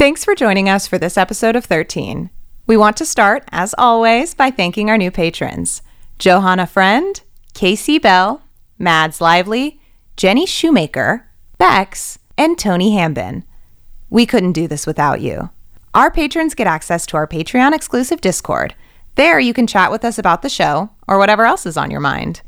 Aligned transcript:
Thanks 0.00 0.24
for 0.24 0.34
joining 0.34 0.66
us 0.66 0.86
for 0.86 0.96
this 0.96 1.18
episode 1.18 1.56
of 1.56 1.66
13. 1.66 2.30
We 2.66 2.74
want 2.78 2.96
to 2.96 3.04
start, 3.04 3.44
as 3.52 3.74
always, 3.76 4.32
by 4.32 4.50
thanking 4.50 4.88
our 4.88 4.96
new 4.96 5.10
patrons 5.10 5.82
Johanna 6.18 6.66
Friend, 6.66 7.20
Casey 7.52 7.98
Bell, 7.98 8.42
Mads 8.78 9.20
Lively, 9.20 9.78
Jenny 10.16 10.46
Shoemaker, 10.46 11.28
Bex, 11.58 12.18
and 12.38 12.58
Tony 12.58 12.92
Hambin. 12.92 13.42
We 14.08 14.24
couldn't 14.24 14.52
do 14.52 14.66
this 14.66 14.86
without 14.86 15.20
you. 15.20 15.50
Our 15.92 16.10
patrons 16.10 16.54
get 16.54 16.66
access 16.66 17.04
to 17.04 17.18
our 17.18 17.26
Patreon 17.26 17.74
exclusive 17.74 18.22
Discord. 18.22 18.74
There, 19.16 19.38
you 19.38 19.52
can 19.52 19.66
chat 19.66 19.90
with 19.90 20.02
us 20.02 20.18
about 20.18 20.40
the 20.40 20.48
show 20.48 20.88
or 21.08 21.18
whatever 21.18 21.44
else 21.44 21.66
is 21.66 21.76
on 21.76 21.90
your 21.90 22.00
mind. 22.00 22.40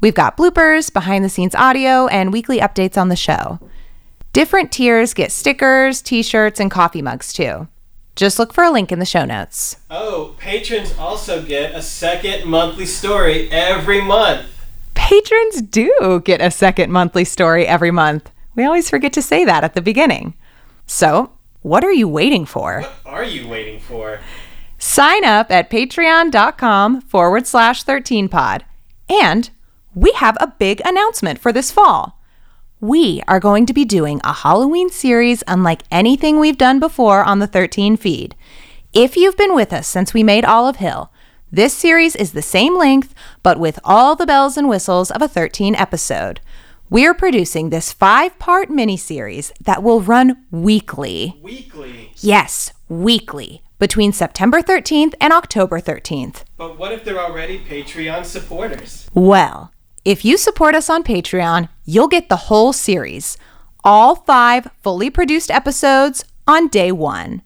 We've 0.00 0.14
got 0.14 0.38
bloopers, 0.38 0.90
behind 0.90 1.26
the 1.26 1.28
scenes 1.28 1.54
audio, 1.54 2.06
and 2.06 2.32
weekly 2.32 2.60
updates 2.60 2.96
on 2.96 3.10
the 3.10 3.16
show. 3.16 3.60
Different 4.36 4.70
tiers 4.70 5.14
get 5.14 5.32
stickers, 5.32 6.02
t 6.02 6.22
shirts, 6.22 6.60
and 6.60 6.70
coffee 6.70 7.00
mugs 7.00 7.32
too. 7.32 7.68
Just 8.16 8.38
look 8.38 8.52
for 8.52 8.64
a 8.64 8.70
link 8.70 8.92
in 8.92 8.98
the 8.98 9.06
show 9.06 9.24
notes. 9.24 9.78
Oh, 9.90 10.34
patrons 10.36 10.92
also 10.98 11.42
get 11.42 11.74
a 11.74 11.80
second 11.80 12.44
monthly 12.44 12.84
story 12.84 13.50
every 13.50 14.02
month. 14.02 14.46
Patrons 14.92 15.62
do 15.62 16.20
get 16.22 16.42
a 16.42 16.50
second 16.50 16.92
monthly 16.92 17.24
story 17.24 17.66
every 17.66 17.90
month. 17.90 18.30
We 18.54 18.64
always 18.64 18.90
forget 18.90 19.14
to 19.14 19.22
say 19.22 19.46
that 19.46 19.64
at 19.64 19.72
the 19.72 19.80
beginning. 19.80 20.34
So, 20.84 21.32
what 21.62 21.82
are 21.82 21.94
you 21.94 22.06
waiting 22.06 22.44
for? 22.44 22.82
What 22.82 22.94
are 23.06 23.24
you 23.24 23.48
waiting 23.48 23.80
for? 23.80 24.20
Sign 24.76 25.24
up 25.24 25.50
at 25.50 25.70
patreon.com 25.70 27.00
forward 27.00 27.46
slash 27.46 27.84
13pod. 27.86 28.64
And 29.08 29.48
we 29.94 30.12
have 30.12 30.36
a 30.38 30.52
big 30.58 30.82
announcement 30.84 31.38
for 31.38 31.52
this 31.52 31.70
fall. 31.70 32.16
We 32.80 33.22
are 33.26 33.40
going 33.40 33.64
to 33.66 33.72
be 33.72 33.86
doing 33.86 34.20
a 34.22 34.34
Halloween 34.34 34.90
series 34.90 35.42
unlike 35.48 35.80
anything 35.90 36.38
we've 36.38 36.58
done 36.58 36.78
before 36.78 37.24
on 37.24 37.38
the 37.38 37.46
13 37.46 37.96
feed. 37.96 38.36
If 38.92 39.16
you've 39.16 39.36
been 39.36 39.54
with 39.54 39.72
us 39.72 39.88
since 39.88 40.12
we 40.12 40.22
made 40.22 40.44
Olive 40.44 40.76
Hill, 40.76 41.10
this 41.50 41.72
series 41.72 42.14
is 42.14 42.32
the 42.32 42.42
same 42.42 42.76
length, 42.76 43.14
but 43.42 43.58
with 43.58 43.78
all 43.82 44.14
the 44.14 44.26
bells 44.26 44.58
and 44.58 44.68
whistles 44.68 45.10
of 45.10 45.22
a 45.22 45.28
13 45.28 45.74
episode. 45.74 46.40
We're 46.90 47.14
producing 47.14 47.70
this 47.70 47.94
five 47.94 48.38
part 48.38 48.68
miniseries 48.68 49.52
that 49.58 49.82
will 49.82 50.02
run 50.02 50.44
weekly. 50.50 51.40
Weekly. 51.42 52.12
Yes, 52.18 52.74
weekly, 52.90 53.62
between 53.78 54.12
September 54.12 54.60
13th 54.60 55.14
and 55.18 55.32
October 55.32 55.80
13th. 55.80 56.42
But 56.58 56.78
what 56.78 56.92
if 56.92 57.04
they're 57.04 57.18
already 57.18 57.58
Patreon 57.58 58.26
supporters? 58.26 59.08
Well, 59.14 59.72
if 60.06 60.24
you 60.24 60.36
support 60.36 60.76
us 60.76 60.88
on 60.88 61.02
Patreon, 61.02 61.68
you'll 61.84 62.06
get 62.06 62.28
the 62.28 62.46
whole 62.46 62.72
series, 62.72 63.36
all 63.82 64.14
five 64.14 64.68
fully 64.80 65.10
produced 65.10 65.50
episodes 65.50 66.24
on 66.46 66.68
day 66.68 66.92
one. 66.92 67.42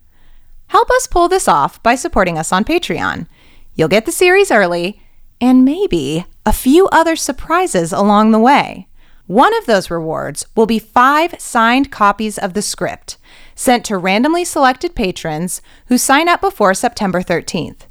Help 0.67 0.91
us 0.91 1.07
pull 1.07 1.27
this 1.27 1.49
off 1.49 1.83
by 1.83 1.95
supporting 1.95 2.37
us 2.37 2.53
on 2.53 2.67
Patreon. 2.67 3.27
You'll 3.75 3.89
get 3.89 4.05
the 4.05 4.13
series 4.13 4.51
early 4.51 5.01
and 5.41 5.65
maybe 5.65 6.27
a 6.45 6.53
few 6.53 6.87
other 6.89 7.17
surprises 7.17 7.95
along 7.95 8.31
the 8.31 8.39
way. 8.39 8.89
One 9.27 9.57
of 9.57 9.65
those 9.65 9.91
rewards 9.91 10.45
will 10.55 10.67
be 10.67 10.79
five 10.79 11.41
signed 11.41 11.91
copies 11.91 12.37
of 12.37 12.53
the 12.53 12.61
script 12.61 13.17
sent 13.55 13.87
to 13.87 13.97
randomly 13.97 14.45
selected 14.45 14.95
patrons 14.95 15.63
who 15.87 15.97
sign 15.97 16.29
up 16.29 16.43
before 16.43 16.75
September 16.75 17.23
13th. 17.23 17.87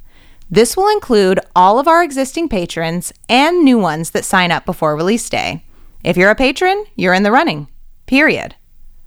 This 0.51 0.75
will 0.75 0.89
include 0.89 1.39
all 1.55 1.77
of 1.77 1.87
our 1.87 2.03
existing 2.03 2.49
patrons 2.49 3.13
and 3.27 3.63
new 3.63 3.77
ones 3.77 4.09
that 4.11 4.25
sign 4.25 4.51
up 4.51 4.65
before 4.65 4.95
release 4.95 5.29
day. 5.29 5.63
If 6.03 6.17
you're 6.17 6.31
a 6.31 6.35
patron, 6.35 6.85
you're 6.95 7.13
in 7.13 7.21
the 7.21 7.31
running. 7.31 7.67
Period. 8.07 8.55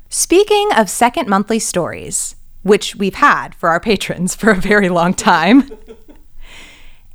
Speaking 0.08 0.68
of 0.76 0.88
second 0.88 1.28
monthly 1.28 1.58
stories, 1.58 2.36
which 2.62 2.94
we've 2.94 3.16
had 3.16 3.56
for 3.56 3.70
our 3.70 3.80
patrons 3.88 4.36
for 4.36 4.50
a 4.50 4.60
very 4.60 4.88
long 4.88 5.14
time, 5.14 5.68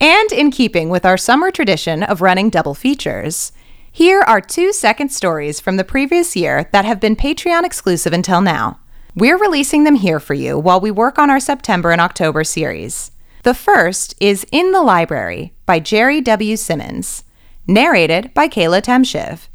and 0.01 0.31
in 0.33 0.51
keeping 0.51 0.89
with 0.89 1.05
our 1.05 1.17
summer 1.17 1.49
tradition 1.49 2.03
of 2.03 2.21
running 2.21 2.49
double 2.49 2.73
features, 2.73 3.53
here 3.89 4.21
are 4.21 4.41
two 4.41 4.73
second 4.73 5.09
stories 5.09 5.61
from 5.61 5.77
the 5.77 5.85
previous 5.85 6.35
year 6.35 6.69
that 6.73 6.85
have 6.85 6.99
been 6.99 7.15
Patreon 7.15 7.63
exclusive 7.63 8.11
until 8.11 8.41
now. 8.41 8.79
We're 9.15 9.37
releasing 9.37 9.85
them 9.85 9.95
here 9.95 10.19
for 10.19 10.33
you 10.33 10.59
while 10.59 10.81
we 10.81 10.91
work 10.91 11.17
on 11.17 11.29
our 11.29 11.39
September 11.39 11.91
and 11.91 12.01
October 12.01 12.43
series. 12.43 13.11
The 13.47 13.53
first 13.53 14.13
is 14.19 14.45
In 14.51 14.73
the 14.73 14.81
Library 14.81 15.53
by 15.65 15.79
Jerry 15.79 16.19
W. 16.19 16.57
Simmons, 16.57 17.23
narrated 17.65 18.33
by 18.33 18.49
Kayla 18.49 18.81
Temshiv. 18.81 19.47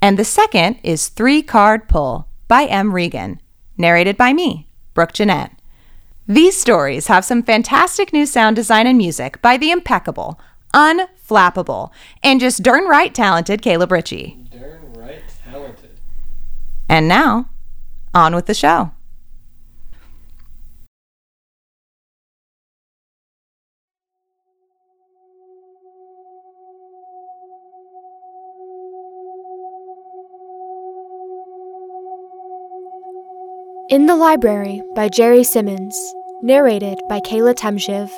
And 0.00 0.16
the 0.16 0.24
second 0.24 0.78
is 0.84 1.08
Three 1.08 1.42
Card 1.42 1.88
Pull 1.88 2.28
by 2.46 2.66
M. 2.66 2.94
Regan, 2.94 3.40
narrated 3.76 4.16
by 4.16 4.32
me, 4.32 4.68
Brooke 4.94 5.12
Jennett. 5.12 5.50
These 6.28 6.56
stories 6.56 7.08
have 7.08 7.24
some 7.24 7.42
fantastic 7.42 8.12
new 8.12 8.24
sound 8.24 8.54
design 8.54 8.86
and 8.86 8.96
music 8.96 9.42
by 9.42 9.56
the 9.56 9.72
impeccable, 9.72 10.38
unflappable, 10.72 11.90
and 12.22 12.38
just 12.38 12.62
darn 12.62 12.84
right 12.84 13.12
talented 13.12 13.62
Caleb 13.62 13.90
Ritchie. 13.90 14.44
Darn 14.52 14.92
right 14.92 15.24
talented. 15.50 15.98
And 16.88 17.08
now, 17.08 17.48
on 18.14 18.36
with 18.36 18.46
the 18.46 18.54
show. 18.54 18.92
In 33.90 34.06
the 34.06 34.16
Library 34.16 34.82
by 34.94 35.10
Jerry 35.10 35.44
Simmons, 35.44 35.94
narrated 36.40 36.98
by 37.06 37.20
Kayla 37.20 37.54
Temshiv. 37.54 38.10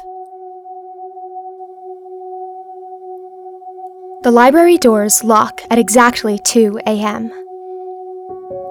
The 4.22 4.30
library 4.30 4.78
doors 4.78 5.24
lock 5.24 5.62
at 5.68 5.80
exactly 5.80 6.38
2 6.38 6.82
a.m. 6.86 7.32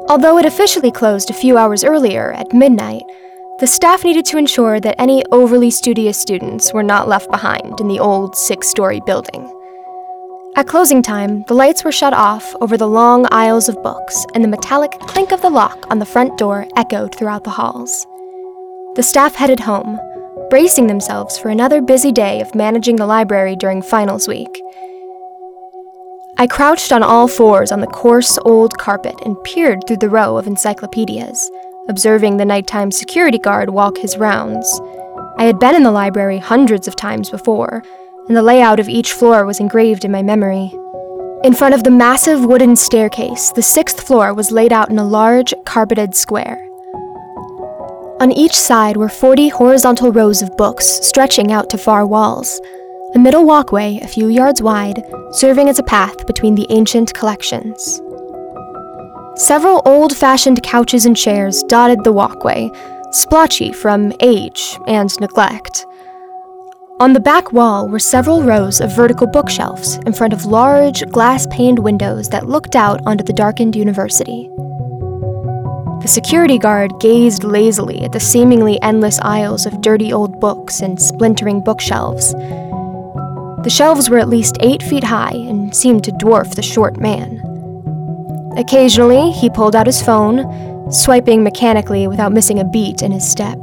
Although 0.07 0.37
it 0.37 0.45
officially 0.45 0.89
closed 0.89 1.29
a 1.29 1.33
few 1.33 1.57
hours 1.57 1.83
earlier 1.83 2.31
at 2.31 2.53
midnight, 2.53 3.03
the 3.59 3.67
staff 3.67 4.05
needed 4.05 4.23
to 4.27 4.37
ensure 4.37 4.79
that 4.79 4.95
any 4.97 5.21
overly 5.33 5.71
studious 5.71 6.17
students 6.17 6.73
were 6.73 6.83
not 6.83 7.09
left 7.09 7.29
behind 7.29 7.81
in 7.81 7.89
the 7.89 7.99
old 7.99 8.37
six 8.37 8.69
story 8.69 9.01
building. 9.05 9.51
At 10.57 10.67
closing 10.67 11.01
time, 11.01 11.43
the 11.47 11.53
lights 11.53 11.83
were 11.83 11.91
shut 11.91 12.13
off 12.13 12.55
over 12.61 12.77
the 12.77 12.87
long 12.87 13.27
aisles 13.29 13.67
of 13.67 13.83
books, 13.83 14.25
and 14.33 14.41
the 14.41 14.47
metallic 14.47 14.91
clink 15.01 15.33
of 15.33 15.41
the 15.41 15.49
lock 15.49 15.85
on 15.91 15.99
the 15.99 16.05
front 16.05 16.37
door 16.37 16.65
echoed 16.77 17.13
throughout 17.13 17.43
the 17.43 17.49
halls. 17.49 18.07
The 18.95 19.03
staff 19.03 19.35
headed 19.35 19.59
home, 19.59 19.99
bracing 20.49 20.87
themselves 20.87 21.37
for 21.37 21.49
another 21.49 21.81
busy 21.81 22.13
day 22.13 22.39
of 22.39 22.55
managing 22.55 22.95
the 22.95 23.05
library 23.05 23.57
during 23.57 23.81
finals 23.81 24.29
week. 24.29 24.61
I 26.37 26.47
crouched 26.47 26.93
on 26.93 27.03
all 27.03 27.27
fours 27.27 27.73
on 27.73 27.81
the 27.81 27.87
coarse 27.87 28.39
old 28.45 28.77
carpet 28.77 29.15
and 29.25 29.41
peered 29.43 29.85
through 29.85 29.97
the 29.97 30.09
row 30.09 30.37
of 30.37 30.47
encyclopedias, 30.47 31.51
observing 31.89 32.37
the 32.37 32.45
nighttime 32.45 32.91
security 32.91 33.39
guard 33.39 33.71
walk 33.71 33.97
his 33.97 34.17
rounds. 34.17 34.79
I 35.37 35.43
had 35.43 35.59
been 35.59 35.75
in 35.75 35.83
the 35.83 35.91
library 35.91 36.37
hundreds 36.37 36.87
of 36.87 36.95
times 36.95 37.29
before, 37.29 37.83
and 38.27 38.35
the 38.35 38.43
layout 38.43 38.79
of 38.79 38.89
each 38.89 39.13
floor 39.13 39.45
was 39.45 39.59
engraved 39.59 40.05
in 40.05 40.11
my 40.11 40.21
memory. 40.21 40.73
In 41.43 41.53
front 41.53 41.75
of 41.75 41.83
the 41.83 41.91
massive 41.91 42.43
wooden 42.43 42.75
staircase, 42.75 43.51
the 43.51 43.61
sixth 43.61 44.01
floor 44.01 44.33
was 44.33 44.51
laid 44.51 44.73
out 44.73 44.89
in 44.89 44.97
a 44.97 45.05
large, 45.05 45.53
carpeted 45.65 46.15
square. 46.15 46.67
On 48.19 48.31
each 48.31 48.55
side 48.55 48.97
were 48.97 49.09
40 49.09 49.49
horizontal 49.49 50.11
rows 50.11 50.41
of 50.41 50.55
books 50.57 50.85
stretching 50.85 51.51
out 51.51 51.69
to 51.69 51.77
far 51.77 52.07
walls, 52.07 52.59
a 53.13 53.19
middle 53.19 53.45
walkway 53.45 53.99
a 54.01 54.07
few 54.07 54.27
yards 54.29 54.61
wide, 54.61 55.03
serving 55.31 55.69
as 55.69 55.79
a 55.79 55.83
path 55.83 56.25
between 56.25 56.55
the 56.55 56.65
ancient 56.69 57.13
collections. 57.13 58.01
Several 59.35 59.81
old 59.85 60.15
fashioned 60.15 60.63
couches 60.63 61.05
and 61.05 61.15
chairs 61.15 61.61
dotted 61.63 62.03
the 62.03 62.13
walkway, 62.13 62.71
splotchy 63.11 63.71
from 63.71 64.13
age 64.19 64.79
and 64.87 65.11
neglect. 65.19 65.85
On 66.97 67.11
the 67.11 67.19
back 67.19 67.51
wall 67.51 67.89
were 67.89 67.99
several 67.99 68.41
rows 68.41 68.79
of 68.79 68.95
vertical 68.95 69.27
bookshelves 69.27 69.97
in 70.05 70.13
front 70.13 70.31
of 70.31 70.45
large, 70.45 71.05
glass 71.09 71.45
paned 71.47 71.77
windows 71.77 72.29
that 72.29 72.47
looked 72.47 72.73
out 72.73 73.01
onto 73.05 73.21
the 73.21 73.33
darkened 73.33 73.75
university. 73.75 74.49
The 76.01 76.07
security 76.07 76.57
guard 76.57 76.97
gazed 77.01 77.43
lazily 77.43 78.01
at 78.05 78.13
the 78.13 78.21
seemingly 78.21 78.81
endless 78.81 79.19
aisles 79.19 79.65
of 79.65 79.81
dirty 79.81 80.13
old 80.13 80.39
books 80.39 80.79
and 80.79 81.01
splintering 81.01 81.59
bookshelves. 81.59 82.31
The 82.31 83.73
shelves 83.73 84.09
were 84.09 84.19
at 84.19 84.29
least 84.29 84.55
eight 84.61 84.81
feet 84.81 85.03
high 85.03 85.35
and 85.35 85.75
seemed 85.75 86.05
to 86.05 86.13
dwarf 86.13 86.55
the 86.55 86.61
short 86.61 86.97
man. 86.97 87.41
Occasionally, 88.55 89.31
he 89.31 89.49
pulled 89.49 89.75
out 89.75 89.85
his 89.85 90.01
phone, 90.01 90.89
swiping 90.89 91.43
mechanically 91.43 92.07
without 92.07 92.31
missing 92.31 92.59
a 92.59 92.63
beat 92.63 93.01
in 93.01 93.11
his 93.11 93.29
step. 93.29 93.57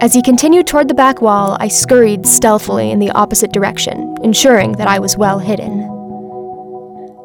As 0.00 0.14
he 0.14 0.22
continued 0.22 0.66
toward 0.66 0.88
the 0.88 0.94
back 0.94 1.20
wall, 1.20 1.58
I 1.60 1.68
scurried 1.68 2.26
stealthily 2.26 2.90
in 2.90 3.00
the 3.00 3.10
opposite 3.10 3.52
direction, 3.52 4.16
ensuring 4.22 4.72
that 4.72 4.88
I 4.88 4.98
was 4.98 5.18
well 5.18 5.38
hidden. 5.38 5.80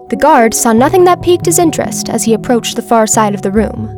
The 0.09 0.17
guard 0.19 0.53
saw 0.53 0.73
nothing 0.73 1.05
that 1.05 1.21
piqued 1.21 1.45
his 1.45 1.57
interest 1.57 2.09
as 2.09 2.25
he 2.25 2.33
approached 2.33 2.75
the 2.75 2.81
far 2.81 3.07
side 3.07 3.33
of 3.33 3.43
the 3.43 3.51
room. 3.51 3.95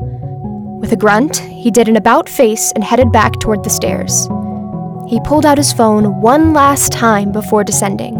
With 0.80 0.94
a 0.94 0.96
grunt, 0.96 1.38
he 1.38 1.72
did 1.72 1.90
an 1.90 1.96
about 1.96 2.30
face 2.30 2.72
and 2.74 2.84
headed 2.84 3.12
back 3.12 3.40
toward 3.40 3.64
the 3.64 3.70
stairs. 3.72 4.28
He 5.10 5.20
pulled 5.22 5.48
out 5.48 5.58
his 5.58 5.74
phone 5.74 6.22
one 6.22 6.54
last 6.54 6.92
time 6.92 7.32
before 7.32 7.64
descending. 7.64 8.18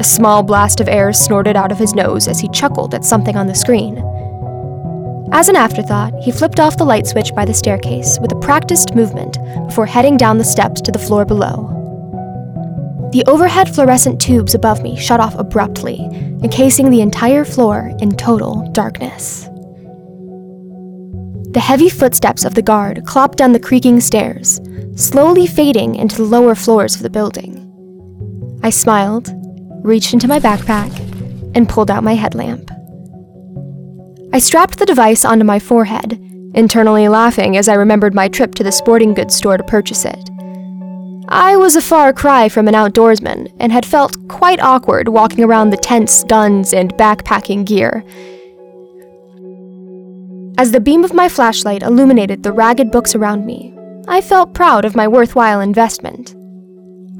A 0.00 0.04
small 0.04 0.42
blast 0.42 0.80
of 0.80 0.88
air 0.88 1.12
snorted 1.12 1.54
out 1.54 1.70
of 1.70 1.78
his 1.78 1.94
nose 1.94 2.26
as 2.26 2.40
he 2.40 2.48
chuckled 2.48 2.94
at 2.94 3.04
something 3.04 3.36
on 3.36 3.46
the 3.46 3.54
screen. 3.54 4.02
As 5.32 5.48
an 5.48 5.56
afterthought, 5.56 6.14
he 6.22 6.30
flipped 6.30 6.60
off 6.60 6.76
the 6.76 6.84
light 6.84 7.06
switch 7.06 7.34
by 7.34 7.44
the 7.44 7.52
staircase 7.52 8.18
with 8.20 8.32
a 8.32 8.40
practiced 8.40 8.94
movement 8.94 9.38
before 9.66 9.86
heading 9.86 10.16
down 10.16 10.38
the 10.38 10.44
steps 10.44 10.80
to 10.82 10.92
the 10.92 10.98
floor 10.98 11.24
below. 11.24 11.72
The 13.12 13.24
overhead 13.26 13.74
fluorescent 13.74 14.20
tubes 14.20 14.54
above 14.54 14.82
me 14.82 14.96
shut 14.96 15.20
off 15.20 15.34
abruptly, 15.34 16.00
encasing 16.42 16.90
the 16.90 17.00
entire 17.00 17.44
floor 17.44 17.92
in 18.00 18.16
total 18.16 18.70
darkness. 18.72 19.48
The 21.52 21.62
heavy 21.62 21.88
footsteps 21.88 22.44
of 22.44 22.54
the 22.54 22.62
guard 22.62 22.98
clopped 23.04 23.36
down 23.36 23.52
the 23.52 23.60
creaking 23.60 24.00
stairs, 24.00 24.60
slowly 24.94 25.46
fading 25.46 25.94
into 25.94 26.16
the 26.16 26.24
lower 26.24 26.54
floors 26.54 26.94
of 26.94 27.02
the 27.02 27.10
building. 27.10 27.62
I 28.62 28.70
smiled, 28.70 29.30
reached 29.82 30.12
into 30.12 30.28
my 30.28 30.38
backpack, 30.38 30.92
and 31.56 31.68
pulled 31.68 31.90
out 31.90 32.04
my 32.04 32.14
headlamp. 32.14 32.70
I 34.36 34.38
strapped 34.38 34.78
the 34.78 34.84
device 34.84 35.24
onto 35.24 35.46
my 35.46 35.58
forehead, 35.58 36.12
internally 36.52 37.08
laughing 37.08 37.56
as 37.56 37.70
I 37.70 37.74
remembered 37.74 38.14
my 38.14 38.28
trip 38.28 38.54
to 38.56 38.62
the 38.62 38.70
sporting 38.70 39.14
goods 39.14 39.34
store 39.34 39.56
to 39.56 39.64
purchase 39.64 40.04
it. 40.04 40.30
I 41.30 41.56
was 41.56 41.74
a 41.74 41.80
far 41.80 42.12
cry 42.12 42.50
from 42.50 42.68
an 42.68 42.74
outdoorsman 42.74 43.50
and 43.58 43.72
had 43.72 43.86
felt 43.86 44.28
quite 44.28 44.60
awkward 44.60 45.08
walking 45.08 45.42
around 45.42 45.70
the 45.70 45.78
tents, 45.78 46.22
guns, 46.24 46.74
and 46.74 46.92
backpacking 46.96 47.64
gear. 47.64 48.04
As 50.58 50.70
the 50.70 50.80
beam 50.80 51.02
of 51.02 51.14
my 51.14 51.30
flashlight 51.30 51.82
illuminated 51.82 52.42
the 52.42 52.52
ragged 52.52 52.90
books 52.90 53.14
around 53.14 53.46
me, 53.46 53.74
I 54.06 54.20
felt 54.20 54.52
proud 54.52 54.84
of 54.84 54.94
my 54.94 55.08
worthwhile 55.08 55.62
investment. 55.62 56.34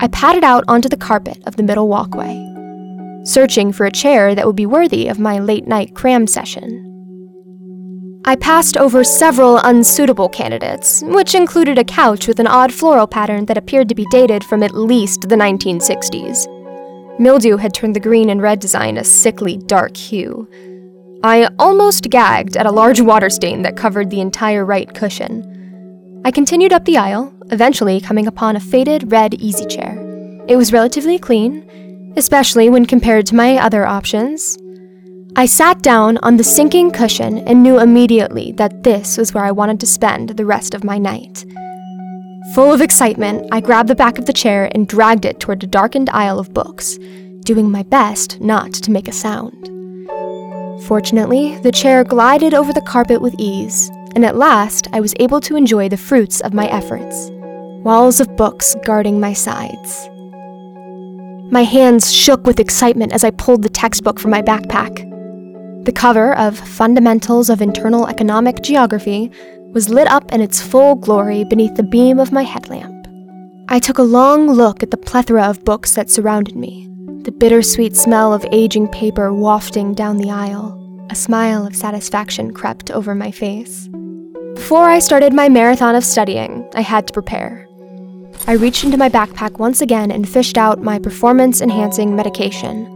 I 0.00 0.08
padded 0.08 0.44
out 0.44 0.64
onto 0.68 0.90
the 0.90 0.98
carpet 0.98 1.38
of 1.46 1.56
the 1.56 1.62
middle 1.62 1.88
walkway, 1.88 2.36
searching 3.24 3.72
for 3.72 3.86
a 3.86 3.90
chair 3.90 4.34
that 4.34 4.46
would 4.46 4.54
be 4.54 4.66
worthy 4.66 5.08
of 5.08 5.18
my 5.18 5.38
late 5.38 5.66
night 5.66 5.94
cram 5.94 6.26
session. 6.26 6.85
I 8.28 8.34
passed 8.34 8.76
over 8.76 9.04
several 9.04 9.58
unsuitable 9.58 10.28
candidates, 10.28 11.00
which 11.06 11.36
included 11.36 11.78
a 11.78 11.84
couch 11.84 12.26
with 12.26 12.40
an 12.40 12.48
odd 12.48 12.72
floral 12.72 13.06
pattern 13.06 13.46
that 13.46 13.56
appeared 13.56 13.88
to 13.88 13.94
be 13.94 14.04
dated 14.10 14.42
from 14.42 14.64
at 14.64 14.74
least 14.74 15.28
the 15.28 15.36
1960s. 15.36 17.20
Mildew 17.20 17.56
had 17.56 17.72
turned 17.72 17.94
the 17.94 18.00
green 18.00 18.28
and 18.28 18.42
red 18.42 18.58
design 18.58 18.96
a 18.96 19.04
sickly 19.04 19.56
dark 19.56 19.96
hue. 19.96 20.48
I 21.22 21.48
almost 21.60 22.10
gagged 22.10 22.56
at 22.56 22.66
a 22.66 22.72
large 22.72 23.00
water 23.00 23.30
stain 23.30 23.62
that 23.62 23.76
covered 23.76 24.10
the 24.10 24.20
entire 24.20 24.64
right 24.64 24.92
cushion. 24.92 26.20
I 26.24 26.32
continued 26.32 26.72
up 26.72 26.84
the 26.84 26.98
aisle, 26.98 27.32
eventually 27.52 28.00
coming 28.00 28.26
upon 28.26 28.56
a 28.56 28.60
faded 28.60 29.12
red 29.12 29.34
easy 29.34 29.66
chair. 29.66 29.96
It 30.48 30.56
was 30.56 30.72
relatively 30.72 31.20
clean, 31.20 32.12
especially 32.16 32.70
when 32.70 32.86
compared 32.86 33.26
to 33.26 33.36
my 33.36 33.56
other 33.56 33.86
options, 33.86 34.58
I 35.38 35.44
sat 35.44 35.82
down 35.82 36.16
on 36.22 36.38
the 36.38 36.42
sinking 36.42 36.92
cushion 36.92 37.46
and 37.46 37.62
knew 37.62 37.78
immediately 37.78 38.52
that 38.52 38.82
this 38.84 39.18
was 39.18 39.34
where 39.34 39.44
I 39.44 39.50
wanted 39.50 39.78
to 39.80 39.86
spend 39.86 40.30
the 40.30 40.46
rest 40.46 40.72
of 40.72 40.82
my 40.82 40.96
night. 40.96 41.44
Full 42.54 42.72
of 42.72 42.80
excitement, 42.80 43.46
I 43.52 43.60
grabbed 43.60 43.90
the 43.90 43.94
back 43.94 44.18
of 44.18 44.24
the 44.24 44.32
chair 44.32 44.70
and 44.74 44.88
dragged 44.88 45.26
it 45.26 45.38
toward 45.38 45.62
a 45.62 45.66
darkened 45.66 46.08
aisle 46.08 46.38
of 46.38 46.54
books, 46.54 46.98
doing 47.40 47.70
my 47.70 47.82
best 47.82 48.40
not 48.40 48.72
to 48.72 48.90
make 48.90 49.08
a 49.08 49.12
sound. 49.12 49.68
Fortunately, 50.86 51.58
the 51.58 51.70
chair 51.70 52.02
glided 52.02 52.54
over 52.54 52.72
the 52.72 52.80
carpet 52.80 53.20
with 53.20 53.34
ease, 53.38 53.90
and 54.14 54.24
at 54.24 54.36
last 54.36 54.88
I 54.94 55.00
was 55.00 55.14
able 55.20 55.42
to 55.42 55.56
enjoy 55.56 55.90
the 55.90 55.98
fruits 55.98 56.40
of 56.40 56.54
my 56.54 56.66
efforts 56.68 57.30
walls 57.84 58.20
of 58.20 58.36
books 58.36 58.74
guarding 58.84 59.20
my 59.20 59.34
sides. 59.34 60.08
My 61.52 61.62
hands 61.62 62.10
shook 62.10 62.44
with 62.44 62.58
excitement 62.58 63.12
as 63.12 63.22
I 63.22 63.30
pulled 63.30 63.62
the 63.62 63.68
textbook 63.68 64.18
from 64.18 64.32
my 64.32 64.42
backpack. 64.42 65.12
The 65.86 65.92
cover 65.92 66.36
of 66.36 66.58
Fundamentals 66.58 67.48
of 67.48 67.62
Internal 67.62 68.08
Economic 68.08 68.60
Geography 68.60 69.30
was 69.72 69.88
lit 69.88 70.08
up 70.08 70.32
in 70.32 70.40
its 70.40 70.60
full 70.60 70.96
glory 70.96 71.44
beneath 71.44 71.76
the 71.76 71.84
beam 71.84 72.18
of 72.18 72.32
my 72.32 72.42
headlamp. 72.42 73.06
I 73.68 73.78
took 73.78 73.98
a 73.98 74.02
long 74.02 74.50
look 74.50 74.82
at 74.82 74.90
the 74.90 74.96
plethora 74.96 75.44
of 75.44 75.64
books 75.64 75.94
that 75.94 76.10
surrounded 76.10 76.56
me, 76.56 76.88
the 77.22 77.30
bittersweet 77.30 77.94
smell 77.94 78.34
of 78.34 78.44
aging 78.50 78.88
paper 78.88 79.32
wafting 79.32 79.94
down 79.94 80.16
the 80.16 80.32
aisle. 80.32 80.76
A 81.08 81.14
smile 81.14 81.64
of 81.64 81.76
satisfaction 81.76 82.52
crept 82.52 82.90
over 82.90 83.14
my 83.14 83.30
face. 83.30 83.88
Before 84.56 84.90
I 84.90 84.98
started 84.98 85.32
my 85.32 85.48
marathon 85.48 85.94
of 85.94 86.02
studying, 86.02 86.68
I 86.74 86.80
had 86.80 87.06
to 87.06 87.12
prepare. 87.12 87.64
I 88.48 88.54
reached 88.54 88.82
into 88.82 88.98
my 88.98 89.08
backpack 89.08 89.60
once 89.60 89.80
again 89.80 90.10
and 90.10 90.28
fished 90.28 90.58
out 90.58 90.82
my 90.82 90.98
performance 90.98 91.60
enhancing 91.60 92.16
medication 92.16 92.92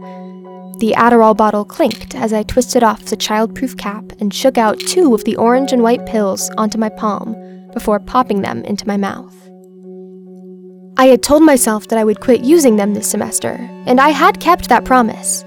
the 0.81 0.95
Adderall 0.97 1.37
bottle 1.37 1.63
clinked 1.63 2.15
as 2.15 2.33
I 2.33 2.41
twisted 2.41 2.81
off 2.81 3.05
the 3.05 3.15
childproof 3.15 3.77
cap 3.77 4.03
and 4.19 4.33
shook 4.33 4.57
out 4.57 4.79
two 4.79 5.13
of 5.13 5.23
the 5.25 5.35
orange 5.35 5.71
and 5.71 5.83
white 5.83 6.07
pills 6.07 6.49
onto 6.57 6.79
my 6.79 6.89
palm 6.89 7.35
before 7.71 7.99
popping 7.99 8.41
them 8.41 8.63
into 8.63 8.87
my 8.87 8.97
mouth. 8.97 9.35
I 10.97 11.05
had 11.05 11.21
told 11.21 11.43
myself 11.43 11.87
that 11.87 11.99
I 11.99 12.03
would 12.03 12.19
quit 12.19 12.43
using 12.43 12.77
them 12.77 12.95
this 12.95 13.07
semester, 13.07 13.59
and 13.85 14.01
I 14.01 14.09
had 14.09 14.39
kept 14.39 14.69
that 14.69 14.83
promise. 14.83 15.43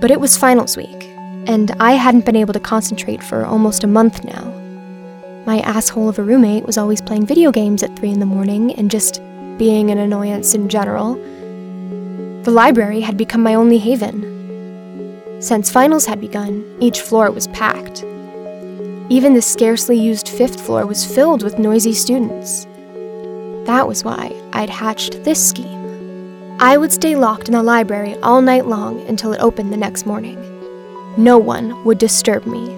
But 0.00 0.12
it 0.12 0.20
was 0.20 0.36
finals 0.36 0.76
week, 0.76 1.02
and 1.48 1.72
I 1.80 1.94
hadn't 1.94 2.24
been 2.24 2.36
able 2.36 2.52
to 2.52 2.60
concentrate 2.60 3.24
for 3.24 3.44
almost 3.44 3.82
a 3.82 3.88
month 3.88 4.22
now. 4.22 4.44
My 5.46 5.58
asshole 5.62 6.08
of 6.08 6.20
a 6.20 6.22
roommate 6.22 6.64
was 6.64 6.78
always 6.78 7.02
playing 7.02 7.26
video 7.26 7.50
games 7.50 7.82
at 7.82 7.98
3 7.98 8.12
in 8.12 8.20
the 8.20 8.24
morning 8.24 8.72
and 8.76 8.88
just 8.88 9.20
being 9.58 9.90
an 9.90 9.98
annoyance 9.98 10.54
in 10.54 10.68
general. 10.68 11.16
The 12.44 12.52
library 12.52 13.00
had 13.00 13.16
become 13.16 13.42
my 13.42 13.54
only 13.54 13.78
haven, 13.78 14.39
since 15.40 15.70
finals 15.70 16.04
had 16.04 16.20
begun, 16.20 16.76
each 16.80 17.00
floor 17.00 17.30
was 17.30 17.48
packed. 17.48 18.04
Even 19.08 19.34
the 19.34 19.42
scarcely 19.42 19.98
used 19.98 20.28
fifth 20.28 20.60
floor 20.60 20.86
was 20.86 21.04
filled 21.04 21.42
with 21.42 21.58
noisy 21.58 21.94
students. 21.94 22.66
That 23.66 23.88
was 23.88 24.04
why 24.04 24.32
I'd 24.52 24.70
hatched 24.70 25.24
this 25.24 25.48
scheme. 25.48 26.56
I 26.60 26.76
would 26.76 26.92
stay 26.92 27.16
locked 27.16 27.48
in 27.48 27.54
the 27.54 27.62
library 27.62 28.16
all 28.18 28.42
night 28.42 28.66
long 28.66 29.00
until 29.08 29.32
it 29.32 29.40
opened 29.40 29.72
the 29.72 29.78
next 29.78 30.04
morning. 30.06 30.38
No 31.16 31.38
one 31.38 31.84
would 31.84 31.98
disturb 31.98 32.46
me. 32.46 32.68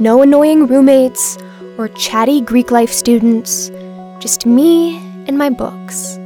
No 0.00 0.22
annoying 0.22 0.66
roommates 0.66 1.38
or 1.78 1.88
chatty 1.88 2.40
Greek 2.40 2.72
life 2.72 2.92
students, 2.92 3.70
just 4.18 4.46
me 4.46 4.96
and 5.28 5.38
my 5.38 5.48
books. 5.48 6.18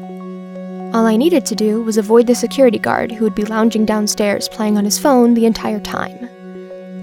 All 0.95 1.07
I 1.07 1.17
needed 1.17 1.47
to 1.47 1.55
do 1.55 1.81
was 1.83 1.97
avoid 1.97 2.27
the 2.27 2.35
security 2.35 2.79
guard 2.79 3.11
who 3.11 3.25
would 3.25 3.35
be 3.35 3.47
lounging 3.47 3.87
downstairs 3.87 4.47
playing 4.47 4.77
on 4.77 4.85
his 4.85 4.99
phone 4.99 5.33
the 5.33 5.47
entire 5.47 5.81
time. 5.81 6.29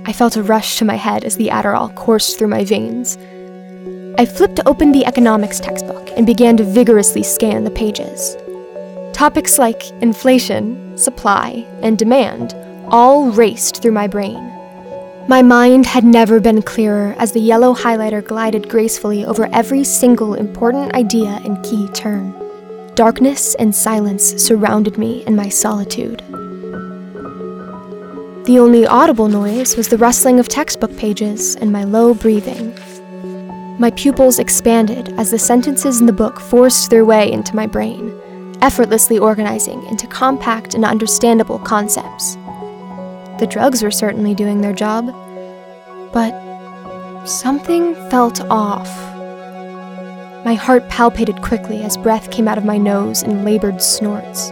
I 0.06 0.14
felt 0.14 0.38
a 0.38 0.44
rush 0.44 0.78
to 0.78 0.86
my 0.86 0.94
head 0.94 1.24
as 1.24 1.38
the 1.38 1.48
Adderall 1.48 1.96
coursed 1.96 2.38
through 2.38 2.50
my 2.50 2.64
veins. 2.64 3.18
I 4.20 4.28
flipped 4.28 4.60
open 4.68 4.92
the 4.92 5.08
economics 5.08 5.60
textbook 5.60 6.12
and 6.16 6.28
began 6.28 6.56
to 6.58 6.64
vigorously 6.64 7.24
scan 7.24 7.64
the 7.64 7.72
pages. 7.72 8.38
Topics 9.12 9.58
like 9.58 9.90
inflation, 10.02 10.96
supply, 10.96 11.66
and 11.82 11.98
demand 11.98 12.54
all 12.90 13.32
raced 13.32 13.82
through 13.82 13.94
my 13.94 14.08
brain. 14.08 14.38
My 15.28 15.42
mind 15.42 15.88
had 15.88 16.04
never 16.04 16.40
been 16.40 16.62
clearer 16.62 17.16
as 17.18 17.32
the 17.32 17.40
yellow 17.40 17.74
highlighter 17.74 18.24
glided 18.24 18.70
gracefully 18.70 19.26
over 19.26 19.50
every 19.52 19.84
single 19.84 20.36
important 20.36 20.94
idea 20.94 21.42
and 21.44 21.64
key 21.64 21.88
term. 21.90 22.39
Darkness 23.00 23.56
and 23.56 23.74
silence 23.74 24.34
surrounded 24.44 24.98
me 24.98 25.24
in 25.26 25.34
my 25.34 25.48
solitude. 25.48 26.20
The 28.44 28.58
only 28.60 28.86
audible 28.86 29.30
noise 29.30 29.78
was 29.78 29.88
the 29.88 29.98
rustling 29.98 30.38
of 30.38 30.50
textbook 30.50 30.98
pages 30.98 31.56
and 31.56 31.72
my 31.72 31.86
low 31.86 32.14
breathing. 32.14 32.78
My 33.80 33.90
pupils 33.92 34.38
expanded 34.38 35.18
as 35.18 35.32
the 35.32 35.40
sentences 35.40 36.02
in 36.02 36.08
the 36.08 36.12
book 36.12 36.42
forced 36.42 36.90
their 36.90 37.06
way 37.06 37.32
into 37.32 37.56
my 37.56 37.68
brain, 37.68 38.20
effortlessly 38.62 39.18
organizing 39.18 39.82
into 39.86 40.06
compact 40.06 40.74
and 40.74 40.84
understandable 40.84 41.60
concepts. 41.60 42.36
The 43.40 43.48
drugs 43.50 43.82
were 43.82 43.92
certainly 43.92 44.36
doing 44.36 44.60
their 44.60 44.74
job, 44.74 45.06
but 46.12 47.26
something 47.26 47.96
felt 48.10 48.42
off. 48.50 48.90
My 50.46 50.54
heart 50.54 50.88
palpated 50.88 51.42
quickly 51.44 51.84
as 51.84 51.98
breath 51.98 52.32
came 52.32 52.48
out 52.48 52.58
of 52.58 52.64
my 52.64 52.78
nose 52.78 53.24
in 53.24 53.44
labored 53.44 53.82
snorts. 53.82 54.52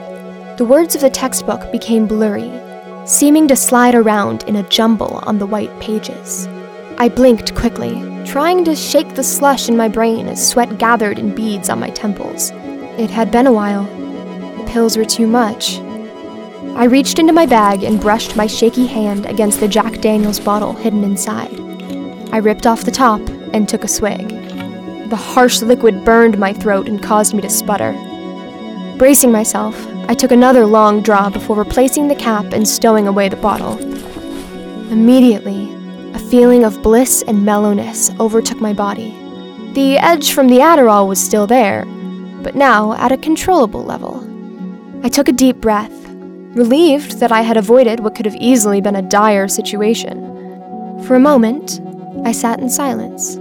The 0.58 0.68
words 0.68 0.96
of 0.96 1.02
the 1.02 1.10
textbook 1.10 1.72
became 1.72 2.08
blurry, 2.08 2.52
seeming 3.06 3.48
to 3.48 3.56
slide 3.56 3.96
around 3.96 4.44
in 4.44 4.58
a 4.58 4.68
jumble 4.70 5.22
on 5.24 5.40
the 5.40 5.46
white 5.46 5.80
pages. 5.80 6.48
I 6.98 7.08
blinked 7.08 7.56
quickly, 7.56 7.94
trying 8.26 8.66
to 8.66 8.76
shake 8.76 9.16
the 9.16 9.24
slush 9.24 9.70
in 9.70 9.78
my 9.78 9.88
brain 9.88 10.28
as 10.28 10.46
sweat 10.46 10.78
gathered 10.78 11.20
in 11.20 11.34
beads 11.34 11.70
on 11.70 11.80
my 11.80 11.90
temples. 11.92 12.52
It 12.98 13.10
had 13.10 13.32
been 13.32 13.48
a 13.48 13.54
while. 13.54 13.84
The 14.58 14.70
pills 14.70 14.98
were 14.98 15.06
too 15.06 15.26
much. 15.26 15.80
I 16.76 16.84
reached 16.84 17.18
into 17.18 17.34
my 17.34 17.46
bag 17.46 17.84
and 17.84 18.02
brushed 18.02 18.36
my 18.36 18.46
shaky 18.46 18.88
hand 18.88 19.26
against 19.26 19.62
the 19.62 19.70
Jack 19.70 20.02
Daniels 20.02 20.40
bottle 20.40 20.74
hidden 20.74 21.06
inside. 21.06 21.58
I 22.34 22.40
ripped 22.40 22.68
off 22.68 22.84
the 22.84 22.92
top 22.92 23.22
and 23.54 23.70
took 23.70 23.86
a 23.86 23.88
swig. 23.88 24.37
The 25.10 25.16
harsh 25.16 25.62
liquid 25.62 26.04
burned 26.04 26.38
my 26.38 26.52
throat 26.52 26.90
and 26.90 27.02
caused 27.02 27.34
me 27.34 27.42
to 27.42 27.50
sputter. 27.50 27.94
Bracing 28.98 29.32
myself, 29.32 29.88
I 30.10 30.14
took 30.14 30.32
another 30.32 30.66
long 30.66 31.02
draw 31.02 31.30
before 31.30 31.56
replacing 31.56 32.08
the 32.08 32.16
cap 32.16 32.52
and 32.52 32.68
stowing 32.68 33.08
away 33.08 33.30
the 33.30 33.38
bottle. 33.38 33.78
Immediately, 34.92 35.74
a 36.14 36.20
feeling 36.20 36.66
of 36.66 36.82
bliss 36.82 37.22
and 37.22 37.46
mellowness 37.46 38.12
overtook 38.20 38.60
my 38.60 38.74
body. 38.74 39.12
The 39.76 39.98
edge 39.98 40.34
from 40.34 40.48
the 40.48 40.58
Adderall 40.58 41.08
was 41.08 41.24
still 41.24 41.48
there, 41.48 41.86
but 42.44 42.56
now 42.56 42.94
at 42.94 43.14
a 43.14 43.18
controllable 43.18 43.86
level. 43.86 44.28
I 45.04 45.10
took 45.10 45.30
a 45.30 45.32
deep 45.34 45.58
breath, 45.58 45.94
relieved 46.56 47.20
that 47.20 47.32
I 47.32 47.42
had 47.42 47.56
avoided 47.56 48.02
what 48.02 48.16
could 48.16 48.26
have 48.26 48.36
easily 48.36 48.82
been 48.82 48.96
a 48.98 49.02
dire 49.02 49.48
situation. 49.48 51.04
For 51.06 51.16
a 51.16 51.20
moment, 51.20 51.80
I 52.26 52.34
sat 52.34 52.60
in 52.60 52.70
silence, 52.70 53.38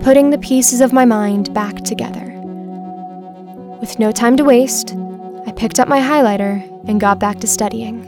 putting 0.00 0.30
the 0.30 0.38
pieces 0.38 0.80
of 0.80 0.92
my 0.92 1.04
mind 1.04 1.52
back 1.52 1.76
together. 1.76 2.26
With 3.80 3.98
no 3.98 4.12
time 4.12 4.36
to 4.38 4.44
waste, 4.44 4.94
I 5.46 5.52
picked 5.52 5.78
up 5.78 5.88
my 5.88 6.00
highlighter 6.00 6.66
and 6.88 7.00
got 7.00 7.18
back 7.18 7.38
to 7.40 7.46
studying. 7.46 8.02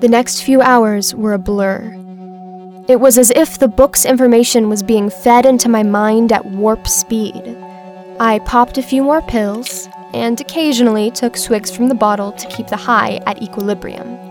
The 0.00 0.08
next 0.08 0.42
few 0.42 0.62
hours 0.62 1.14
were 1.14 1.34
a 1.34 1.38
blur. 1.38 1.94
It 2.88 3.00
was 3.00 3.18
as 3.18 3.30
if 3.32 3.58
the 3.58 3.68
book's 3.68 4.06
information 4.06 4.68
was 4.68 4.82
being 4.82 5.10
fed 5.10 5.44
into 5.44 5.68
my 5.68 5.82
mind 5.82 6.32
at 6.32 6.46
warp 6.46 6.88
speed. 6.88 7.56
I 8.18 8.40
popped 8.46 8.78
a 8.78 8.82
few 8.82 9.02
more 9.02 9.22
pills 9.22 9.88
and 10.14 10.40
occasionally 10.40 11.10
took 11.10 11.36
swigs 11.36 11.70
from 11.70 11.88
the 11.88 11.94
bottle 11.94 12.32
to 12.32 12.48
keep 12.48 12.68
the 12.68 12.76
high 12.76 13.20
at 13.26 13.42
equilibrium. 13.42 14.29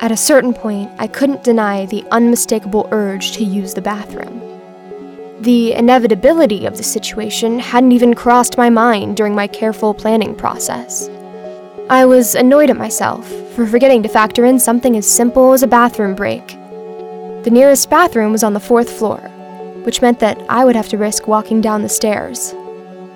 At 0.00 0.10
a 0.10 0.16
certain 0.16 0.54
point, 0.54 0.90
I 0.98 1.06
couldn't 1.06 1.44
deny 1.44 1.84
the 1.84 2.06
unmistakable 2.10 2.88
urge 2.90 3.32
to 3.32 3.44
use 3.44 3.74
the 3.74 3.82
bathroom. 3.82 4.40
The 5.42 5.74
inevitability 5.74 6.64
of 6.64 6.78
the 6.78 6.82
situation 6.82 7.58
hadn't 7.58 7.92
even 7.92 8.14
crossed 8.14 8.56
my 8.56 8.70
mind 8.70 9.18
during 9.18 9.34
my 9.34 9.46
careful 9.46 9.92
planning 9.92 10.34
process. 10.34 11.10
I 11.90 12.06
was 12.06 12.34
annoyed 12.34 12.70
at 12.70 12.78
myself 12.78 13.30
for 13.54 13.66
forgetting 13.66 14.02
to 14.04 14.08
factor 14.08 14.46
in 14.46 14.58
something 14.58 14.96
as 14.96 15.06
simple 15.06 15.52
as 15.52 15.62
a 15.62 15.66
bathroom 15.66 16.14
break. 16.14 16.46
The 17.44 17.50
nearest 17.52 17.90
bathroom 17.90 18.32
was 18.32 18.42
on 18.42 18.54
the 18.54 18.60
fourth 18.60 18.90
floor, 18.90 19.18
which 19.84 20.00
meant 20.00 20.18
that 20.20 20.40
I 20.48 20.64
would 20.64 20.76
have 20.76 20.88
to 20.88 20.98
risk 20.98 21.28
walking 21.28 21.60
down 21.60 21.82
the 21.82 21.90
stairs. 21.90 22.54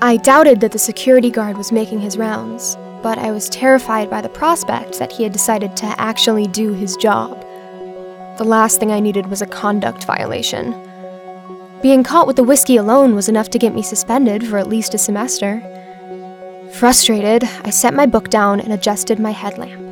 I 0.02 0.18
doubted 0.18 0.60
that 0.60 0.72
the 0.72 0.78
security 0.78 1.30
guard 1.30 1.56
was 1.56 1.72
making 1.72 2.00
his 2.00 2.18
rounds, 2.18 2.76
but 3.04 3.18
I 3.18 3.32
was 3.32 3.50
terrified 3.50 4.08
by 4.08 4.22
the 4.22 4.30
prospect 4.30 4.98
that 4.98 5.12
he 5.12 5.24
had 5.24 5.32
decided 5.32 5.76
to 5.76 6.00
actually 6.00 6.46
do 6.46 6.72
his 6.72 6.96
job. 6.96 7.38
The 8.38 8.44
last 8.44 8.80
thing 8.80 8.90
I 8.90 8.98
needed 8.98 9.26
was 9.26 9.42
a 9.42 9.46
conduct 9.46 10.04
violation. 10.04 10.74
Being 11.82 12.02
caught 12.02 12.26
with 12.26 12.36
the 12.36 12.42
whiskey 12.42 12.78
alone 12.78 13.14
was 13.14 13.28
enough 13.28 13.50
to 13.50 13.58
get 13.58 13.74
me 13.74 13.82
suspended 13.82 14.46
for 14.46 14.56
at 14.56 14.70
least 14.70 14.94
a 14.94 14.98
semester. 14.98 15.60
Frustrated, 16.72 17.44
I 17.62 17.68
set 17.68 17.92
my 17.92 18.06
book 18.06 18.30
down 18.30 18.58
and 18.58 18.72
adjusted 18.72 19.20
my 19.20 19.32
headlamp. 19.32 19.82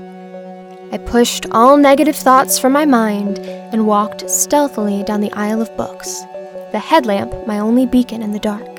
I 0.91 0.97
pushed 0.97 1.45
all 1.51 1.77
negative 1.77 2.17
thoughts 2.17 2.59
from 2.59 2.73
my 2.73 2.87
mind 2.87 3.41
and 3.41 3.87
walked 3.87 4.29
stealthily 4.31 5.03
down 5.03 5.21
the 5.21 5.33
aisle 5.33 5.61
of 5.61 5.77
books, 5.77 6.23
the 6.73 6.79
headlamp 6.79 7.47
my 7.47 7.59
only 7.59 7.85
beacon 7.85 8.23
in 8.23 8.33
the 8.33 8.39
dark. 8.39 8.72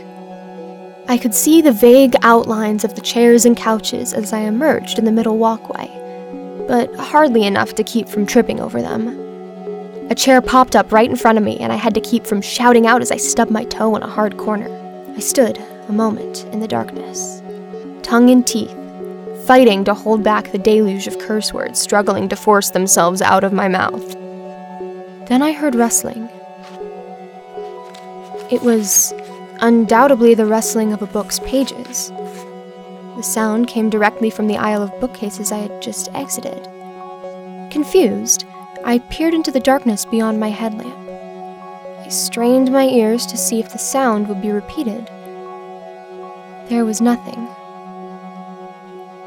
I 1.08 1.18
could 1.18 1.36
see 1.36 1.62
the 1.62 1.72
vague 1.72 2.16
outlines 2.22 2.86
of 2.86 2.96
the 2.96 3.02
chairs 3.02 3.46
and 3.46 3.58
couches 3.58 4.14
as 4.14 4.32
I 4.32 4.40
emerged 4.40 4.98
in 4.98 5.04
the 5.04 5.12
middle 5.12 5.38
walkway, 5.38 5.88
but 6.68 6.96
hardly 6.96 7.44
enough 7.44 7.76
to 7.76 7.84
keep 7.84 8.08
from 8.08 8.26
tripping 8.26 8.62
over 8.62 8.82
them. 8.82 9.20
A 10.10 10.16
chair 10.16 10.42
popped 10.42 10.78
up 10.78 10.94
right 10.94 11.10
in 11.10 11.18
front 11.18 11.38
of 11.38 11.44
me, 11.44 11.58
and 11.58 11.74
I 11.74 11.76
had 11.76 11.94
to 11.96 12.02
keep 12.02 12.26
from 12.26 12.42
shouting 12.42 12.88
out 12.88 13.02
as 13.02 13.12
I 13.12 13.18
stubbed 13.18 13.52
my 13.52 13.66
toe 13.66 13.96
in 13.98 14.04
a 14.04 14.10
hard 14.10 14.38
corner. 14.38 14.70
I 15.16 15.20
stood 15.20 15.58
a 15.90 15.92
moment 15.92 16.46
in 16.54 16.62
the 16.62 16.68
darkness, 16.70 17.42
tongue 18.02 18.30
in 18.30 18.44
teeth, 18.44 18.74
fighting 19.46 19.84
to 19.84 19.94
hold 19.94 20.24
back 20.24 20.52
the 20.52 20.58
deluge 20.58 21.08
of 21.08 21.20
curse 21.20 21.54
words 21.54 21.80
struggling 21.80 22.30
to 22.30 22.36
force 22.38 22.70
themselves 22.70 23.22
out 23.22 23.44
of 23.44 23.52
my 23.52 23.68
mouth. 23.68 24.14
Then 25.28 25.42
I 25.42 25.52
heard 25.52 25.76
rustling. 25.76 26.30
It 28.50 28.62
was 28.62 29.14
undoubtedly 29.64 30.34
the 30.34 30.46
rustling 30.46 30.92
of 30.92 31.02
a 31.02 31.08
book's 31.08 31.40
pages. 31.40 32.10
The 33.16 33.24
sound 33.24 33.70
came 33.70 33.90
directly 33.90 34.30
from 34.30 34.48
the 34.48 34.58
aisle 34.58 34.84
of 34.84 35.00
bookcases 35.00 35.54
I 35.54 35.60
had 35.60 35.82
just 35.82 36.14
exited. 36.14 36.68
Confused, 37.72 38.44
I 38.84 39.00
peered 39.10 39.34
into 39.34 39.52
the 39.52 39.62
darkness 39.62 40.04
beyond 40.04 40.38
my 40.38 40.50
headlamp. 40.50 40.94
I 42.06 42.10
strained 42.10 42.74
my 42.74 42.84
ears 42.90 43.26
to 43.28 43.38
see 43.38 43.62
if 43.62 43.72
the 43.72 43.80
sound 43.80 44.28
would 44.28 44.42
be 44.42 44.52
repeated. 44.52 45.08
There 46.68 46.84
was 46.84 47.00
nothing. 47.00 47.48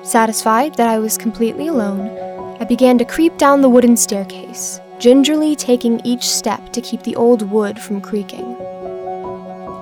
Satisfied 0.05 0.75
that 0.75 0.91
I 0.91 0.99
was 0.99 1.17
completely 1.17 1.69
alone, 1.69 2.11
I 2.61 2.65
began 2.65 2.99
to 2.99 3.07
creep 3.07 3.39
down 3.39 3.63
the 3.63 3.71
wooden 3.71 3.97
staircase, 3.97 4.81
gingerly 4.99 5.57
taking 5.57 6.05
each 6.05 6.29
step 6.29 6.75
to 6.75 6.83
keep 6.83 7.05
the 7.05 7.17
old 7.17 7.41
wood 7.51 7.81
from 7.81 8.03
creaking. 8.03 8.76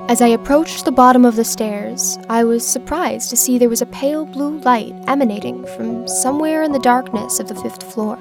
As 0.06 0.20
I 0.20 0.28
approached 0.28 0.84
the 0.84 0.92
bottom 0.92 1.24
of 1.24 1.34
the 1.34 1.44
stairs, 1.44 2.18
I 2.28 2.44
was 2.44 2.66
surprised 2.66 3.30
to 3.30 3.38
see 3.38 3.56
there 3.56 3.70
was 3.70 3.80
a 3.80 3.86
pale 3.86 4.26
blue 4.26 4.58
light 4.58 4.94
emanating 5.08 5.64
from 5.68 6.06
somewhere 6.06 6.62
in 6.62 6.72
the 6.72 6.78
darkness 6.78 7.40
of 7.40 7.48
the 7.48 7.54
fifth 7.54 7.90
floor. 7.90 8.18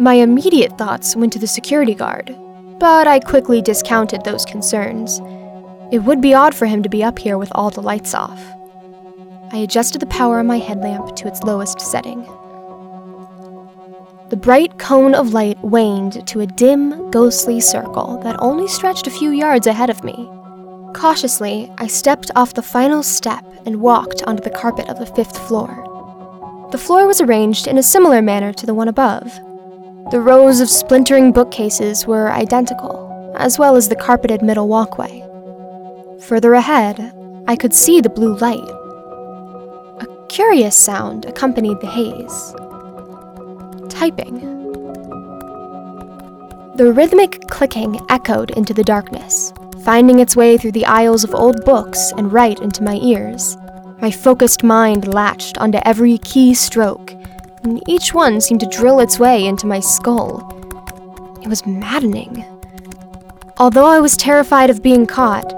My 0.00 0.14
immediate 0.14 0.78
thoughts 0.78 1.14
went 1.14 1.34
to 1.34 1.38
the 1.38 1.46
security 1.46 1.94
guard, 1.94 2.34
but 2.78 3.06
I 3.06 3.20
quickly 3.20 3.60
discounted 3.60 4.24
those 4.24 4.46
concerns. 4.46 5.20
It 5.92 5.98
would 5.98 6.22
be 6.22 6.32
odd 6.32 6.54
for 6.54 6.64
him 6.64 6.82
to 6.82 6.88
be 6.88 7.04
up 7.04 7.18
here 7.18 7.36
with 7.36 7.52
all 7.54 7.68
the 7.68 7.82
lights 7.82 8.14
off. 8.14 8.42
I 9.52 9.58
adjusted 9.58 10.00
the 10.00 10.06
power 10.06 10.38
on 10.38 10.46
my 10.46 10.58
headlamp 10.58 11.16
to 11.16 11.28
its 11.28 11.42
lowest 11.42 11.82
setting. 11.82 12.22
The 14.30 14.40
bright 14.40 14.78
cone 14.78 15.14
of 15.14 15.34
light 15.34 15.62
waned 15.62 16.26
to 16.28 16.40
a 16.40 16.46
dim, 16.46 17.10
ghostly 17.10 17.60
circle 17.60 18.18
that 18.22 18.40
only 18.40 18.66
stretched 18.68 19.06
a 19.06 19.10
few 19.10 19.30
yards 19.30 19.66
ahead 19.66 19.90
of 19.90 20.02
me. 20.02 20.30
Cautiously, 20.94 21.70
I 21.76 21.88
stepped 21.88 22.30
off 22.36 22.54
the 22.54 22.62
final 22.62 23.02
step 23.02 23.44
and 23.66 23.80
walked 23.80 24.22
onto 24.22 24.42
the 24.42 24.50
carpet 24.50 24.88
of 24.88 24.98
the 24.98 25.06
fifth 25.06 25.36
floor. 25.48 26.68
The 26.70 26.78
floor 26.78 27.06
was 27.06 27.20
arranged 27.20 27.66
in 27.66 27.76
a 27.76 27.82
similar 27.82 28.22
manner 28.22 28.52
to 28.52 28.64
the 28.64 28.74
one 28.74 28.88
above. 28.88 29.24
The 30.10 30.20
rows 30.20 30.60
of 30.60 30.70
splintering 30.70 31.32
bookcases 31.32 32.06
were 32.06 32.30
identical, 32.30 33.32
as 33.36 33.58
well 33.58 33.76
as 33.76 33.88
the 33.88 33.96
carpeted 33.96 34.40
middle 34.40 34.68
walkway. 34.68 35.20
Further 36.20 36.54
ahead, 36.54 37.12
I 37.48 37.56
could 37.56 37.74
see 37.74 38.00
the 38.00 38.08
blue 38.08 38.36
light. 38.36 38.68
A 40.00 40.26
curious 40.28 40.76
sound 40.76 41.24
accompanied 41.26 41.80
the 41.80 41.86
haze. 41.86 42.54
Typing. 43.90 44.40
The 46.76 46.92
rhythmic 46.92 47.40
clicking 47.48 48.00
echoed 48.08 48.50
into 48.52 48.74
the 48.74 48.84
darkness, 48.84 49.52
finding 49.84 50.18
its 50.18 50.34
way 50.34 50.56
through 50.56 50.72
the 50.72 50.86
aisles 50.86 51.24
of 51.24 51.34
old 51.34 51.64
books 51.64 52.12
and 52.16 52.32
right 52.32 52.58
into 52.60 52.82
my 52.82 52.96
ears. 53.02 53.56
My 54.00 54.10
focused 54.10 54.64
mind 54.64 55.12
latched 55.12 55.58
onto 55.58 55.78
every 55.84 56.18
key 56.18 56.54
stroke, 56.54 57.12
and 57.62 57.86
each 57.86 58.14
one 58.14 58.40
seemed 58.40 58.60
to 58.60 58.66
drill 58.66 59.00
its 59.00 59.18
way 59.18 59.44
into 59.46 59.66
my 59.66 59.80
skull. 59.80 60.50
It 61.42 61.48
was 61.48 61.66
maddening. 61.66 62.44
Although 63.58 63.86
I 63.86 64.00
was 64.00 64.16
terrified 64.16 64.70
of 64.70 64.82
being 64.82 65.06
caught, 65.06 65.52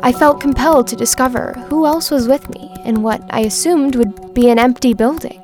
I 0.00 0.12
felt 0.12 0.40
compelled 0.40 0.86
to 0.88 0.96
discover 0.96 1.52
who 1.68 1.84
else 1.84 2.10
was 2.10 2.26
with 2.26 2.48
me 2.50 2.74
in 2.84 3.02
what 3.02 3.22
I 3.30 3.40
assumed 3.40 3.96
would 3.96 4.32
be 4.32 4.48
an 4.48 4.58
empty 4.58 4.94
building. 4.94 5.42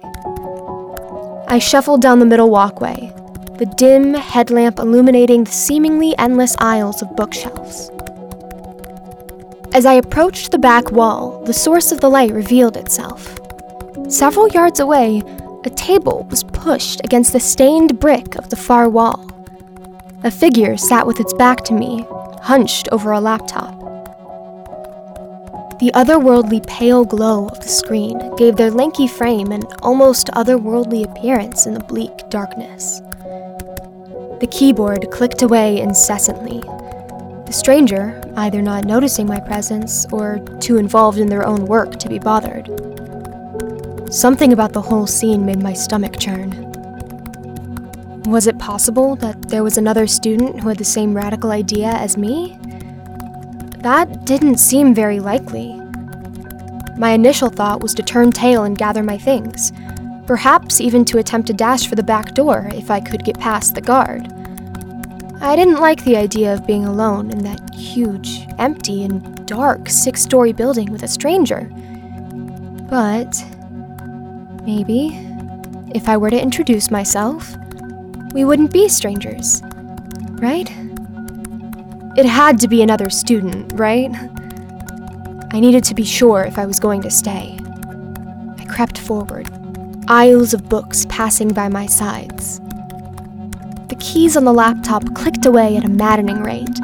I 1.47 1.59
shuffled 1.61 2.01
down 2.01 2.21
the 2.21 2.27
middle 2.27 2.51
walkway, 2.51 3.13
the 3.59 3.73
dim 3.77 4.15
headlamp 4.15 4.79
illuminating 4.79 5.45
the 5.45 5.53
seemingly 5.53 6.17
endless 6.19 6.57
aisles 6.59 7.03
of 7.03 7.15
bookshelves. 7.15 7.91
As 9.75 9.87
I 9.87 9.95
approached 9.95 10.53
the 10.53 10.59
back 10.59 10.93
wall, 10.93 11.43
the 11.47 11.53
source 11.53 11.91
of 11.91 12.01
the 12.01 12.09
light 12.09 12.33
revealed 12.33 12.77
itself. 12.77 13.37
Several 14.09 14.47
yards 14.47 14.79
away, 14.79 15.21
a 15.65 15.71
table 15.71 16.29
was 16.31 16.45
pushed 16.45 17.01
against 17.03 17.33
the 17.33 17.41
stained 17.41 17.99
brick 17.99 18.37
of 18.37 18.51
the 18.51 18.57
far 18.57 18.89
wall. 18.89 19.29
A 20.23 20.31
figure 20.31 20.77
sat 20.77 21.09
with 21.09 21.19
its 21.19 21.33
back 21.35 21.65
to 21.65 21.75
me, 21.75 22.07
hunched 22.41 22.89
over 22.93 23.11
a 23.11 23.19
laptop. 23.19 23.77
The 25.81 25.91
otherworldly 25.93 26.65
pale 26.69 27.05
glow 27.05 27.49
of 27.49 27.59
the 27.59 27.69
screen 27.69 28.37
gave 28.37 28.55
their 28.55 28.71
lanky 28.71 29.09
frame 29.09 29.51
an 29.51 29.65
almost 29.83 30.29
otherworldly 30.29 31.05
appearance 31.05 31.67
in 31.67 31.75
the 31.75 31.81
bleak 31.81 32.13
darkness. 32.31 33.01
The 34.39 34.49
keyboard 34.53 35.11
clicked 35.11 35.43
away 35.43 35.81
incessantly, 35.81 36.63
the 37.47 37.53
stranger 37.53 38.21
either 38.37 38.63
not 38.63 38.85
noticing 38.85 39.27
my 39.27 39.41
presence 39.41 40.07
or 40.13 40.39
too 40.61 40.77
involved 40.77 41.19
in 41.19 41.29
their 41.29 41.47
own 41.47 41.67
work 41.67 41.99
to 41.99 42.09
be 42.09 42.19
bothered. 42.19 42.69
Something 44.13 44.53
about 44.53 44.73
the 44.73 44.83
whole 44.83 45.07
scene 45.07 45.45
made 45.45 45.63
my 45.63 45.73
stomach 45.73 46.19
churn. 46.19 46.73
Was 48.27 48.47
it 48.47 48.59
possible 48.59 49.17
that 49.17 49.49
there 49.49 49.63
was 49.63 49.77
another 49.77 50.07
student 50.07 50.61
who 50.61 50.69
had 50.69 50.79
the 50.79 50.85
same 50.85 51.15
radical 51.15 51.51
idea 51.51 51.89
as 51.89 52.17
me? 52.17 52.59
That 53.79 54.25
didn't 54.25 54.59
seem 54.59 54.95
very 54.95 55.21
likely. 55.21 55.79
My 56.97 57.11
initial 57.11 57.51
thought 57.51 57.83
was 57.83 57.93
to 57.95 58.03
turn 58.03 58.33
tail 58.33 58.65
and 58.65 58.79
gather 58.79 59.03
my 59.03 59.19
things, 59.19 59.73
perhaps 60.27 60.81
even 60.81 61.05
to 61.07 61.19
attempt 61.19 61.49
to 61.49 61.53
dash 61.53 61.87
for 61.87 61.97
the 61.97 62.03
back 62.03 62.35
door 62.35 62.71
if 62.73 62.91
I 62.91 63.01
could 63.01 63.25
get 63.25 63.39
past 63.39 63.75
the 63.75 63.83
guard. 63.83 64.34
I 65.41 65.57
didn't 65.57 65.81
like 65.81 66.05
the 66.05 66.17
idea 66.17 66.55
of 66.55 66.67
being 66.67 66.85
alone 66.85 67.31
in 67.31 67.39
that 67.45 67.75
huge, 67.75 68.47
empty, 68.59 69.05
and 69.05 69.47
dark 69.47 69.89
six 69.89 70.23
story 70.23 70.53
building 70.53 70.91
with 70.91 71.03
a 71.03 71.09
stranger. 71.09 71.71
But 72.91 73.45
maybe, 74.65 75.11
if 75.95 76.09
I 76.09 76.17
were 76.17 76.31
to 76.31 76.41
introduce 76.41 76.91
myself, 76.91 77.57
we 78.33 78.45
wouldn't 78.45 78.73
be 78.73 78.89
strangers, 78.89 79.63
right? 80.41 80.71
It 82.17 82.27
had 82.27 82.59
to 82.61 82.69
be 82.69 82.83
another 82.83 83.11
student, 83.11 83.73
right? 83.75 84.11
I 85.53 85.61
needed 85.61 85.85
to 85.85 85.95
be 85.95 86.05
sure 86.05 86.43
if 86.43 86.59
I 86.59 86.67
was 86.67 86.81
going 86.81 87.03
to 87.03 87.11
stay. 87.11 87.59
I 88.59 88.65
crept 88.67 88.99
forward, 88.99 89.49
aisles 90.09 90.55
of 90.55 90.69
books 90.69 91.07
passing 91.09 91.49
by 91.49 91.69
my 91.69 91.87
sides. 91.87 92.61
The 93.95 94.01
keys 94.01 94.37
on 94.37 94.45
the 94.45 94.53
laptop 94.53 95.15
clicked 95.15 95.47
away 95.47 95.77
at 95.77 95.85
a 95.85 95.89
maddening 95.89 96.43
rate, 96.43 96.75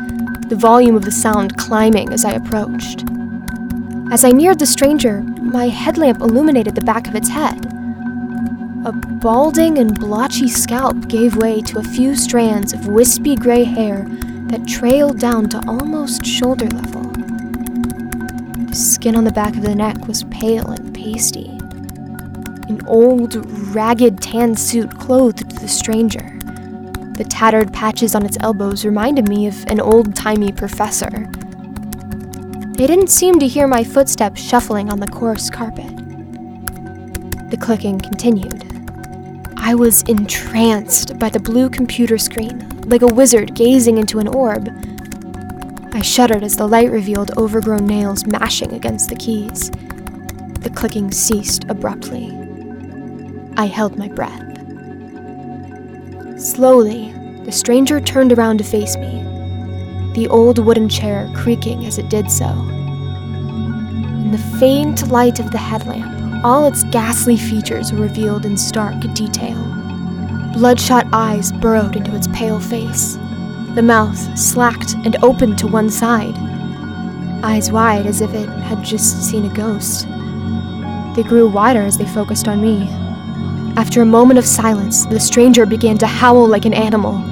the 0.49 0.55
volume 0.55 0.95
of 0.95 1.05
the 1.05 1.11
sound 1.11 1.57
climbing 1.57 2.13
as 2.13 2.25
I 2.25 2.35
approached. 2.35 3.03
As 4.13 4.23
I 4.23 4.31
neared 4.31 4.61
the 4.61 4.67
stranger, 4.67 5.21
my 5.23 5.67
headlamp 5.67 6.21
illuminated 6.21 6.77
the 6.77 6.85
back 6.85 7.09
of 7.09 7.17
its 7.17 7.29
head. 7.29 7.67
A 8.87 8.93
balding 8.93 9.79
and 9.79 9.99
blotchy 9.99 10.47
scalp 10.47 11.09
gave 11.09 11.35
way 11.35 11.61
to 11.63 11.81
a 11.81 11.83
few 11.83 12.15
strands 12.15 12.73
of 12.73 12.87
wispy 12.87 13.35
gray 13.35 13.65
hair 13.65 14.07
that 14.47 14.69
trailed 14.69 15.19
down 15.19 15.49
to 15.49 15.61
almost 15.67 16.25
shoulder 16.25 16.69
level. 16.69 17.03
The 18.69 18.77
skin 18.77 19.17
on 19.17 19.25
the 19.25 19.33
back 19.33 19.57
of 19.57 19.63
the 19.63 19.75
neck 19.75 20.07
was 20.07 20.23
pale 20.31 20.71
and 20.71 20.95
pasty. 20.95 21.49
An 22.69 22.81
old, 22.87 23.35
ragged 23.75 24.23
tan 24.23 24.55
suit 24.55 24.97
clothed 24.97 25.59
the 25.59 25.67
stranger. 25.67 26.37
The 27.21 27.29
tattered 27.29 27.71
patches 27.71 28.15
on 28.15 28.25
its 28.25 28.39
elbows 28.41 28.87
reminded 28.87 29.29
me 29.29 29.47
of 29.47 29.67
an 29.67 29.79
old 29.79 30.17
timey 30.17 30.53
professor. 30.53 31.29
They 32.79 32.87
didn't 32.87 33.11
seem 33.11 33.39
to 33.41 33.47
hear 33.47 33.67
my 33.67 33.85
footsteps 33.85 34.41
shuffling 34.41 34.89
on 34.89 35.01
the 35.01 35.07
coarse 35.07 35.51
carpet. 35.51 35.95
The 37.51 37.59
clicking 37.61 37.99
continued. 37.99 38.65
I 39.59 39.75
was 39.75 40.01
entranced 40.05 41.19
by 41.19 41.29
the 41.29 41.41
blue 41.41 41.69
computer 41.69 42.17
screen, 42.17 42.67
like 42.87 43.03
a 43.03 43.07
wizard 43.07 43.55
gazing 43.55 43.99
into 43.99 44.19
an 44.19 44.29
orb. 44.29 44.71
I 45.93 46.01
shuddered 46.01 46.43
as 46.43 46.57
the 46.57 46.67
light 46.67 46.91
revealed 46.91 47.37
overgrown 47.37 47.85
nails 47.85 48.25
mashing 48.25 48.73
against 48.73 49.11
the 49.11 49.17
keys. 49.17 49.69
The 50.61 50.73
clicking 50.75 51.13
ceased 51.13 51.67
abruptly. 51.69 52.33
I 53.59 53.67
held 53.67 53.99
my 53.99 54.09
breath. 54.09 54.50
Slowly, 56.41 57.13
the 57.45 57.53
stranger 57.53 58.01
turned 58.01 58.33
around 58.33 58.57
to 58.59 58.65
face 58.65 58.97
me, 58.97 59.23
the 60.15 60.27
old 60.31 60.59
wooden 60.59 60.89
chair 60.89 61.31
creaking 61.35 61.85
as 61.85 61.99
it 61.99 62.09
did 62.09 62.31
so. 62.31 62.49
In 62.49 64.31
the 64.33 64.57
faint 64.59 65.09
light 65.09 65.39
of 65.39 65.51
the 65.51 65.59
headlamp, 65.59 66.43
all 66.43 66.67
its 66.67 66.83
ghastly 66.85 67.37
features 67.37 67.93
were 67.93 68.01
revealed 68.01 68.47
in 68.47 68.57
stark 68.57 68.99
detail. 69.13 69.63
Bloodshot 70.55 71.07
eyes 71.13 71.53
burrowed 71.53 71.95
into 71.95 72.17
its 72.17 72.29
pale 72.29 72.59
face, 72.59 73.19
the 73.75 73.83
mouth 73.83 74.39
slacked 74.39 74.95
and 75.05 75.23
opened 75.23 75.59
to 75.59 75.67
one 75.67 75.91
side, 75.91 76.35
eyes 77.45 77.71
wide 77.71 78.07
as 78.07 78.23
if 78.23 78.33
it 78.33 78.49
had 78.49 78.83
just 78.83 79.29
seen 79.29 79.45
a 79.45 79.55
ghost. 79.55 80.09
They 81.17 81.23
grew 81.23 81.51
wider 81.51 81.83
as 81.83 81.99
they 81.99 82.07
focused 82.07 82.49
on 82.49 82.63
me. 82.63 82.89
After 83.77 84.03
a 84.03 84.07
moment 84.07 84.39
of 84.39 84.47
silence, 84.47 85.07
the 85.07 85.21
stranger 85.21 85.65
began 85.65 85.97
to 85.99 86.07
howl 86.07 86.47
like 86.47 86.65
an 86.65 86.75
animal, 86.75 87.23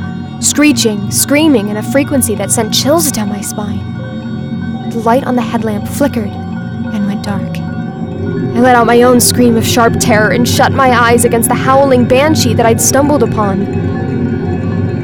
screeching, 0.41 1.11
screaming 1.11 1.69
in 1.69 1.77
a 1.77 1.83
frequency 1.83 2.35
that 2.37 2.51
sent 2.51 2.73
chills 2.73 3.11
down 3.11 3.29
my 3.29 3.41
spine. 3.41 4.91
The 4.91 4.99
light 4.99 5.25
on 5.25 5.37
the 5.37 5.43
headlamp 5.43 5.87
flickered 5.89 6.31
and 6.31 7.07
went 7.07 7.25
dark. 7.25 7.59
I 7.59 8.61
let 8.61 8.77
out 8.77 8.87
my 8.87 9.03
own 9.03 9.21
scream 9.21 9.57
of 9.57 9.67
sharp 9.67 9.95
terror 10.01 10.31
and 10.31 10.49
shut 10.49 10.73
my 10.73 10.91
eyes 10.91 11.25
against 11.25 11.49
the 11.49 11.55
howling 11.55 12.09
banshee 12.09 12.55
that 12.55 12.67
I'd 12.67 12.81
stumbled 12.81 13.23
upon. 13.23 13.67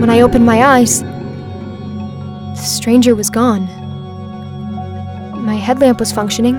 When 0.01 0.11
I 0.11 0.21
opened 0.21 0.47
my 0.47 0.65
eyes, 0.65 1.03
the 1.03 2.57
stranger 2.57 3.15
was 3.15 3.31
gone. 3.31 3.67
My 5.45 5.57
headlamp 5.57 6.01
was 6.01 6.13
functioning, 6.13 6.57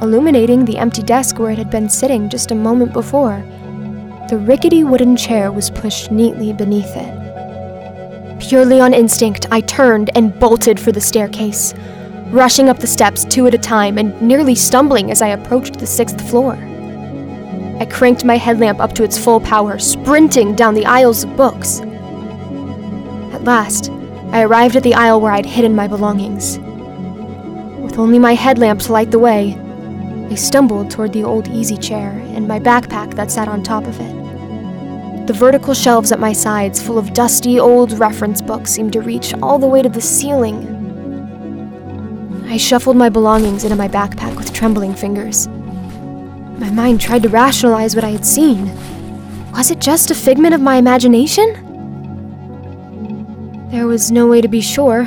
illuminating 0.00 0.64
the 0.64 0.78
empty 0.78 1.02
desk 1.02 1.38
where 1.38 1.50
it 1.50 1.58
had 1.58 1.70
been 1.70 1.88
sitting 1.88 2.28
just 2.28 2.50
a 2.50 2.54
moment 2.54 2.92
before. 2.92 3.44
The 4.32 4.38
rickety 4.38 4.82
wooden 4.82 5.14
chair 5.14 5.52
was 5.52 5.68
pushed 5.68 6.10
neatly 6.10 6.54
beneath 6.54 6.90
it. 6.96 8.40
Purely 8.40 8.80
on 8.80 8.94
instinct, 8.94 9.44
I 9.50 9.60
turned 9.60 10.08
and 10.14 10.40
bolted 10.40 10.80
for 10.80 10.90
the 10.90 11.02
staircase, 11.02 11.74
rushing 12.28 12.70
up 12.70 12.78
the 12.78 12.86
steps 12.86 13.26
two 13.26 13.46
at 13.46 13.52
a 13.52 13.58
time 13.58 13.98
and 13.98 14.18
nearly 14.22 14.54
stumbling 14.54 15.10
as 15.10 15.20
I 15.20 15.28
approached 15.28 15.78
the 15.78 15.86
sixth 15.86 16.18
floor. 16.30 16.54
I 17.78 17.84
cranked 17.84 18.24
my 18.24 18.38
headlamp 18.38 18.80
up 18.80 18.94
to 18.94 19.04
its 19.04 19.22
full 19.22 19.38
power, 19.38 19.78
sprinting 19.78 20.54
down 20.54 20.72
the 20.72 20.86
aisles 20.86 21.24
of 21.24 21.36
books. 21.36 21.80
At 23.34 23.44
last, 23.44 23.90
I 24.30 24.44
arrived 24.44 24.76
at 24.76 24.82
the 24.82 24.94
aisle 24.94 25.20
where 25.20 25.32
I'd 25.32 25.44
hidden 25.44 25.76
my 25.76 25.88
belongings. 25.88 26.56
With 27.80 27.98
only 27.98 28.18
my 28.18 28.32
headlamp 28.32 28.80
to 28.80 28.92
light 28.92 29.10
the 29.10 29.18
way, 29.18 29.58
I 30.30 30.36
stumbled 30.36 30.90
toward 30.90 31.12
the 31.12 31.22
old 31.24 31.48
easy 31.48 31.76
chair 31.76 32.12
and 32.28 32.48
my 32.48 32.58
backpack 32.58 33.12
that 33.16 33.30
sat 33.30 33.46
on 33.46 33.62
top 33.62 33.84
of 33.84 34.00
it. 34.00 34.21
The 35.26 35.32
vertical 35.32 35.72
shelves 35.72 36.10
at 36.10 36.18
my 36.18 36.32
sides, 36.32 36.82
full 36.82 36.98
of 36.98 37.12
dusty 37.14 37.60
old 37.60 37.92
reference 37.92 38.42
books, 38.42 38.72
seemed 38.72 38.92
to 38.94 39.00
reach 39.00 39.32
all 39.34 39.58
the 39.58 39.68
way 39.68 39.80
to 39.80 39.88
the 39.88 40.00
ceiling. 40.00 40.80
I 42.48 42.56
shuffled 42.56 42.96
my 42.96 43.08
belongings 43.08 43.62
into 43.62 43.76
my 43.76 43.86
backpack 43.86 44.36
with 44.36 44.52
trembling 44.52 44.94
fingers. 44.94 45.46
My 46.58 46.70
mind 46.70 47.00
tried 47.00 47.22
to 47.22 47.28
rationalize 47.28 47.94
what 47.94 48.04
I 48.04 48.10
had 48.10 48.26
seen. 48.26 48.66
Was 49.52 49.70
it 49.70 49.78
just 49.78 50.10
a 50.10 50.14
figment 50.14 50.54
of 50.54 50.60
my 50.60 50.76
imagination? 50.76 51.68
There 53.70 53.86
was 53.86 54.10
no 54.10 54.26
way 54.26 54.40
to 54.40 54.48
be 54.48 54.60
sure. 54.60 55.04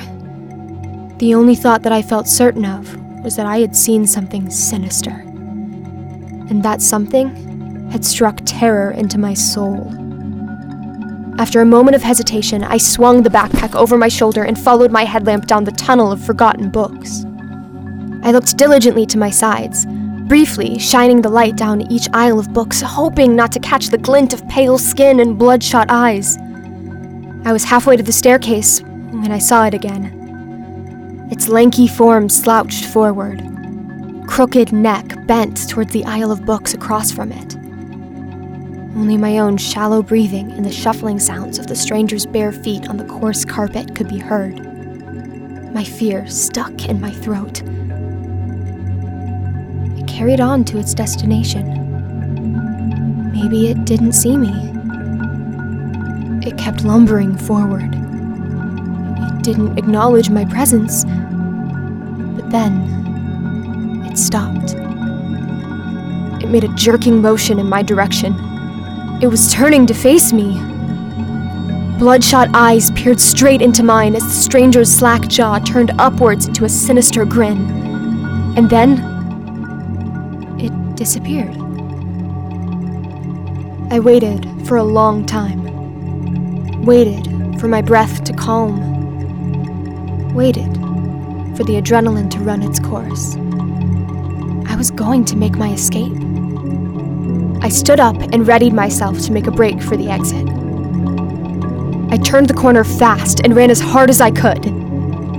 The 1.17 1.35
only 1.35 1.55
thought 1.55 1.83
that 1.83 1.91
I 1.91 2.01
felt 2.01 2.27
certain 2.27 2.63
of 2.63 2.95
was 3.21 3.35
that 3.35 3.45
I 3.45 3.59
had 3.59 3.75
seen 3.75 4.07
something 4.07 4.49
sinister. 4.49 5.11
And 5.11 6.63
that 6.63 6.81
something 6.81 7.89
had 7.91 8.05
struck 8.05 8.39
terror 8.45 8.91
into 8.91 9.17
my 9.17 9.33
soul. 9.33 10.04
After 11.37 11.59
a 11.59 11.65
moment 11.65 11.95
of 11.95 12.01
hesitation, 12.01 12.63
I 12.63 12.77
swung 12.77 13.23
the 13.23 13.29
backpack 13.29 13.75
over 13.75 13.97
my 13.97 14.07
shoulder 14.07 14.45
and 14.45 14.57
followed 14.57 14.89
my 14.89 15.03
headlamp 15.03 15.47
down 15.47 15.65
the 15.65 15.71
tunnel 15.73 16.09
of 16.09 16.23
forgotten 16.23 16.69
books. 16.69 17.25
I 18.23 18.31
looked 18.31 18.55
diligently 18.55 19.05
to 19.07 19.17
my 19.17 19.29
sides, 19.29 19.85
briefly 20.27 20.79
shining 20.79 21.21
the 21.21 21.29
light 21.29 21.57
down 21.57 21.91
each 21.91 22.07
aisle 22.13 22.39
of 22.39 22.53
books, 22.53 22.79
hoping 22.81 23.35
not 23.35 23.51
to 23.51 23.59
catch 23.59 23.87
the 23.87 23.97
glint 23.97 24.33
of 24.33 24.47
pale 24.47 24.77
skin 24.77 25.19
and 25.19 25.37
bloodshot 25.37 25.87
eyes. 25.89 26.37
I 27.43 27.51
was 27.51 27.65
halfway 27.65 27.97
to 27.97 28.03
the 28.03 28.13
staircase 28.13 28.81
when 28.81 29.31
I 29.31 29.39
saw 29.39 29.65
it 29.65 29.73
again. 29.73 31.27
Its 31.31 31.49
lanky 31.49 31.87
form 31.87 32.29
slouched 32.29 32.85
forward, 32.85 33.43
crooked 34.25 34.71
neck 34.71 35.27
bent 35.27 35.67
towards 35.67 35.91
the 35.91 36.05
aisle 36.05 36.31
of 36.31 36.45
books 36.45 36.73
across 36.73 37.11
from 37.11 37.33
it. 37.33 37.57
Only 38.95 39.17
my 39.17 39.39
own 39.39 39.57
shallow 39.57 40.01
breathing 40.01 40.53
and 40.53 40.63
the 40.63 40.71
shuffling 40.71 41.19
sounds 41.19 41.59
of 41.59 41.67
the 41.67 41.75
stranger's 41.75 42.25
bare 42.25 42.53
feet 42.53 42.87
on 42.87 42.95
the 42.95 43.03
coarse 43.03 43.43
carpet 43.43 43.93
could 43.93 44.07
be 44.07 44.19
heard. 44.19 44.55
My 45.73 45.83
fear 45.83 46.25
stuck 46.27 46.87
in 46.87 47.01
my 47.01 47.11
throat. 47.11 47.61
It 49.99 50.07
carried 50.07 50.39
on 50.39 50.63
to 50.65 50.79
its 50.79 50.93
destination. 50.93 51.81
Maybe 53.33 53.67
it 53.69 53.83
didn't 53.83 54.13
see 54.13 54.37
me. 54.37 54.53
It 56.47 56.57
kept 56.57 56.85
lumbering 56.85 57.37
forward. 57.37 57.93
It 57.93 59.43
didn't 59.43 59.77
acknowledge 59.77 60.29
my 60.29 60.45
presence. 60.45 61.03
But 61.03 62.49
then, 62.49 64.05
it 64.09 64.17
stopped. 64.17 64.73
It 66.41 66.47
made 66.47 66.63
a 66.63 66.73
jerking 66.75 67.21
motion 67.21 67.59
in 67.59 67.67
my 67.67 67.81
direction. 67.81 68.54
It 69.21 69.27
was 69.27 69.51
turning 69.51 69.85
to 69.87 69.93
face 69.93 70.33
me. 70.33 70.59
Bloodshot 71.97 72.49
eyes 72.53 72.91
peered 72.91 73.21
straight 73.21 73.61
into 73.61 73.81
mine 73.81 74.13
as 74.15 74.23
the 74.23 74.29
stranger's 74.29 74.91
slack 74.91 75.27
jaw 75.29 75.59
turned 75.59 75.91
upwards 75.97 76.47
into 76.47 76.65
a 76.65 76.69
sinister 76.69 77.23
grin. 77.23 77.57
And 78.57 78.69
then, 78.69 78.99
it 80.59 80.95
disappeared. 80.95 81.55
I 83.91 83.99
waited 83.99 84.45
for 84.67 84.75
a 84.75 84.83
long 84.83 85.25
time, 85.25 85.63
Waited 86.83 87.25
for 87.59 87.67
my 87.67 87.81
breath 87.81 88.23
to 88.25 88.33
calm. 88.33 88.75
Waited 90.35 90.71
for 91.55 91.63
the 91.63 91.81
adrenaline 91.81 92.29
to 92.31 92.39
run 92.39 92.61
its 92.61 92.79
course. 92.79 93.37
I 94.69 94.75
was 94.75 94.91
going 94.91 95.23
to 95.25 95.37
make 95.37 95.55
my 95.55 95.71
escape. 95.71 96.24
I 97.65 97.69
stood 97.69 97.99
up 97.99 98.15
and 98.31 98.47
readied 98.47 98.73
myself 98.73 99.19
to 99.21 99.31
make 99.31 99.47
a 99.47 99.51
break 99.51 99.81
for 99.81 99.97
the 99.97 100.07
exit. 100.07 100.47
I 102.13 102.17
turned 102.23 102.47
the 102.47 102.53
corner 102.53 102.83
fast 102.83 103.41
and 103.43 103.55
ran 103.55 103.71
as 103.71 103.79
hard 103.79 104.11
as 104.11 104.21
I 104.21 104.29
could. 104.29 104.67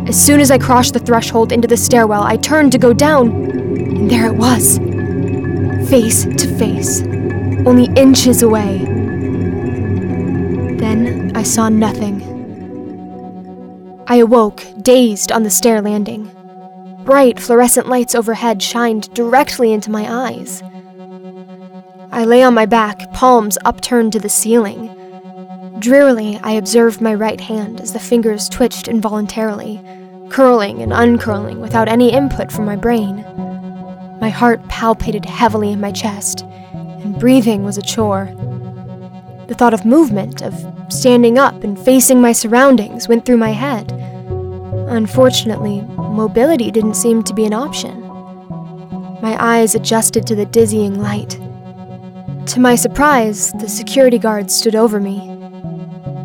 As 0.08 0.20
soon 0.20 0.40
as 0.40 0.50
I 0.50 0.58
crossed 0.58 0.94
the 0.94 0.98
threshold 0.98 1.52
into 1.52 1.68
the 1.68 1.76
stairwell, 1.76 2.24
I 2.24 2.36
turned 2.36 2.72
to 2.72 2.78
go 2.78 2.92
down, 2.92 3.28
and 3.28 4.10
there 4.10 4.26
it 4.26 4.34
was. 4.34 4.78
Face 5.88 6.24
to 6.24 6.58
face, 6.58 7.02
only 7.64 7.84
inches 7.94 8.42
away. 8.42 8.78
Then 10.78 11.30
I 11.36 11.44
saw 11.44 11.68
nothing. 11.68 12.24
I 14.08 14.16
awoke, 14.16 14.64
dazed 14.82 15.30
on 15.30 15.44
the 15.44 15.50
stair 15.50 15.80
landing. 15.80 16.28
Bright 17.04 17.38
fluorescent 17.38 17.86
lights 17.86 18.16
overhead 18.16 18.64
shined 18.64 19.14
directly 19.14 19.72
into 19.72 19.92
my 19.92 20.12
eyes. 20.12 20.60
I 22.16 22.24
lay 22.24 22.42
on 22.42 22.54
my 22.54 22.64
back, 22.64 23.12
palms 23.12 23.58
upturned 23.66 24.14
to 24.14 24.18
the 24.18 24.30
ceiling. 24.30 24.88
Drearily, 25.80 26.40
I 26.42 26.52
observed 26.52 27.02
my 27.02 27.12
right 27.12 27.38
hand 27.38 27.78
as 27.78 27.92
the 27.92 27.98
fingers 28.00 28.48
twitched 28.48 28.88
involuntarily, 28.88 29.82
curling 30.30 30.80
and 30.80 30.94
uncurling 30.94 31.60
without 31.60 31.88
any 31.88 32.10
input 32.10 32.50
from 32.50 32.64
my 32.64 32.74
brain. 32.74 33.16
My 34.18 34.30
heart 34.30 34.66
palpitated 34.66 35.26
heavily 35.26 35.70
in 35.70 35.78
my 35.78 35.92
chest, 35.92 36.40
and 36.72 37.20
breathing 37.20 37.64
was 37.64 37.76
a 37.76 37.82
chore. 37.82 38.30
The 39.48 39.54
thought 39.54 39.74
of 39.74 39.84
movement, 39.84 40.40
of 40.40 40.54
standing 40.88 41.36
up 41.36 41.64
and 41.64 41.78
facing 41.78 42.22
my 42.22 42.32
surroundings, 42.32 43.08
went 43.08 43.26
through 43.26 43.36
my 43.36 43.52
head. 43.52 43.92
Unfortunately, 44.88 45.82
mobility 45.82 46.70
didn't 46.70 46.94
seem 46.94 47.22
to 47.24 47.34
be 47.34 47.44
an 47.44 47.52
option. 47.52 48.00
My 49.20 49.36
eyes 49.38 49.74
adjusted 49.74 50.26
to 50.28 50.34
the 50.34 50.46
dizzying 50.46 50.98
light. 50.98 51.38
To 52.46 52.60
my 52.60 52.76
surprise, 52.76 53.52
the 53.52 53.68
security 53.68 54.18
guard 54.18 54.50
stood 54.50 54.76
over 54.76 55.00
me. 55.00 55.18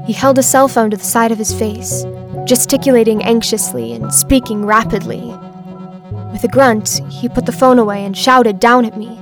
He 0.05 0.13
held 0.13 0.38
a 0.38 0.43
cell 0.43 0.67
phone 0.67 0.91
to 0.91 0.97
the 0.97 1.03
side 1.03 1.31
of 1.31 1.38
his 1.39 1.51
face, 1.51 2.05
gesticulating 2.45 3.23
anxiously 3.23 3.93
and 3.93 4.13
speaking 4.13 4.65
rapidly. 4.65 5.21
With 6.31 6.43
a 6.43 6.47
grunt, 6.47 7.01
he 7.10 7.27
put 7.27 7.45
the 7.45 7.51
phone 7.51 7.79
away 7.79 8.05
and 8.05 8.15
shouted 8.15 8.60
down 8.60 8.86
at 8.86 8.97
me. 8.97 9.19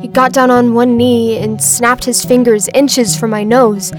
He 0.00 0.08
got 0.08 0.34
down 0.34 0.50
on 0.50 0.74
one 0.74 0.96
knee 0.98 1.38
and 1.38 1.62
snapped 1.62 2.04
his 2.04 2.22
fingers 2.22 2.68
inches 2.74 3.16
from 3.16 3.30
my 3.30 3.42
nose. 3.42 3.92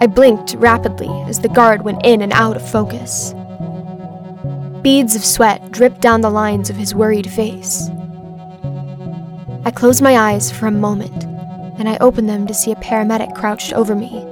I 0.00 0.06
blinked 0.06 0.54
rapidly 0.54 1.10
as 1.28 1.40
the 1.40 1.48
guard 1.48 1.82
went 1.82 2.04
in 2.04 2.22
and 2.22 2.32
out 2.32 2.56
of 2.56 2.70
focus. 2.70 3.34
Beads 4.80 5.14
of 5.14 5.24
sweat 5.24 5.70
dripped 5.70 6.00
down 6.00 6.22
the 6.22 6.30
lines 6.30 6.70
of 6.70 6.76
his 6.76 6.94
worried 6.94 7.30
face. 7.30 7.90
I 9.64 9.70
closed 9.70 10.02
my 10.02 10.16
eyes 10.16 10.50
for 10.50 10.66
a 10.66 10.72
moment, 10.72 11.26
and 11.78 11.88
I 11.88 11.96
opened 12.00 12.28
them 12.28 12.46
to 12.46 12.54
see 12.54 12.72
a 12.72 12.76
paramedic 12.76 13.34
crouched 13.34 13.72
over 13.72 13.94
me. 13.94 14.24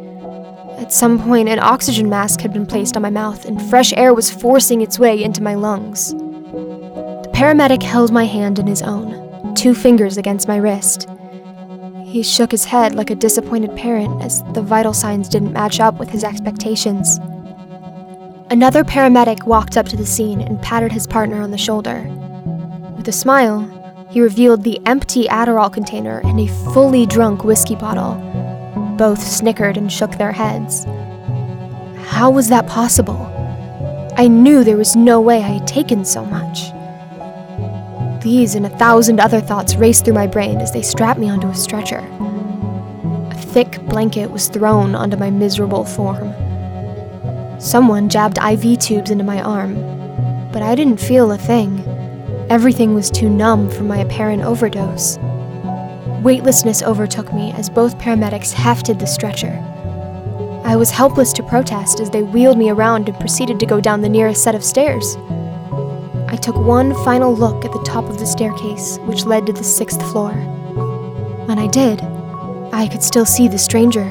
At 0.78 0.92
some 0.92 1.18
point, 1.22 1.48
an 1.48 1.58
oxygen 1.58 2.08
mask 2.08 2.40
had 2.40 2.52
been 2.52 2.66
placed 2.66 2.96
on 2.96 3.02
my 3.02 3.10
mouth, 3.10 3.44
and 3.44 3.60
fresh 3.68 3.92
air 3.94 4.14
was 4.14 4.30
forcing 4.30 4.80
its 4.80 4.98
way 4.98 5.22
into 5.22 5.42
my 5.42 5.54
lungs. 5.54 6.12
The 6.12 7.30
paramedic 7.34 7.82
held 7.82 8.10
my 8.12 8.24
hand 8.24 8.58
in 8.58 8.66
his 8.66 8.82
own, 8.82 9.54
two 9.54 9.74
fingers 9.74 10.16
against 10.16 10.48
my 10.48 10.56
wrist. 10.56 11.08
He 12.04 12.22
shook 12.22 12.50
his 12.50 12.64
head 12.64 12.94
like 12.94 13.10
a 13.10 13.14
disappointed 13.14 13.76
parent 13.76 14.22
as 14.22 14.42
the 14.54 14.62
vital 14.62 14.92
signs 14.92 15.28
didn't 15.28 15.52
match 15.52 15.80
up 15.80 15.98
with 15.98 16.10
his 16.10 16.24
expectations. 16.24 17.18
Another 18.50 18.82
paramedic 18.82 19.44
walked 19.44 19.76
up 19.76 19.86
to 19.90 19.96
the 19.96 20.04
scene 20.04 20.40
and 20.40 20.60
patted 20.60 20.90
his 20.90 21.06
partner 21.06 21.40
on 21.40 21.52
the 21.52 21.58
shoulder. 21.58 22.02
With 22.96 23.06
a 23.06 23.12
smile, 23.12 23.60
he 24.10 24.20
revealed 24.20 24.64
the 24.64 24.80
empty 24.86 25.26
Adderall 25.28 25.72
container 25.72 26.20
and 26.24 26.40
a 26.40 26.48
fully 26.72 27.06
drunk 27.06 27.44
whiskey 27.44 27.76
bottle. 27.76 28.14
Both 28.98 29.22
snickered 29.22 29.76
and 29.76 29.90
shook 29.90 30.18
their 30.18 30.32
heads. 30.32 30.84
How 32.06 32.30
was 32.30 32.48
that 32.48 32.66
possible? 32.66 33.26
I 34.16 34.26
knew 34.26 34.64
there 34.64 34.76
was 34.76 34.96
no 34.96 35.20
way 35.20 35.36
I 35.36 35.48
had 35.58 35.66
taken 35.66 36.04
so 36.04 36.24
much. 36.24 36.72
These 38.22 38.56
and 38.56 38.66
a 38.66 38.76
thousand 38.78 39.20
other 39.20 39.40
thoughts 39.40 39.76
raced 39.76 40.04
through 40.04 40.14
my 40.14 40.26
brain 40.26 40.58
as 40.58 40.72
they 40.72 40.82
strapped 40.82 41.20
me 41.20 41.30
onto 41.30 41.46
a 41.46 41.54
stretcher. 41.54 42.00
A 43.30 43.34
thick 43.34 43.80
blanket 43.86 44.30
was 44.30 44.48
thrown 44.48 44.94
onto 44.94 45.16
my 45.16 45.30
miserable 45.30 45.84
form. 45.84 46.34
Someone 47.60 48.08
jabbed 48.08 48.38
IV 48.38 48.78
tubes 48.80 49.10
into 49.10 49.24
my 49.24 49.40
arm, 49.40 49.76
but 50.52 50.62
I 50.62 50.74
didn't 50.74 51.00
feel 51.00 51.30
a 51.30 51.38
thing. 51.38 51.84
Everything 52.50 52.94
was 52.94 53.12
too 53.12 53.30
numb 53.30 53.70
from 53.70 53.86
my 53.86 53.98
apparent 53.98 54.42
overdose. 54.42 55.18
Weightlessness 56.20 56.82
overtook 56.82 57.32
me 57.32 57.52
as 57.52 57.70
both 57.70 57.96
paramedics 57.96 58.52
hefted 58.52 58.98
the 58.98 59.06
stretcher. 59.06 59.52
I 60.64 60.74
was 60.74 60.90
helpless 60.90 61.32
to 61.34 61.44
protest 61.44 62.00
as 62.00 62.10
they 62.10 62.24
wheeled 62.24 62.58
me 62.58 62.68
around 62.68 63.08
and 63.08 63.16
proceeded 63.20 63.60
to 63.60 63.66
go 63.66 63.80
down 63.80 64.00
the 64.00 64.08
nearest 64.08 64.42
set 64.42 64.56
of 64.56 64.64
stairs. 64.64 65.16
I 66.26 66.36
took 66.42 66.56
one 66.56 66.92
final 67.04 67.32
look 67.32 67.64
at 67.64 67.70
the 67.70 67.84
top 67.84 68.06
of 68.10 68.18
the 68.18 68.26
staircase, 68.26 68.98
which 69.02 69.24
led 69.24 69.46
to 69.46 69.52
the 69.52 69.62
sixth 69.62 70.02
floor. 70.10 70.32
When 71.46 71.60
I 71.60 71.68
did, 71.68 72.02
I 72.72 72.88
could 72.88 73.04
still 73.04 73.26
see 73.26 73.46
the 73.46 73.58
stranger. 73.58 74.06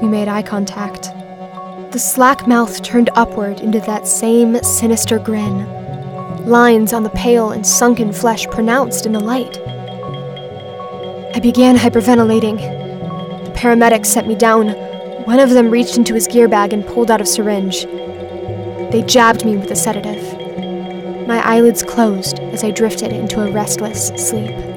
We 0.00 0.08
made 0.08 0.28
eye 0.28 0.42
contact. 0.42 1.10
The 1.92 1.98
slack 1.98 2.48
mouth 2.48 2.82
turned 2.82 3.10
upward 3.16 3.60
into 3.60 3.80
that 3.80 4.08
same 4.08 4.62
sinister 4.62 5.18
grin, 5.18 5.81
lines 6.46 6.92
on 6.92 7.02
the 7.02 7.10
pale 7.10 7.50
and 7.50 7.66
sunken 7.66 8.12
flesh 8.12 8.46
pronounced 8.48 9.06
in 9.06 9.12
the 9.12 9.20
light. 9.20 9.58
I 11.34 11.40
began 11.40 11.76
hyperventilating. 11.76 12.56
The 13.44 13.50
paramedics 13.52 14.06
set 14.06 14.26
me 14.26 14.34
down. 14.34 14.68
One 15.24 15.38
of 15.38 15.50
them 15.50 15.70
reached 15.70 15.96
into 15.96 16.14
his 16.14 16.26
gear 16.26 16.48
bag 16.48 16.72
and 16.72 16.86
pulled 16.86 17.10
out 17.10 17.20
a 17.20 17.26
syringe. 17.26 17.84
They 18.92 19.04
jabbed 19.06 19.44
me 19.44 19.56
with 19.56 19.70
a 19.70 19.76
sedative. 19.76 20.38
My 21.26 21.40
eyelids 21.46 21.82
closed 21.82 22.40
as 22.40 22.64
I 22.64 22.70
drifted 22.70 23.12
into 23.12 23.40
a 23.40 23.50
restless 23.50 24.08
sleep. 24.16 24.71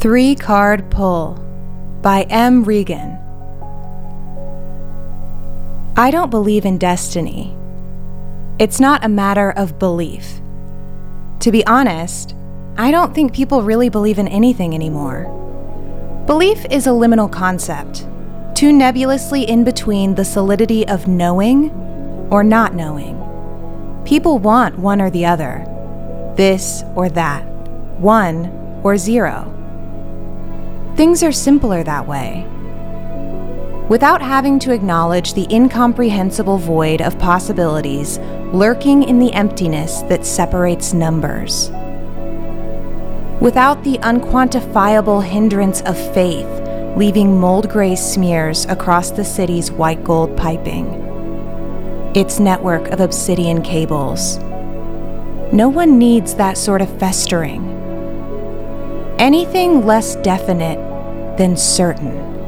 Three 0.00 0.36
Card 0.36 0.92
Pull 0.92 1.34
by 2.02 2.22
M. 2.30 2.62
Regan. 2.62 3.18
I 5.96 6.12
don't 6.12 6.30
believe 6.30 6.64
in 6.64 6.78
destiny. 6.78 7.56
It's 8.60 8.78
not 8.78 9.04
a 9.04 9.08
matter 9.08 9.50
of 9.50 9.80
belief. 9.80 10.38
To 11.40 11.50
be 11.50 11.66
honest, 11.66 12.36
I 12.76 12.92
don't 12.92 13.12
think 13.12 13.34
people 13.34 13.62
really 13.62 13.88
believe 13.88 14.20
in 14.20 14.28
anything 14.28 14.72
anymore. 14.72 15.24
Belief 16.28 16.64
is 16.70 16.86
a 16.86 16.90
liminal 16.90 17.30
concept, 17.30 18.06
too 18.54 18.72
nebulously 18.72 19.42
in 19.48 19.64
between 19.64 20.14
the 20.14 20.24
solidity 20.24 20.86
of 20.86 21.08
knowing 21.08 21.72
or 22.30 22.44
not 22.44 22.72
knowing. 22.72 23.16
People 24.06 24.38
want 24.38 24.78
one 24.78 25.02
or 25.02 25.10
the 25.10 25.26
other, 25.26 25.64
this 26.36 26.84
or 26.94 27.08
that, 27.08 27.44
one 27.98 28.46
or 28.84 28.96
zero. 28.96 29.57
Things 30.98 31.22
are 31.22 31.30
simpler 31.30 31.84
that 31.84 32.08
way. 32.08 32.44
Without 33.88 34.20
having 34.20 34.58
to 34.58 34.72
acknowledge 34.72 35.32
the 35.32 35.46
incomprehensible 35.48 36.58
void 36.58 37.00
of 37.00 37.16
possibilities 37.20 38.18
lurking 38.52 39.04
in 39.04 39.20
the 39.20 39.32
emptiness 39.32 40.02
that 40.08 40.26
separates 40.26 40.92
numbers. 40.92 41.70
without 43.40 43.84
the 43.84 43.98
unquantifiable 43.98 45.22
hindrance 45.24 45.80
of 45.82 45.96
faith 46.12 46.48
leaving 46.96 47.38
mold 47.38 47.68
gray 47.70 47.94
smears 47.94 48.64
across 48.66 49.12
the 49.12 49.24
city's 49.24 49.70
white 49.70 50.02
gold 50.02 50.36
piping. 50.36 50.86
Its 52.16 52.40
network 52.40 52.88
of 52.88 52.98
obsidian 52.98 53.62
cables. 53.62 54.38
No 55.52 55.68
one 55.68 55.96
needs 55.98 56.34
that 56.34 56.58
sort 56.58 56.82
of 56.82 56.98
festering. 56.98 57.62
Anything 59.20 59.86
less 59.86 60.16
definite 60.16 60.87
than 61.38 61.56
certain 61.56 62.38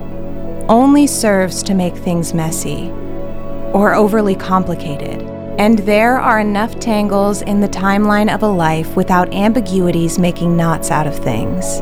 only 0.68 1.06
serves 1.06 1.62
to 1.64 1.74
make 1.74 1.96
things 1.96 2.34
messy 2.34 2.90
or 3.72 3.94
overly 3.94 4.36
complicated. 4.36 5.22
And 5.58 5.80
there 5.80 6.18
are 6.18 6.40
enough 6.40 6.78
tangles 6.78 7.42
in 7.42 7.60
the 7.60 7.68
timeline 7.68 8.32
of 8.32 8.42
a 8.42 8.48
life 8.48 8.96
without 8.96 9.34
ambiguities 9.34 10.18
making 10.18 10.56
knots 10.56 10.90
out 10.90 11.06
of 11.06 11.18
things. 11.18 11.80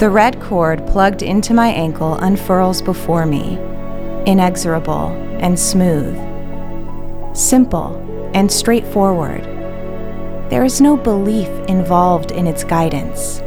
The 0.00 0.10
red 0.10 0.40
cord 0.40 0.86
plugged 0.86 1.22
into 1.22 1.52
my 1.52 1.68
ankle 1.68 2.14
unfurls 2.14 2.80
before 2.80 3.26
me, 3.26 3.58
inexorable 4.24 5.08
and 5.40 5.58
smooth, 5.58 6.16
simple 7.36 7.96
and 8.34 8.50
straightforward. 8.50 9.42
There 10.50 10.64
is 10.64 10.80
no 10.80 10.96
belief 10.96 11.48
involved 11.68 12.30
in 12.30 12.46
its 12.46 12.64
guidance. 12.64 13.42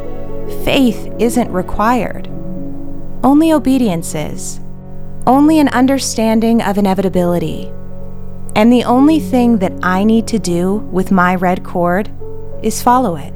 Faith 0.64 1.12
isn't 1.20 1.52
required. 1.52 2.28
Only 3.24 3.52
obedience 3.52 4.14
is. 4.14 4.60
Only 5.26 5.60
an 5.60 5.70
understanding 5.70 6.62
of 6.62 6.78
inevitability. 6.78 7.72
And 8.56 8.72
the 8.72 8.84
only 8.84 9.20
thing 9.20 9.58
that 9.58 9.74
I 9.82 10.04
need 10.04 10.28
to 10.28 10.40
do 10.40 10.76
with 10.92 11.12
my 11.12 11.36
red 11.36 11.64
cord 11.64 12.10
is 12.62 12.82
follow 12.82 13.16
it, 13.16 13.34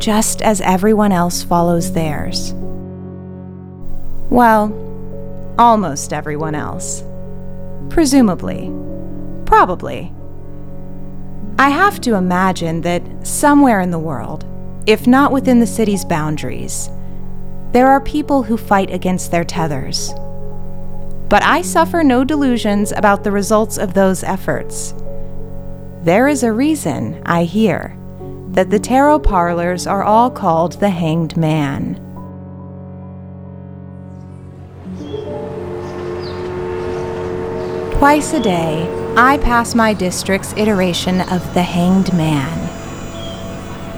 just 0.00 0.40
as 0.40 0.60
everyone 0.60 1.12
else 1.12 1.42
follows 1.42 1.92
theirs. 1.92 2.54
Well, 4.30 4.72
almost 5.58 6.12
everyone 6.12 6.54
else. 6.54 7.02
Presumably. 7.90 8.72
Probably. 9.44 10.12
I 11.58 11.68
have 11.70 12.00
to 12.02 12.14
imagine 12.14 12.80
that 12.80 13.02
somewhere 13.26 13.80
in 13.80 13.90
the 13.90 13.98
world, 13.98 14.44
if 14.86 15.06
not 15.06 15.32
within 15.32 15.60
the 15.60 15.66
city's 15.66 16.04
boundaries, 16.04 16.90
there 17.72 17.88
are 17.88 18.00
people 18.00 18.42
who 18.42 18.56
fight 18.56 18.90
against 18.90 19.30
their 19.30 19.44
tethers. 19.44 20.12
But 21.28 21.42
I 21.42 21.62
suffer 21.62 22.04
no 22.04 22.22
delusions 22.22 22.92
about 22.92 23.24
the 23.24 23.32
results 23.32 23.78
of 23.78 23.94
those 23.94 24.22
efforts. 24.22 24.94
There 26.02 26.28
is 26.28 26.42
a 26.42 26.52
reason, 26.52 27.22
I 27.24 27.44
hear, 27.44 27.96
that 28.50 28.70
the 28.70 28.78
tarot 28.78 29.20
parlors 29.20 29.86
are 29.86 30.04
all 30.04 30.30
called 30.30 30.74
the 30.74 30.90
Hanged 30.90 31.36
Man. 31.36 31.94
Twice 37.98 38.34
a 38.34 38.40
day, 38.40 38.86
I 39.16 39.38
pass 39.38 39.74
my 39.74 39.94
district's 39.94 40.52
iteration 40.58 41.22
of 41.22 41.54
the 41.54 41.62
Hanged 41.62 42.12
Man. 42.12 42.63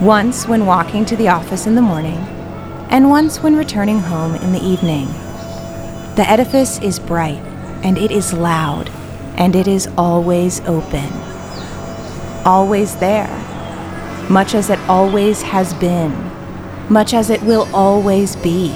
Once 0.00 0.46
when 0.46 0.66
walking 0.66 1.06
to 1.06 1.16
the 1.16 1.26
office 1.26 1.66
in 1.66 1.74
the 1.74 1.80
morning, 1.80 2.18
and 2.90 3.08
once 3.08 3.42
when 3.42 3.56
returning 3.56 3.98
home 3.98 4.34
in 4.34 4.52
the 4.52 4.62
evening. 4.62 5.06
The 6.16 6.26
edifice 6.28 6.78
is 6.82 6.98
bright, 6.98 7.40
and 7.82 7.96
it 7.96 8.10
is 8.10 8.34
loud, 8.34 8.90
and 9.38 9.56
it 9.56 9.66
is 9.66 9.88
always 9.96 10.60
open. 10.66 11.10
Always 12.44 12.94
there, 12.96 13.26
much 14.28 14.54
as 14.54 14.68
it 14.68 14.78
always 14.80 15.40
has 15.40 15.72
been, 15.72 16.12
much 16.90 17.14
as 17.14 17.30
it 17.30 17.42
will 17.42 17.66
always 17.74 18.36
be, 18.36 18.74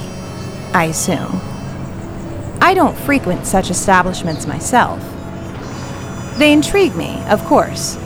I 0.73 0.85
assume. 0.85 1.39
I 2.63 2.73
don't 2.73 2.97
frequent 2.97 3.45
such 3.45 3.69
establishments 3.69 4.47
myself. 4.47 4.99
They 6.39 6.55
intrigue 6.55 6.97
me, 6.97 7.23
of 7.29 7.45
course, 7.45 7.97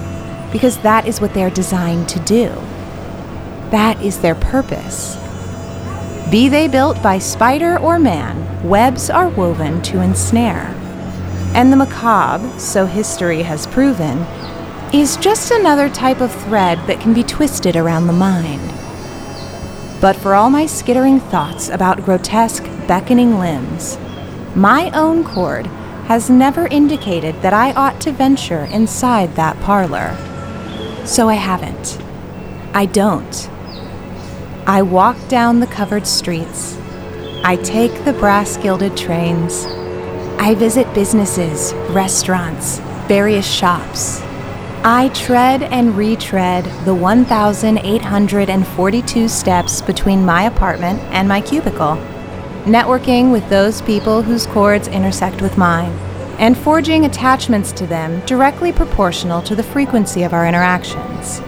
because 0.50 0.78
that 0.78 1.06
is 1.06 1.20
what 1.20 1.32
they're 1.32 1.48
designed 1.48 2.08
to 2.08 2.18
do. 2.18 2.52
That 3.70 4.00
is 4.02 4.20
their 4.20 4.34
purpose. 4.34 5.16
Be 6.30 6.48
they 6.48 6.68
built 6.68 7.02
by 7.02 7.18
spider 7.18 7.78
or 7.78 7.98
man, 7.98 8.66
webs 8.68 9.10
are 9.10 9.28
woven 9.28 9.82
to 9.82 10.00
ensnare. 10.00 10.74
And 11.54 11.72
the 11.72 11.76
macabre, 11.76 12.58
so 12.58 12.86
history 12.86 13.42
has 13.42 13.66
proven, 13.66 14.18
is 14.92 15.16
just 15.16 15.50
another 15.50 15.88
type 15.88 16.20
of 16.20 16.32
thread 16.32 16.78
that 16.86 17.00
can 17.00 17.14
be 17.14 17.22
twisted 17.22 17.76
around 17.76 18.06
the 18.06 18.12
mind. 18.12 18.60
But 20.00 20.16
for 20.16 20.34
all 20.34 20.50
my 20.50 20.66
skittering 20.66 21.20
thoughts 21.20 21.68
about 21.68 22.04
grotesque, 22.04 22.64
beckoning 22.86 23.38
limbs, 23.38 23.98
my 24.54 24.90
own 24.90 25.24
cord 25.24 25.66
has 26.06 26.28
never 26.28 26.66
indicated 26.66 27.40
that 27.42 27.54
I 27.54 27.72
ought 27.72 28.00
to 28.02 28.12
venture 28.12 28.64
inside 28.64 29.34
that 29.36 29.58
parlor. 29.60 30.16
So 31.06 31.28
I 31.28 31.34
haven't. 31.34 31.98
I 32.74 32.86
don't. 32.86 33.50
I 34.66 34.80
walk 34.80 35.18
down 35.28 35.60
the 35.60 35.66
covered 35.66 36.06
streets. 36.06 36.78
I 37.44 37.56
take 37.56 38.06
the 38.06 38.14
brass 38.14 38.56
gilded 38.56 38.96
trains. 38.96 39.66
I 40.38 40.54
visit 40.54 40.94
businesses, 40.94 41.74
restaurants, 41.90 42.78
various 43.06 43.46
shops. 43.46 44.22
I 44.82 45.10
tread 45.12 45.64
and 45.64 45.98
retread 45.98 46.64
the 46.86 46.94
1,842 46.94 49.28
steps 49.28 49.82
between 49.82 50.24
my 50.24 50.44
apartment 50.44 50.98
and 51.12 51.28
my 51.28 51.42
cubicle, 51.42 51.98
networking 52.64 53.32
with 53.32 53.46
those 53.50 53.82
people 53.82 54.22
whose 54.22 54.46
cords 54.46 54.88
intersect 54.88 55.42
with 55.42 55.58
mine, 55.58 55.92
and 56.38 56.56
forging 56.56 57.04
attachments 57.04 57.70
to 57.72 57.86
them 57.86 58.24
directly 58.24 58.72
proportional 58.72 59.42
to 59.42 59.54
the 59.54 59.62
frequency 59.62 60.22
of 60.22 60.32
our 60.32 60.46
interactions. 60.46 61.42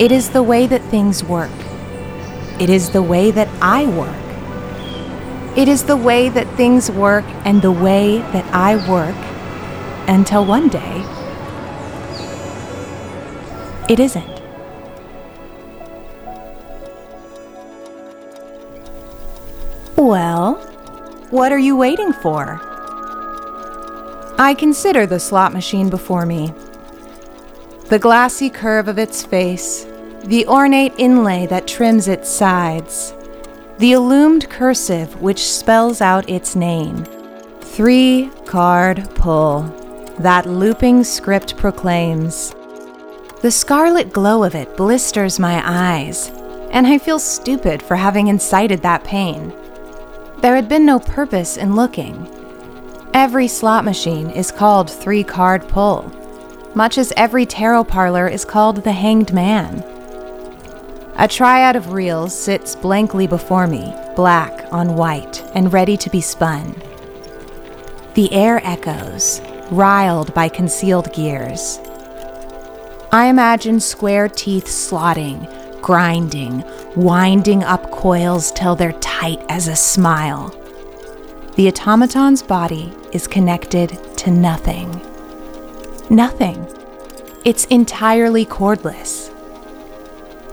It 0.00 0.10
is 0.10 0.30
the 0.30 0.42
way 0.42 0.66
that 0.66 0.82
things 0.82 1.22
work. 1.22 1.52
It 2.60 2.70
is 2.70 2.90
the 2.90 3.02
way 3.02 3.30
that 3.30 3.48
I 3.60 3.86
work. 3.86 4.14
It 5.56 5.68
is 5.68 5.84
the 5.84 5.96
way 5.96 6.28
that 6.28 6.48
things 6.56 6.90
work 6.90 7.24
and 7.44 7.62
the 7.62 7.72
way 7.72 8.18
that 8.18 8.44
I 8.54 8.76
work 8.88 9.16
until 10.08 10.44
one 10.44 10.68
day 10.68 11.04
it 13.88 14.00
isn't. 14.00 14.40
Well, 19.96 20.54
what 21.30 21.52
are 21.52 21.58
you 21.58 21.76
waiting 21.76 22.12
for? 22.12 22.60
I 24.38 24.54
consider 24.58 25.06
the 25.06 25.20
slot 25.20 25.52
machine 25.52 25.90
before 25.90 26.26
me. 26.26 26.52
The 27.88 27.98
glassy 27.98 28.50
curve 28.50 28.88
of 28.88 28.98
its 28.98 29.24
face, 29.24 29.86
the 30.24 30.46
ornate 30.46 30.94
inlay 30.96 31.46
that 31.46 31.66
trims 31.66 32.08
its 32.08 32.30
sides, 32.30 33.12
the 33.78 33.92
illumined 33.92 34.48
cursive 34.48 35.20
which 35.20 35.52
spells 35.52 36.00
out 36.00 36.30
its 36.30 36.56
name. 36.56 37.04
Three 37.60 38.30
card 38.46 39.06
pull, 39.16 39.62
that 40.20 40.46
looping 40.46 41.04
script 41.04 41.58
proclaims. 41.58 42.54
The 43.42 43.50
scarlet 43.50 44.14
glow 44.14 44.44
of 44.44 44.54
it 44.54 44.74
blisters 44.78 45.38
my 45.38 45.62
eyes, 45.62 46.30
and 46.70 46.86
I 46.86 46.96
feel 46.96 47.18
stupid 47.18 47.82
for 47.82 47.96
having 47.96 48.28
incited 48.28 48.80
that 48.80 49.04
pain. 49.04 49.52
There 50.38 50.56
had 50.56 50.70
been 50.70 50.86
no 50.86 51.00
purpose 51.00 51.58
in 51.58 51.76
looking. 51.76 52.30
Every 53.12 53.46
slot 53.46 53.84
machine 53.84 54.30
is 54.30 54.50
called 54.50 54.90
three 54.90 55.22
card 55.22 55.68
pull, 55.68 56.10
much 56.74 56.96
as 56.96 57.12
every 57.14 57.44
tarot 57.44 57.84
parlor 57.84 58.26
is 58.26 58.46
called 58.46 58.76
the 58.76 58.92
hanged 58.92 59.34
man. 59.34 59.84
A 61.16 61.28
triad 61.28 61.76
of 61.76 61.92
reels 61.92 62.36
sits 62.36 62.74
blankly 62.74 63.28
before 63.28 63.68
me, 63.68 63.94
black 64.16 64.66
on 64.72 64.96
white 64.96 65.44
and 65.54 65.72
ready 65.72 65.96
to 65.96 66.10
be 66.10 66.20
spun. 66.20 66.74
The 68.14 68.32
air 68.32 68.60
echoes, 68.64 69.40
riled 69.70 70.34
by 70.34 70.48
concealed 70.48 71.12
gears. 71.12 71.78
I 73.12 73.26
imagine 73.26 73.78
square 73.78 74.28
teeth 74.28 74.66
slotting, 74.66 75.48
grinding, 75.80 76.64
winding 76.96 77.62
up 77.62 77.92
coils 77.92 78.50
till 78.50 78.74
they're 78.74 78.92
tight 78.94 79.40
as 79.48 79.68
a 79.68 79.76
smile. 79.76 80.48
The 81.54 81.68
automaton's 81.68 82.42
body 82.42 82.92
is 83.12 83.28
connected 83.28 83.90
to 84.16 84.30
nothing. 84.32 85.00
Nothing. 86.10 86.66
It's 87.44 87.66
entirely 87.66 88.44
cordless. 88.44 89.30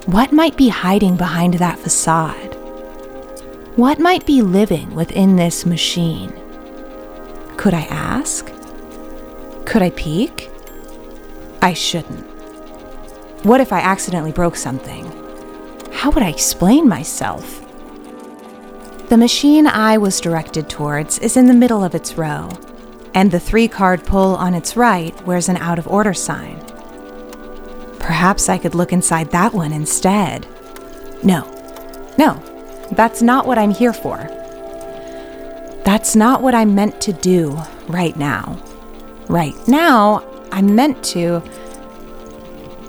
What 0.05 0.31
might 0.31 0.57
be 0.57 0.69
hiding 0.69 1.15
behind 1.15 1.55
that 1.55 1.79
facade? 1.79 2.55
What 3.75 3.99
might 3.99 4.25
be 4.25 4.41
living 4.41 4.93
within 4.95 5.35
this 5.35 5.65
machine? 5.65 6.33
Could 7.57 7.73
I 7.73 7.83
ask? 7.83 8.45
Could 9.65 9.81
I 9.81 9.91
peek? 9.91 10.49
I 11.61 11.73
shouldn't. 11.73 12.25
What 13.45 13.61
if 13.61 13.71
I 13.71 13.79
accidentally 13.79 14.31
broke 14.31 14.55
something? 14.55 15.11
how 16.01 16.09
would 16.09 16.23
I 16.23 16.29
explain 16.29 16.89
myself? 16.89 17.61
The 19.09 19.17
machine 19.17 19.67
I 19.67 19.99
was 19.99 20.19
directed 20.19 20.67
towards 20.67 21.19
is 21.19 21.37
in 21.37 21.45
the 21.45 21.53
middle 21.53 21.83
of 21.83 21.93
its 21.93 22.17
row, 22.17 22.49
and 23.13 23.29
the 23.29 23.39
three 23.39 23.67
card 23.67 24.03
pull 24.03 24.35
on 24.35 24.55
its 24.55 24.75
right 24.75 25.13
wears 25.27 25.47
an 25.47 25.57
out 25.57 25.77
of 25.77 25.87
order 25.87 26.15
sign. 26.15 26.60
Perhaps 28.21 28.49
I 28.49 28.59
could 28.59 28.75
look 28.75 28.93
inside 28.93 29.31
that 29.31 29.51
one 29.51 29.73
instead. 29.73 30.45
No, 31.23 31.41
no, 32.19 32.35
that's 32.91 33.23
not 33.23 33.47
what 33.47 33.57
I'm 33.57 33.71
here 33.71 33.93
for. 33.93 34.17
That's 35.85 36.15
not 36.15 36.43
what 36.43 36.53
I'm 36.53 36.75
meant 36.75 37.01
to 37.01 37.13
do 37.13 37.59
right 37.87 38.15
now. 38.15 38.61
Right 39.27 39.55
now, 39.67 40.23
I'm 40.51 40.75
meant 40.75 41.03
to. 41.05 41.41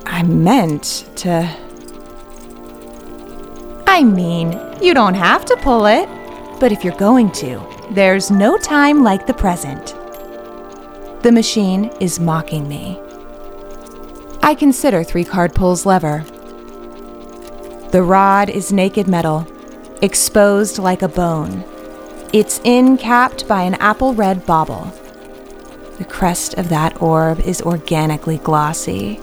I'm 0.04 0.44
meant 0.44 1.08
to. 1.16 1.48
I 3.86 4.04
mean, 4.04 4.60
you 4.82 4.92
don't 4.92 5.14
have 5.14 5.46
to 5.46 5.56
pull 5.62 5.86
it, 5.86 6.10
but 6.60 6.72
if 6.72 6.84
you're 6.84 6.98
going 6.98 7.32
to, 7.40 7.58
there's 7.92 8.30
no 8.30 8.58
time 8.58 9.02
like 9.02 9.26
the 9.26 9.32
present. 9.32 9.94
The 11.22 11.32
machine 11.32 11.86
is 12.00 12.20
mocking 12.20 12.68
me. 12.68 13.00
I 14.44 14.56
consider 14.56 15.04
three 15.04 15.24
card 15.24 15.54
pull's 15.54 15.86
lever. 15.86 16.24
The 17.92 18.02
rod 18.02 18.50
is 18.50 18.72
naked 18.72 19.06
metal, 19.06 19.46
exposed 20.02 20.78
like 20.78 21.02
a 21.02 21.08
bone. 21.08 21.62
Its 22.32 22.60
end 22.64 22.98
capped 22.98 23.46
by 23.46 23.62
an 23.62 23.74
apple 23.74 24.14
red 24.14 24.44
bauble. 24.44 24.92
The 25.98 26.04
crest 26.04 26.54
of 26.54 26.70
that 26.70 27.00
orb 27.00 27.38
is 27.40 27.62
organically 27.62 28.38
glossy, 28.38 29.20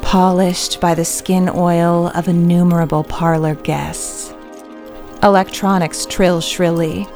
polished 0.00 0.80
by 0.80 0.94
the 0.94 1.04
skin 1.04 1.50
oil 1.52 2.06
of 2.14 2.28
innumerable 2.28 3.04
parlor 3.04 3.56
guests. 3.56 4.32
Electronics 5.22 6.06
trill 6.06 6.40
shrilly. 6.40 7.06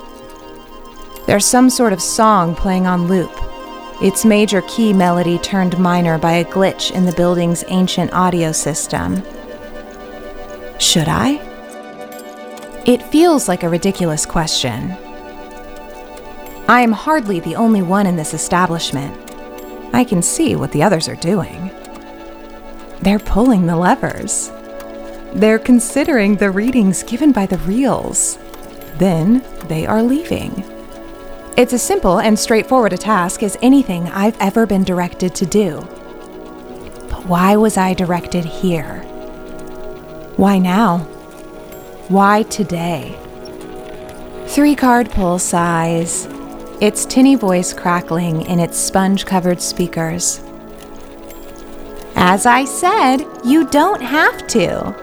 There's 1.26 1.46
some 1.46 1.70
sort 1.70 1.94
of 1.94 2.02
song 2.02 2.54
playing 2.54 2.86
on 2.86 3.08
loop, 3.08 3.30
its 4.02 4.24
major 4.24 4.62
key 4.62 4.92
melody 4.92 5.38
turned 5.38 5.78
minor 5.78 6.18
by 6.18 6.32
a 6.32 6.44
glitch 6.44 6.90
in 6.90 7.04
the 7.04 7.12
building's 7.12 7.64
ancient 7.68 8.12
audio 8.12 8.50
system. 8.52 9.22
Should 10.78 11.08
I? 11.08 11.46
It 12.86 13.02
feels 13.02 13.46
like 13.46 13.62
a 13.62 13.68
ridiculous 13.68 14.24
question. 14.24 14.92
I 16.66 16.80
am 16.80 16.92
hardly 16.92 17.40
the 17.40 17.56
only 17.56 17.82
one 17.82 18.06
in 18.06 18.16
this 18.16 18.32
establishment. 18.32 19.14
I 19.92 20.04
can 20.04 20.22
see 20.22 20.56
what 20.56 20.72
the 20.72 20.82
others 20.82 21.08
are 21.08 21.16
doing. 21.16 21.70
They're 23.02 23.18
pulling 23.18 23.66
the 23.66 23.76
levers. 23.76 24.50
They're 25.34 25.58
considering 25.58 26.36
the 26.36 26.50
readings 26.50 27.02
given 27.02 27.32
by 27.32 27.46
the 27.46 27.58
reels. 27.58 28.38
Then 28.96 29.44
they 29.68 29.86
are 29.86 30.02
leaving. 30.02 30.64
It's 31.56 31.72
as 31.72 31.82
simple 31.82 32.20
and 32.20 32.38
straightforward 32.38 32.92
a 32.92 32.98
task 32.98 33.42
as 33.42 33.58
anything 33.60 34.08
I've 34.08 34.40
ever 34.40 34.66
been 34.66 34.84
directed 34.84 35.34
to 35.34 35.46
do. 35.46 35.80
But 37.10 37.26
why 37.26 37.56
was 37.56 37.76
I 37.76 37.92
directed 37.92 38.44
here? 38.44 39.00
Why 40.36 40.58
now? 40.58 40.98
Why 42.08 42.44
today? 42.44 43.18
Three 44.46 44.74
card 44.74 45.10
pull 45.10 45.38
sighs, 45.38 46.26
its 46.80 47.04
tinny 47.04 47.34
voice 47.34 47.72
crackling 47.72 48.42
in 48.42 48.58
its 48.58 48.78
sponge 48.78 49.26
covered 49.26 49.60
speakers. 49.60 50.40
As 52.16 52.46
I 52.46 52.64
said, 52.64 53.24
you 53.44 53.66
don't 53.68 54.02
have 54.02 54.46
to. 54.48 54.94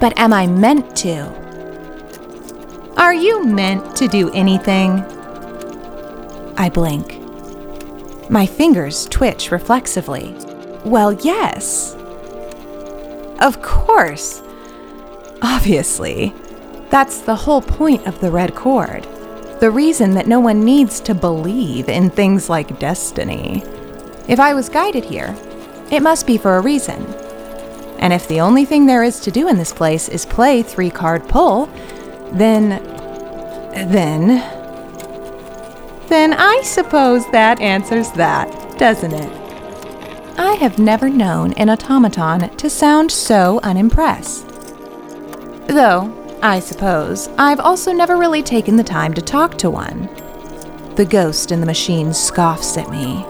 But 0.00 0.18
am 0.18 0.32
I 0.32 0.46
meant 0.46 0.96
to? 0.96 1.45
Are 2.96 3.12
you 3.12 3.44
meant 3.44 3.94
to 3.96 4.08
do 4.08 4.30
anything? 4.32 5.00
I 6.56 6.70
blink. 6.70 7.20
My 8.30 8.46
fingers 8.46 9.06
twitch 9.06 9.50
reflexively. 9.50 10.34
Well, 10.84 11.12
yes. 11.12 11.94
Of 13.40 13.60
course. 13.60 14.42
Obviously. 15.42 16.32
That's 16.88 17.20
the 17.20 17.36
whole 17.36 17.60
point 17.60 18.06
of 18.06 18.18
the 18.20 18.30
red 18.30 18.54
cord. 18.54 19.04
The 19.60 19.70
reason 19.70 20.12
that 20.12 20.26
no 20.26 20.40
one 20.40 20.64
needs 20.64 20.98
to 21.00 21.14
believe 21.14 21.90
in 21.90 22.08
things 22.08 22.48
like 22.48 22.78
destiny. 22.78 23.62
If 24.26 24.40
I 24.40 24.54
was 24.54 24.70
guided 24.70 25.04
here, 25.04 25.36
it 25.90 26.02
must 26.02 26.26
be 26.26 26.38
for 26.38 26.56
a 26.56 26.62
reason. 26.62 27.04
And 27.98 28.12
if 28.12 28.26
the 28.26 28.40
only 28.40 28.64
thing 28.64 28.86
there 28.86 29.02
is 29.02 29.20
to 29.20 29.30
do 29.30 29.48
in 29.48 29.58
this 29.58 29.72
place 29.72 30.08
is 30.08 30.24
play 30.24 30.62
three 30.62 30.90
card 30.90 31.28
pull, 31.28 31.66
then. 32.38 32.68
then. 33.90 34.26
then 36.08 36.32
I 36.34 36.60
suppose 36.62 37.30
that 37.32 37.60
answers 37.60 38.10
that, 38.12 38.78
doesn't 38.78 39.12
it? 39.12 39.32
I 40.38 40.52
have 40.60 40.78
never 40.78 41.08
known 41.08 41.54
an 41.54 41.70
automaton 41.70 42.54
to 42.56 42.68
sound 42.68 43.10
so 43.10 43.58
unimpressed. 43.62 44.46
Though, 45.66 46.12
I 46.42 46.60
suppose, 46.60 47.28
I've 47.38 47.60
also 47.60 47.92
never 47.92 48.16
really 48.16 48.42
taken 48.42 48.76
the 48.76 48.84
time 48.84 49.14
to 49.14 49.22
talk 49.22 49.56
to 49.58 49.70
one. 49.70 50.08
The 50.94 51.06
ghost 51.08 51.52
in 51.52 51.60
the 51.60 51.66
machine 51.66 52.12
scoffs 52.12 52.76
at 52.76 52.90
me. 52.90 53.24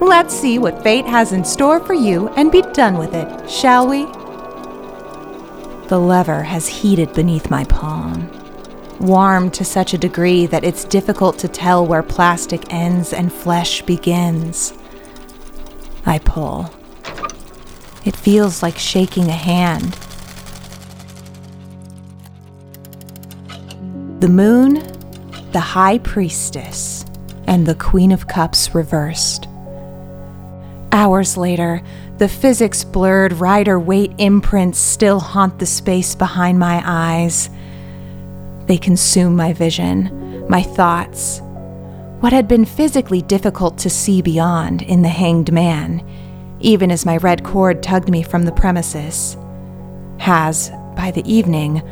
Let's 0.00 0.34
see 0.34 0.58
what 0.58 0.82
fate 0.82 1.06
has 1.06 1.32
in 1.32 1.44
store 1.44 1.80
for 1.80 1.94
you 1.94 2.28
and 2.30 2.52
be 2.52 2.62
done 2.74 2.98
with 2.98 3.14
it, 3.14 3.48
shall 3.50 3.88
we? 3.88 4.06
The 5.88 5.98
lever 6.00 6.42
has 6.42 6.66
heated 6.66 7.12
beneath 7.12 7.50
my 7.50 7.64
palm, 7.64 8.30
warmed 9.00 9.52
to 9.54 9.64
such 9.66 9.92
a 9.92 9.98
degree 9.98 10.46
that 10.46 10.64
it's 10.64 10.84
difficult 10.84 11.38
to 11.40 11.48
tell 11.48 11.86
where 11.86 12.02
plastic 12.02 12.72
ends 12.72 13.12
and 13.12 13.30
flesh 13.30 13.82
begins. 13.82 14.72
I 16.06 16.20
pull. 16.20 16.74
It 18.06 18.16
feels 18.16 18.62
like 18.62 18.78
shaking 18.78 19.28
a 19.28 19.32
hand. 19.32 19.92
The 24.20 24.28
moon, 24.28 24.74
the 25.52 25.60
high 25.60 25.98
priestess, 25.98 27.04
and 27.46 27.66
the 27.66 27.74
queen 27.74 28.10
of 28.10 28.26
cups 28.26 28.74
reversed. 28.74 29.46
Hours 30.92 31.36
later, 31.36 31.82
the 32.18 32.28
physics 32.28 32.84
blurred 32.84 33.32
Rider-Waite 33.32 34.14
imprints 34.18 34.78
still 34.78 35.18
haunt 35.18 35.58
the 35.58 35.66
space 35.66 36.14
behind 36.14 36.60
my 36.60 36.80
eyes. 36.84 37.50
They 38.66 38.78
consume 38.78 39.34
my 39.34 39.52
vision, 39.52 40.46
my 40.48 40.62
thoughts. 40.62 41.40
What 42.20 42.32
had 42.32 42.46
been 42.46 42.64
physically 42.64 43.20
difficult 43.20 43.78
to 43.78 43.90
see 43.90 44.22
beyond 44.22 44.82
in 44.82 45.02
the 45.02 45.08
hanged 45.08 45.52
man, 45.52 46.06
even 46.60 46.92
as 46.92 47.04
my 47.04 47.16
red 47.16 47.42
cord 47.42 47.82
tugged 47.82 48.08
me 48.08 48.22
from 48.22 48.44
the 48.44 48.52
premises, 48.52 49.36
has, 50.18 50.70
by 50.96 51.10
the 51.10 51.28
evening, 51.30 51.82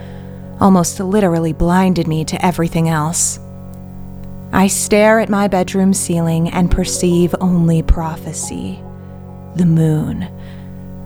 almost 0.60 1.00
literally 1.00 1.52
blinded 1.52 2.06
me 2.06 2.24
to 2.26 2.46
everything 2.46 2.88
else. 2.88 3.40
I 4.52 4.68
stare 4.68 5.18
at 5.18 5.28
my 5.28 5.48
bedroom 5.48 5.92
ceiling 5.92 6.48
and 6.50 6.70
perceive 6.70 7.34
only 7.40 7.82
prophecy 7.82 8.80
the 9.54 9.66
moon, 9.66 10.28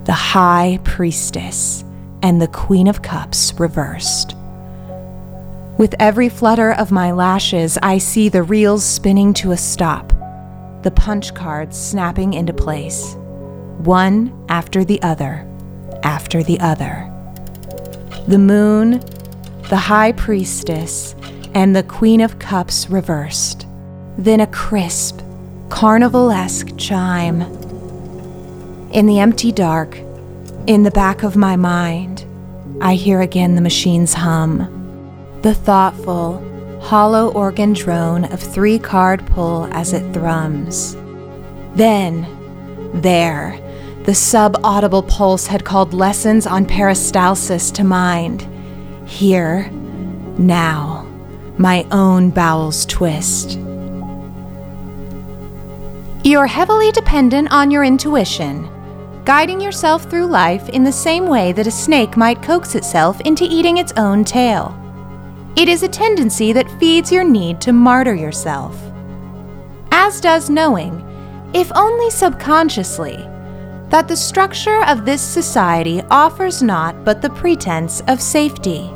the 0.05 0.13
high 0.13 0.79
priestess, 0.85 1.85
and 2.23 2.41
the 2.41 2.49
queen 2.49 2.87
of 2.87 3.03
cups 3.03 3.53
reversed. 3.59 4.37
With 5.79 5.95
every 5.99 6.29
flutter 6.29 6.73
of 6.73 6.93
my 6.93 7.13
lashes, 7.13 7.77
I 7.83 7.99
see 7.99 8.29
the 8.29 8.43
reels 8.43 8.85
spinning 8.85 9.35
to 9.35 9.51
a 9.51 9.57
stop, 9.57 10.13
the 10.83 10.93
punch 10.93 11.35
cards 11.35 11.77
snapping 11.77 12.35
into 12.35 12.53
place, 12.53 13.15
one 13.79 14.33
after 14.49 14.85
the 14.85 15.03
other, 15.03 15.47
after 16.03 16.43
the 16.43 16.61
other. 16.61 17.13
The 18.29 18.39
moon, 18.39 19.01
the 19.69 19.77
high 19.77 20.13
priestess, 20.13 21.17
and 21.55 21.75
the 21.75 21.83
queen 21.83 22.21
of 22.21 22.39
cups 22.39 22.89
reversed. 22.89 23.67
Then 24.19 24.41
a 24.41 24.47
crisp, 24.47 25.21
carnivalesque 25.69 26.79
chime 26.79 27.66
in 28.97 29.05
the 29.05 29.21
empty 29.21 29.53
dark, 29.53 29.95
in 30.67 30.83
the 30.83 30.91
back 30.91 31.23
of 31.23 31.37
my 31.37 31.55
mind, 31.55 32.25
I 32.81 32.95
hear 32.95 33.21
again 33.21 33.55
the 33.55 33.61
machine's 33.61 34.15
hum. 34.15 35.39
The 35.43 35.53
thoughtful, 35.53 36.43
hollow 36.81 37.31
organ 37.33 37.75
drone 37.75 38.25
of 38.33 38.41
three 38.41 38.79
card 38.79 39.27
pull 39.27 39.67
as 39.71 39.93
it 39.93 40.15
thrums. 40.15 40.95
Then, 41.75 42.27
there, 43.03 43.61
the 44.05 44.15
sub-audible 44.15 45.03
pulse 45.03 45.47
had 45.47 45.67
called 45.67 45.93
lessons 45.93 46.47
on 46.47 46.65
peristalsis 46.65 47.71
to 47.75 47.85
mind. 47.85 48.49
Here, 49.07 49.69
now, 50.39 51.07
my 51.59 51.87
own 51.91 52.31
bowels 52.31 52.87
twist. 52.87 53.59
You're 56.25 56.47
heavily 56.47 56.93
dependent 56.93 57.53
on 57.53 57.71
your 57.71 57.85
intuition, 57.85 58.71
guiding 59.27 59.61
yourself 59.61 60.05
through 60.05 60.25
life 60.25 60.69
in 60.69 60.85
the 60.85 60.93
same 60.93 61.27
way 61.27 61.51
that 61.51 61.67
a 61.67 61.71
snake 61.71 62.17
might 62.17 62.41
coax 62.41 62.77
itself 62.77 63.21
into 63.23 63.43
eating 63.43 63.79
its 63.79 63.93
own 63.97 64.23
tail. 64.23 64.73
It 65.57 65.69
is 65.69 65.83
a 65.83 65.89
tendency 65.89 66.53
that 66.53 66.71
feeds 66.79 67.11
your 67.11 67.25
need 67.25 67.61
to 67.63 67.73
martyr 67.73 68.15
yourself. 68.15 68.81
As 69.91 70.21
does 70.21 70.49
knowing, 70.49 71.03
if 71.53 71.73
only 71.75 72.09
subconsciously, 72.09 73.17
that 73.89 74.07
the 74.07 74.17
structure 74.17 74.85
of 74.85 75.05
this 75.05 75.23
society 75.23 76.03
offers 76.03 76.63
not 76.63 77.05
but 77.05 77.21
the 77.21 77.31
pretense 77.31 78.03
of 78.07 78.21
safety. 78.21 78.89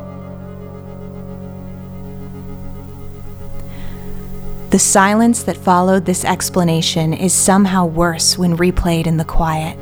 The 4.69 4.79
silence 4.79 5.43
that 5.43 5.57
followed 5.57 6.05
this 6.05 6.23
explanation 6.23 7.13
is 7.13 7.33
somehow 7.33 7.85
worse 7.85 8.37
when 8.37 8.55
replayed 8.55 9.07
in 9.07 9.17
the 9.17 9.25
quiet. 9.25 9.77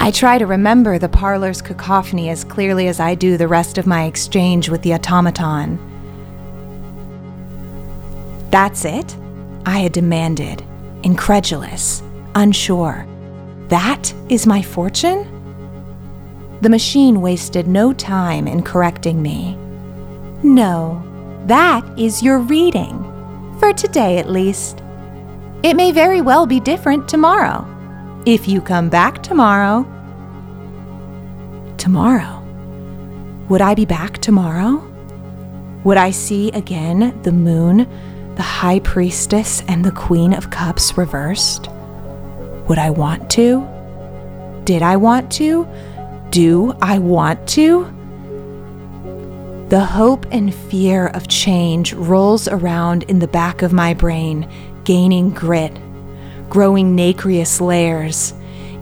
I 0.00 0.12
try 0.12 0.38
to 0.38 0.46
remember 0.46 0.98
the 0.98 1.08
parlor's 1.08 1.60
cacophony 1.60 2.30
as 2.30 2.44
clearly 2.44 2.86
as 2.86 3.00
I 3.00 3.14
do 3.14 3.36
the 3.36 3.48
rest 3.48 3.78
of 3.78 3.86
my 3.86 4.04
exchange 4.04 4.68
with 4.68 4.82
the 4.82 4.94
automaton. 4.94 5.78
That's 8.50 8.84
it? 8.84 9.16
I 9.66 9.80
had 9.80 9.92
demanded, 9.92 10.62
incredulous, 11.02 12.02
unsure. 12.34 13.06
That 13.68 14.14
is 14.28 14.46
my 14.46 14.62
fortune? 14.62 15.26
The 16.62 16.70
machine 16.70 17.20
wasted 17.20 17.66
no 17.66 17.92
time 17.92 18.48
in 18.48 18.62
correcting 18.62 19.20
me. 19.20 19.56
No, 20.42 21.02
that 21.46 21.84
is 21.98 22.22
your 22.22 22.38
reading 22.38 23.04
for 23.58 23.72
today 23.72 24.18
at 24.18 24.30
least. 24.30 24.82
It 25.62 25.74
may 25.74 25.90
very 25.90 26.20
well 26.20 26.46
be 26.46 26.60
different 26.60 27.08
tomorrow. 27.08 27.66
If 28.26 28.46
you 28.48 28.60
come 28.60 28.88
back 28.88 29.22
tomorrow. 29.22 29.86
Tomorrow? 31.78 32.44
Would 33.48 33.62
I 33.62 33.74
be 33.74 33.86
back 33.86 34.18
tomorrow? 34.18 34.84
Would 35.84 35.96
I 35.96 36.10
see 36.10 36.50
again 36.50 37.18
the 37.22 37.32
moon, 37.32 37.88
the 38.34 38.42
high 38.42 38.80
priestess, 38.80 39.62
and 39.68 39.84
the 39.84 39.92
queen 39.92 40.34
of 40.34 40.50
cups 40.50 40.98
reversed? 40.98 41.68
Would 42.68 42.78
I 42.78 42.90
want 42.90 43.30
to? 43.30 43.66
Did 44.64 44.82
I 44.82 44.96
want 44.96 45.32
to? 45.32 45.66
Do 46.30 46.74
I 46.82 46.98
want 46.98 47.48
to? 47.50 47.84
The 49.70 49.84
hope 49.84 50.26
and 50.30 50.54
fear 50.54 51.06
of 51.08 51.28
change 51.28 51.94
rolls 51.94 52.48
around 52.48 53.04
in 53.04 53.20
the 53.20 53.28
back 53.28 53.62
of 53.62 53.72
my 53.72 53.94
brain, 53.94 54.50
gaining 54.84 55.30
grit, 55.30 55.72
growing 56.48 56.94
nacreous 56.94 57.60
layers. 57.60 58.34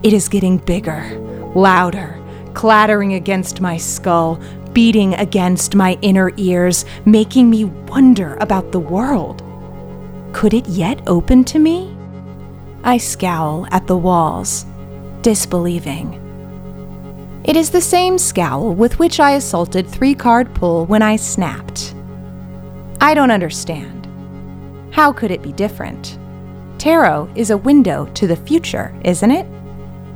It 0.03 0.13
is 0.13 0.29
getting 0.29 0.57
bigger, 0.57 1.19
louder, 1.55 2.21
clattering 2.53 3.13
against 3.13 3.61
my 3.61 3.77
skull, 3.77 4.39
beating 4.73 5.13
against 5.15 5.75
my 5.75 5.97
inner 6.01 6.31
ears, 6.37 6.85
making 7.05 7.49
me 7.49 7.65
wonder 7.65 8.35
about 8.35 8.71
the 8.71 8.79
world. 8.79 9.43
Could 10.33 10.53
it 10.53 10.67
yet 10.67 11.01
open 11.07 11.43
to 11.45 11.59
me? 11.59 11.95
I 12.83 12.97
scowl 12.97 13.67
at 13.71 13.87
the 13.87 13.97
walls, 13.97 14.65
disbelieving. 15.21 16.23
It 17.43 17.55
is 17.55 17.71
the 17.71 17.81
same 17.81 18.17
scowl 18.17 18.73
with 18.73 18.99
which 18.99 19.19
I 19.19 19.31
assaulted 19.31 19.87
three 19.87 20.13
card 20.13 20.53
pull 20.53 20.85
when 20.85 21.01
I 21.01 21.15
snapped. 21.15 21.95
I 23.01 23.13
don't 23.13 23.31
understand. 23.31 24.07
How 24.91 25.11
could 25.11 25.31
it 25.31 25.41
be 25.41 25.53
different? 25.53 26.17
Tarot 26.77 27.29
is 27.35 27.49
a 27.49 27.57
window 27.57 28.05
to 28.13 28.27
the 28.27 28.35
future, 28.35 28.93
isn't 29.03 29.31
it? 29.31 29.45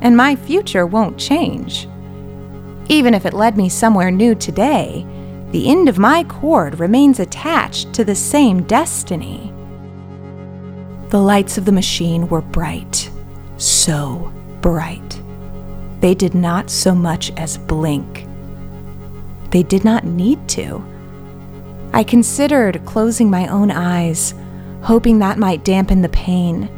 And 0.02 0.16
my 0.16 0.36
future 0.36 0.86
won't 0.86 1.18
change. 1.18 1.88
Even 2.88 3.14
if 3.14 3.26
it 3.26 3.34
led 3.34 3.58
me 3.58 3.70
somewhere 3.70 4.12
new 4.12 4.36
today, 4.36 5.06
the 5.52 5.70
end 5.70 5.90
of 5.90 5.98
my 5.98 6.24
cord 6.24 6.80
remains 6.80 7.20
attached 7.20 7.94
to 7.94 8.04
the 8.04 8.16
same 8.16 8.64
destiny. 8.64 9.54
The 11.10 11.20
lights 11.20 11.58
of 11.58 11.66
the 11.66 11.72
machine 11.72 12.28
were 12.30 12.42
bright, 12.42 13.10
so 13.58 14.32
bright. 14.62 15.22
They 16.00 16.16
did 16.16 16.34
not 16.34 16.70
so 16.70 16.96
much 16.96 17.32
as 17.38 17.58
blink. 17.58 18.28
They 19.52 19.64
did 19.64 19.84
not 19.84 20.06
need 20.06 20.48
to. 20.50 20.84
I 21.94 22.04
considered 22.04 22.86
closing 22.86 23.30
my 23.30 23.48
own 23.48 23.70
eyes, 23.70 24.34
hoping 24.82 25.20
that 25.20 25.38
might 25.38 25.64
dampen 25.64 26.02
the 26.02 26.10
pain, 26.10 26.70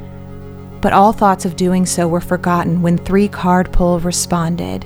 but 0.81 0.93
all 0.93 1.13
thoughts 1.13 1.45
of 1.45 1.55
doing 1.55 1.85
so 1.85 2.07
were 2.07 2.21
forgotten 2.21 2.81
when 2.81 2.97
three 2.97 3.27
card 3.27 3.71
pull 3.71 3.99
responded. 3.99 4.85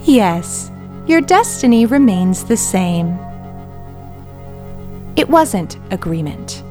Yes, 0.00 0.70
your 1.06 1.20
destiny 1.20 1.86
remains 1.86 2.44
the 2.44 2.56
same. 2.56 3.18
It 5.16 5.28
wasn't 5.28 5.78
agreement. 5.90 6.62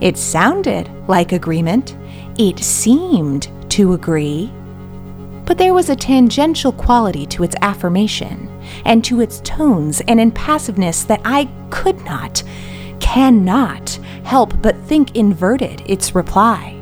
It 0.00 0.16
sounded 0.16 0.90
like 1.08 1.32
agreement. 1.32 1.96
It 2.38 2.58
seemed 2.58 3.48
to 3.70 3.92
agree 3.92 4.50
but 5.44 5.58
there 5.58 5.74
was 5.74 5.90
a 5.90 5.96
tangential 5.96 6.72
quality 6.72 7.26
to 7.26 7.42
its 7.42 7.56
affirmation 7.62 8.48
and 8.84 9.04
to 9.04 9.20
its 9.20 9.40
tones 9.40 10.00
and 10.08 10.20
impassiveness 10.20 11.06
that 11.06 11.20
I 11.24 11.48
could 11.70 12.02
not, 12.04 12.42
cannot 13.02 13.90
help 14.24 14.54
but 14.62 14.76
think 14.86 15.14
inverted 15.14 15.82
its 15.84 16.14
reply. 16.14 16.74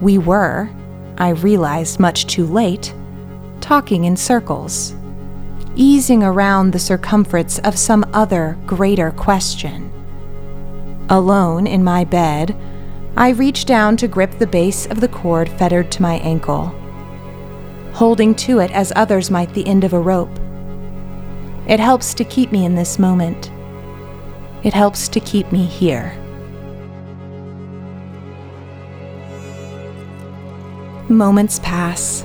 We 0.00 0.18
were, 0.18 0.70
I 1.16 1.30
realized 1.30 1.98
much 1.98 2.28
too 2.28 2.46
late, 2.46 2.94
talking 3.60 4.04
in 4.04 4.16
circles, 4.16 4.94
easing 5.74 6.22
around 6.22 6.70
the 6.72 6.78
circumference 6.78 7.58
of 7.58 7.76
some 7.76 8.08
other 8.12 8.56
greater 8.66 9.10
question. 9.10 9.90
Alone 11.10 11.66
in 11.66 11.82
my 11.82 12.04
bed, 12.04 12.54
I 13.16 13.30
reached 13.30 13.66
down 13.66 13.96
to 13.96 14.06
grip 14.06 14.38
the 14.38 14.46
base 14.46 14.86
of 14.86 15.00
the 15.00 15.08
cord 15.08 15.48
fettered 15.48 15.90
to 15.90 16.02
my 16.02 16.18
ankle 16.18 16.72
holding 17.98 18.32
to 18.32 18.60
it 18.60 18.70
as 18.70 18.92
others 18.94 19.28
might 19.28 19.52
the 19.54 19.66
end 19.66 19.82
of 19.82 19.92
a 19.92 20.00
rope. 20.00 20.30
It 21.66 21.80
helps 21.80 22.14
to 22.14 22.24
keep 22.24 22.52
me 22.52 22.64
in 22.64 22.76
this 22.76 22.96
moment. 22.96 23.50
It 24.64 24.74
helps 24.74 25.08
to 25.08 25.20
keep 25.20 25.52
me 25.52 25.64
here. 25.64 26.16
Moments 31.08 31.60
pass. 31.60 32.24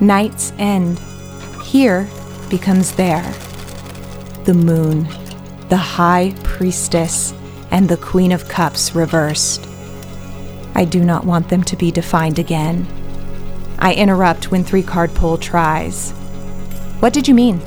Nights 0.00 0.52
end. 0.58 0.98
Here 1.64 2.08
becomes 2.48 2.92
there. 2.92 3.22
The 4.44 4.54
moon, 4.54 5.06
the 5.68 5.76
high 5.76 6.34
priestess, 6.42 7.34
and 7.70 7.88
the 7.88 7.98
queen 7.98 8.32
of 8.32 8.48
cups 8.48 8.94
reversed. 8.94 9.68
I 10.74 10.84
do 10.84 11.04
not 11.04 11.24
want 11.24 11.48
them 11.48 11.62
to 11.64 11.76
be 11.76 11.90
defined 11.90 12.38
again. 12.38 12.86
I 13.78 13.94
interrupt 13.94 14.50
when 14.50 14.64
three 14.64 14.82
card 14.82 15.14
pull 15.14 15.36
tries. 15.36 16.12
What 17.00 17.12
did 17.12 17.28
you 17.28 17.34
mean? 17.34 17.58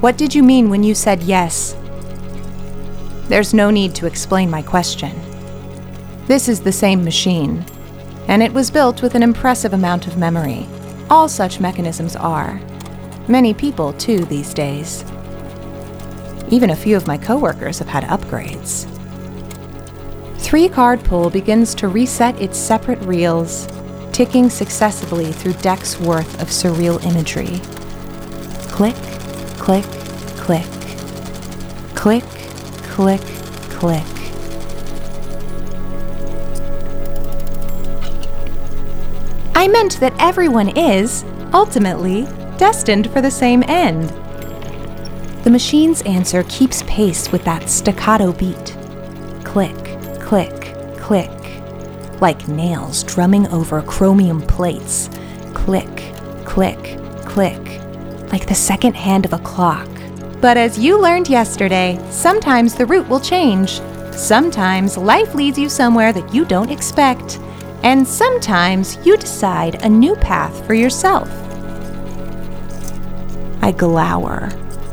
What 0.00 0.18
did 0.18 0.34
you 0.34 0.42
mean 0.42 0.68
when 0.68 0.82
you 0.82 0.94
said 0.94 1.22
yes? 1.22 1.76
There's 3.28 3.54
no 3.54 3.70
need 3.70 3.94
to 3.96 4.06
explain 4.06 4.50
my 4.50 4.62
question. 4.62 5.14
This 6.26 6.48
is 6.48 6.60
the 6.60 6.72
same 6.72 7.04
machine, 7.04 7.64
and 8.28 8.42
it 8.42 8.52
was 8.52 8.70
built 8.70 9.02
with 9.02 9.14
an 9.14 9.22
impressive 9.22 9.72
amount 9.72 10.06
of 10.06 10.16
memory. 10.16 10.66
All 11.10 11.28
such 11.28 11.60
mechanisms 11.60 12.16
are. 12.16 12.60
Many 13.28 13.54
people, 13.54 13.92
too, 13.94 14.24
these 14.24 14.54
days. 14.54 15.04
Even 16.48 16.70
a 16.70 16.76
few 16.76 16.96
of 16.96 17.06
my 17.06 17.18
coworkers 17.18 17.78
have 17.80 17.88
had 17.88 18.04
upgrades. 18.04 18.86
Three 20.38 20.68
card 20.68 21.02
pull 21.02 21.28
begins 21.28 21.74
to 21.76 21.88
reset 21.88 22.40
its 22.40 22.56
separate 22.56 23.00
reels 23.00 23.66
ticking 24.16 24.48
successively 24.48 25.30
through 25.30 25.52
decks 25.54 26.00
worth 26.00 26.40
of 26.40 26.48
surreal 26.48 27.04
imagery. 27.04 27.60
Click, 28.70 28.94
click, 29.58 29.84
click. 30.38 30.64
Click, 31.94 32.24
click, 32.96 33.20
click. 33.68 34.02
I 39.54 39.68
meant 39.68 40.00
that 40.00 40.14
everyone 40.18 40.74
is, 40.78 41.22
ultimately, 41.52 42.22
destined 42.56 43.12
for 43.12 43.20
the 43.20 43.30
same 43.30 43.62
end. 43.64 44.08
The 45.44 45.50
machine's 45.50 46.00
answer 46.02 46.42
keeps 46.44 46.84
pace 46.84 47.30
with 47.30 47.44
that 47.44 47.68
staccato 47.68 48.32
beat. 48.32 48.74
Click, 49.44 49.76
click, 50.18 50.74
click 50.96 51.30
like 52.22 52.48
nails 52.48 53.04
drumming 53.04 53.46
over 53.48 53.82
chromium 53.82 54.40
plates. 54.40 55.10
Click, 55.52 56.14
click, 56.46 56.98
click, 57.26 57.82
like 58.32 58.46
the 58.46 58.54
second 58.54 58.96
hand 58.96 59.26
of 59.26 59.34
a 59.34 59.38
clock. 59.40 59.86
But 60.46 60.56
as 60.56 60.78
you 60.78 61.02
learned 61.02 61.28
yesterday, 61.28 61.98
sometimes 62.08 62.76
the 62.76 62.86
route 62.86 63.08
will 63.08 63.18
change. 63.18 63.80
Sometimes 64.12 64.96
life 64.96 65.34
leads 65.34 65.58
you 65.58 65.68
somewhere 65.68 66.12
that 66.12 66.32
you 66.32 66.44
don't 66.44 66.70
expect. 66.70 67.40
And 67.82 68.06
sometimes 68.06 68.96
you 69.04 69.16
decide 69.16 69.82
a 69.82 69.88
new 69.88 70.14
path 70.14 70.64
for 70.64 70.74
yourself. 70.74 71.28
I 73.60 73.72
glower, 73.72 74.50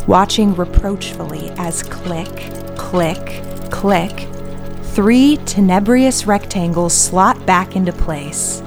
watching 0.08 0.56
reproachfully 0.56 1.52
as 1.60 1.84
click, 1.84 2.52
click, 2.76 3.44
click, 3.70 4.28
three 4.96 5.38
tenebrious 5.46 6.26
rectangles 6.26 6.96
slot 6.96 7.46
back 7.46 7.76
into 7.76 7.94
place. 7.94 8.64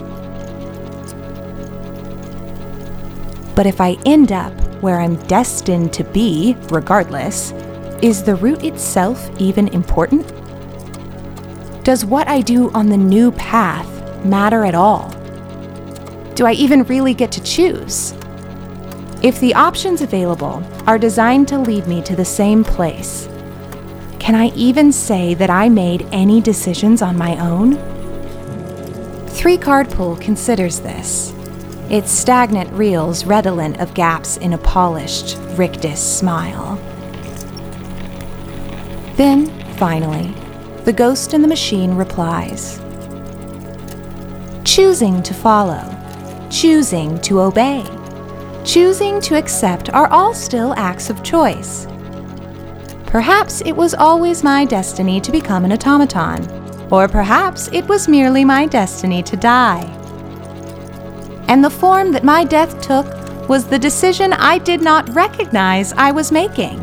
But 3.56 3.66
if 3.66 3.80
I 3.80 3.96
end 4.06 4.30
up 4.30 4.52
where 4.86 5.00
I'm 5.00 5.16
destined 5.26 5.92
to 5.94 6.04
be, 6.04 6.56
regardless, 6.70 7.50
is 8.02 8.22
the 8.22 8.36
route 8.36 8.62
itself 8.62 9.28
even 9.40 9.66
important? 9.74 10.24
Does 11.82 12.04
what 12.04 12.28
I 12.28 12.40
do 12.40 12.70
on 12.70 12.88
the 12.88 12.96
new 12.96 13.32
path 13.32 14.24
matter 14.24 14.64
at 14.64 14.76
all? 14.76 15.10
Do 16.36 16.46
I 16.46 16.52
even 16.52 16.84
really 16.84 17.14
get 17.14 17.32
to 17.32 17.42
choose? 17.42 18.12
If 19.24 19.40
the 19.40 19.54
options 19.54 20.02
available 20.02 20.62
are 20.86 20.98
designed 20.98 21.48
to 21.48 21.58
lead 21.58 21.88
me 21.88 22.00
to 22.02 22.14
the 22.14 22.24
same 22.24 22.62
place, 22.62 23.26
can 24.20 24.36
I 24.36 24.54
even 24.54 24.92
say 24.92 25.34
that 25.34 25.50
I 25.50 25.68
made 25.68 26.06
any 26.12 26.40
decisions 26.40 27.02
on 27.02 27.18
my 27.18 27.36
own? 27.40 27.74
Three 29.30 29.58
Card 29.58 29.90
Pull 29.90 30.14
considers 30.18 30.78
this. 30.78 31.32
Its 31.88 32.10
stagnant 32.10 32.72
reels 32.72 33.24
redolent 33.24 33.78
of 33.78 33.94
gaps 33.94 34.38
in 34.38 34.54
a 34.54 34.58
polished, 34.58 35.38
rictus 35.56 36.00
smile. 36.00 36.76
Then, 39.14 39.46
finally, 39.76 40.34
the 40.84 40.92
ghost 40.92 41.32
in 41.32 41.42
the 41.42 41.48
machine 41.48 41.94
replies 41.94 42.80
Choosing 44.64 45.22
to 45.22 45.32
follow, 45.32 45.96
choosing 46.50 47.20
to 47.20 47.40
obey, 47.40 47.84
choosing 48.64 49.20
to 49.20 49.36
accept 49.36 49.88
are 49.90 50.08
all 50.08 50.34
still 50.34 50.74
acts 50.76 51.08
of 51.08 51.22
choice. 51.22 51.86
Perhaps 53.06 53.60
it 53.60 53.72
was 53.72 53.94
always 53.94 54.42
my 54.42 54.64
destiny 54.64 55.20
to 55.20 55.30
become 55.30 55.64
an 55.64 55.72
automaton, 55.72 56.44
or 56.90 57.06
perhaps 57.06 57.68
it 57.72 57.86
was 57.86 58.08
merely 58.08 58.44
my 58.44 58.66
destiny 58.66 59.22
to 59.22 59.36
die. 59.36 59.92
And 61.48 61.62
the 61.62 61.70
form 61.70 62.12
that 62.12 62.24
my 62.24 62.44
death 62.44 62.80
took 62.80 63.06
was 63.48 63.66
the 63.66 63.78
decision 63.78 64.32
I 64.32 64.58
did 64.58 64.80
not 64.82 65.08
recognize 65.14 65.92
I 65.92 66.10
was 66.10 66.32
making. 66.32 66.78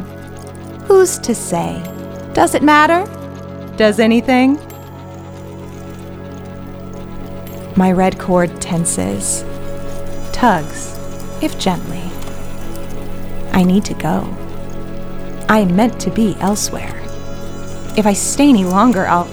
Who's 0.88 1.18
to 1.20 1.36
say? 1.36 1.82
Does 2.34 2.56
it 2.56 2.64
matter? 2.64 3.06
Does 3.76 4.00
anything? 4.00 4.56
My 7.76 7.92
red 7.92 8.20
cord 8.20 8.62
tenses, 8.62 9.44
tugs, 10.32 10.98
if 11.42 11.58
gently. 11.60 12.04
I 13.52 13.64
need 13.64 13.84
to 13.86 13.94
go. 13.96 14.28
I 15.50 15.60
am 15.60 15.76
meant 15.76 16.00
to 16.02 16.10
be 16.10 16.36
elsewhere. 16.40 17.00
If 17.98 18.06
I 18.06 18.14
stay 18.14 18.50
any 18.50 18.64
longer, 18.64 19.06
I'll. 19.08 19.28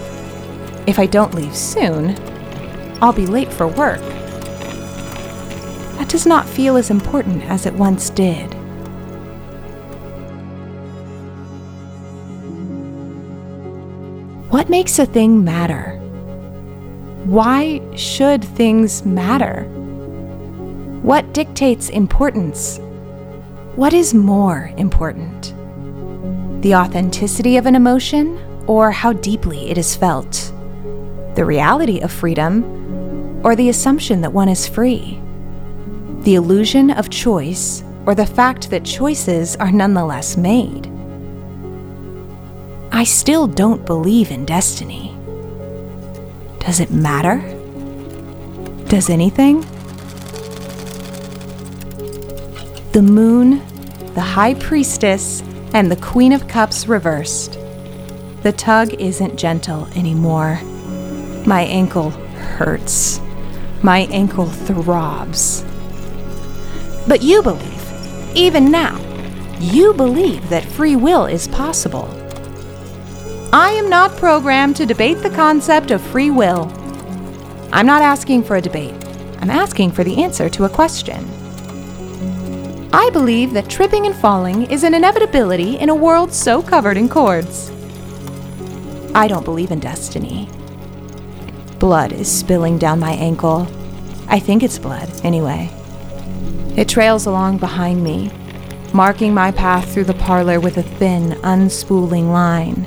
If 0.87 0.99
I 0.99 1.07
don't 1.07 1.35
leave 1.35 1.55
soon, 1.57 2.19
I'll 3.01 3.13
be 3.13 3.27
late 3.27 3.53
for 3.53 3.69
work. 3.69 4.03
That 6.01 6.09
does 6.09 6.25
not 6.25 6.49
feel 6.49 6.79
as 6.79 6.89
important 6.89 7.43
as 7.45 7.67
it 7.67 7.75
once 7.75 8.09
did. 8.09 8.55
What 14.49 14.71
makes 14.71 14.99
a 14.99 15.05
thing 15.05 15.45
matter? 15.45 15.99
Why 17.27 17.83
should 17.97 18.43
things 18.43 19.05
matter? 19.05 19.65
What 21.03 21.35
dictates 21.35 21.91
importance? 21.91 22.79
What 23.77 23.93
is 23.93 24.15
more 24.15 24.73
important? 24.79 25.53
The 26.63 26.77
authenticity 26.77 27.59
of 27.59 27.67
an 27.67 27.75
emotion 27.75 28.39
or 28.67 28.91
how 28.91 29.13
deeply 29.13 29.71
it 29.71 29.77
is 29.77 29.95
felt? 29.95 30.51
The 31.35 31.45
reality 31.45 32.01
of 32.01 32.11
freedom 32.11 32.65
or 33.45 33.55
the 33.55 33.69
assumption 33.69 34.23
that 34.23 34.33
one 34.33 34.49
is 34.49 34.67
free? 34.67 35.21
The 36.23 36.35
illusion 36.35 36.91
of 36.91 37.09
choice 37.09 37.83
or 38.05 38.15
the 38.15 38.27
fact 38.27 38.69
that 38.71 38.85
choices 38.85 39.57
are 39.57 39.73
nonetheless 39.73 40.37
made? 40.37 40.87
I 42.93 43.05
still 43.05 43.47
don't 43.47 43.87
believe 43.87 44.31
in 44.31 44.45
destiny. 44.45 45.17
Does 46.59 46.81
it 46.81 46.91
matter? 46.91 47.39
Does 48.89 49.09
anything? 49.09 49.63
The 52.93 53.03
moon, 53.03 53.63
the 54.15 54.21
high 54.21 54.55
priestess, 54.55 55.43
and 55.73 55.91
the 55.91 55.97
queen 55.97 56.33
of 56.33 56.49
cups 56.49 56.87
reversed. 56.87 57.59
The 58.43 58.53
tug 58.53 58.93
isn't 58.95 59.37
gentle 59.39 59.87
anymore. 59.95 60.61
My 61.47 61.63
ankle 61.63 62.11
hurts. 62.11 63.21
My 63.83 64.01
ankle 64.11 64.47
throbs. 64.47 65.65
But 67.07 67.23
you 67.23 67.43
believe, 67.43 68.37
even 68.37 68.71
now, 68.71 68.99
you 69.59 69.93
believe 69.95 70.49
that 70.49 70.65
free 70.65 70.97
will 70.97 71.27
is 71.27 71.49
possible. 71.49 72.09
I 73.53 73.71
am 73.73 73.89
not 73.89 74.17
programmed 74.17 74.77
to 74.77 74.87
debate 74.87 75.19
the 75.19 75.31
concept 75.31 75.91
of 75.91 76.01
free 76.01 76.31
will. 76.31 76.71
I'm 77.73 77.87
not 77.87 78.03
asking 78.03 78.45
for 78.45 78.57
a 78.57 78.61
debate. 78.61 78.95
I'm 79.41 79.51
asking 79.51 79.93
for 79.93 80.05
the 80.05 80.23
answer 80.23 80.49
to 80.51 80.65
a 80.65 80.69
question. 80.69 81.29
I 82.93 83.11
believe 83.11 83.53
that 83.53 83.69
tripping 83.69 84.07
and 84.07 84.15
falling 84.15 84.71
is 84.71 84.85
an 84.85 84.95
inevitability 84.95 85.79
in 85.79 85.89
a 85.89 85.95
world 85.95 86.33
so 86.33 86.63
covered 86.63 86.97
in 86.97 87.09
cords. 87.09 87.71
I 89.15 89.27
don't 89.29 89.45
believe 89.45 89.71
in 89.71 89.81
destiny. 89.81 90.49
Blood 91.79 92.13
is 92.13 92.31
spilling 92.31 92.79
down 92.79 93.01
my 93.01 93.13
ankle. 93.13 93.67
I 94.29 94.39
think 94.39 94.63
it's 94.63 94.79
blood, 94.79 95.09
anyway. 95.25 95.71
It 96.77 96.89
trails 96.89 97.27
along 97.27 97.59
behind 97.59 98.03
me, 98.03 98.31
marking 98.93 99.35
my 99.35 99.51
path 99.51 99.93
through 99.93 100.05
the 100.05 100.15
parlor 100.15 100.61
with 100.61 100.77
a 100.79 100.83
thin, 100.83 101.33
unspooling 101.43 102.31
line. 102.33 102.87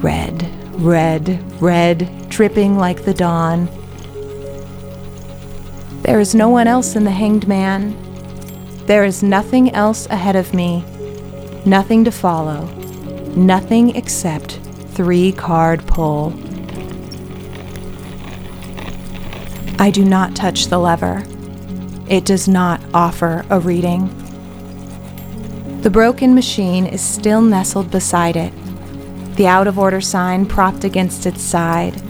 Red, 0.00 0.48
red, 0.80 1.62
red, 1.62 2.28
dripping 2.28 2.78
like 2.78 3.04
the 3.04 3.14
dawn. 3.14 3.68
There 6.02 6.20
is 6.20 6.34
no 6.34 6.48
one 6.48 6.66
else 6.66 6.96
in 6.96 7.04
the 7.04 7.10
hanged 7.10 7.46
man. 7.46 7.94
There 8.86 9.04
is 9.04 9.22
nothing 9.22 9.70
else 9.74 10.06
ahead 10.06 10.36
of 10.36 10.54
me, 10.54 10.82
nothing 11.66 12.04
to 12.04 12.10
follow, 12.10 12.64
nothing 13.36 13.94
except 13.94 14.60
three 14.92 15.32
card 15.32 15.86
pull. 15.86 16.32
I 19.78 19.90
do 19.90 20.04
not 20.04 20.34
touch 20.34 20.68
the 20.68 20.78
lever. 20.78 21.22
It 22.08 22.24
does 22.24 22.48
not 22.48 22.80
offer 22.94 23.44
a 23.50 23.60
reading. 23.60 24.08
The 25.82 25.90
broken 25.90 26.34
machine 26.34 26.86
is 26.86 27.00
still 27.00 27.42
nestled 27.42 27.90
beside 27.90 28.36
it, 28.36 28.52
the 29.36 29.46
out 29.46 29.66
of 29.66 29.78
order 29.78 30.00
sign 30.00 30.46
propped 30.46 30.84
against 30.84 31.26
its 31.26 31.42
side. 31.42 32.00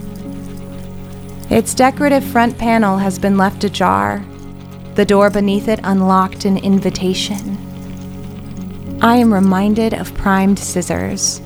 Its 1.50 1.74
decorative 1.74 2.24
front 2.24 2.56
panel 2.58 2.98
has 2.98 3.18
been 3.18 3.36
left 3.36 3.64
ajar, 3.64 4.24
the 4.94 5.04
door 5.04 5.30
beneath 5.30 5.68
it 5.68 5.80
unlocked 5.82 6.44
an 6.44 6.58
invitation. 6.58 7.56
I 9.02 9.16
am 9.16 9.32
reminded 9.32 9.94
of 9.94 10.14
primed 10.14 10.58
scissors, 10.58 11.40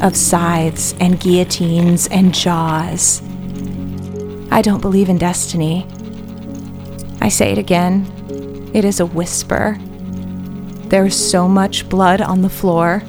of 0.00 0.16
scythes 0.16 0.94
and 1.00 1.18
guillotines 1.18 2.06
and 2.08 2.34
jaws. 2.34 3.22
I 4.50 4.62
don't 4.62 4.80
believe 4.80 5.08
in 5.08 5.18
destiny. 5.18 5.86
I 7.28 7.30
say 7.30 7.52
it 7.52 7.58
again, 7.58 8.70
it 8.72 8.86
is 8.86 9.00
a 9.00 9.04
whisper. 9.04 9.76
There 10.88 11.04
is 11.04 11.30
so 11.30 11.46
much 11.46 11.86
blood 11.86 12.22
on 12.22 12.40
the 12.40 12.48
floor. 12.48 13.02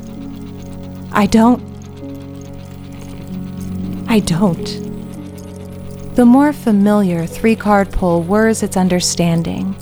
I 1.13 1.25
don't 1.25 1.63
I 4.09 4.19
don't. 4.19 4.65
The 6.15 6.25
more 6.25 6.51
familiar 6.51 7.25
three 7.25 7.55
card 7.55 7.93
pull 7.93 8.23
whirs 8.23 8.61
its 8.61 8.75
understanding. 8.75 9.73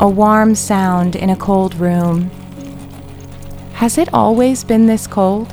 A 0.00 0.08
warm 0.08 0.54
sound 0.54 1.14
in 1.14 1.28
a 1.28 1.36
cold 1.36 1.74
room. 1.74 2.30
Has 3.74 3.98
it 3.98 4.14
always 4.14 4.64
been 4.64 4.86
this 4.86 5.06
cold? 5.06 5.52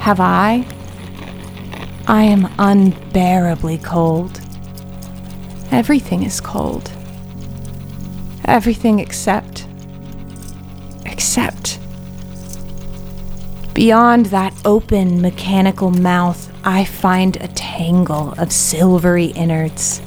Have 0.00 0.18
I? 0.18 0.66
I 2.08 2.24
am 2.24 2.52
unbearably 2.58 3.78
cold. 3.78 4.40
Everything 5.72 6.24
is 6.24 6.40
cold. 6.40 6.90
Everything 8.44 8.98
except. 8.98 9.66
except. 11.06 11.78
Beyond 13.72 14.26
that 14.26 14.52
open, 14.64 15.22
mechanical 15.22 15.90
mouth 15.90 16.52
I 16.64 16.84
find 16.84 17.36
a 17.36 17.48
tangle 17.48 18.34
of 18.36 18.52
silvery 18.52 19.26
innards. 19.26 20.02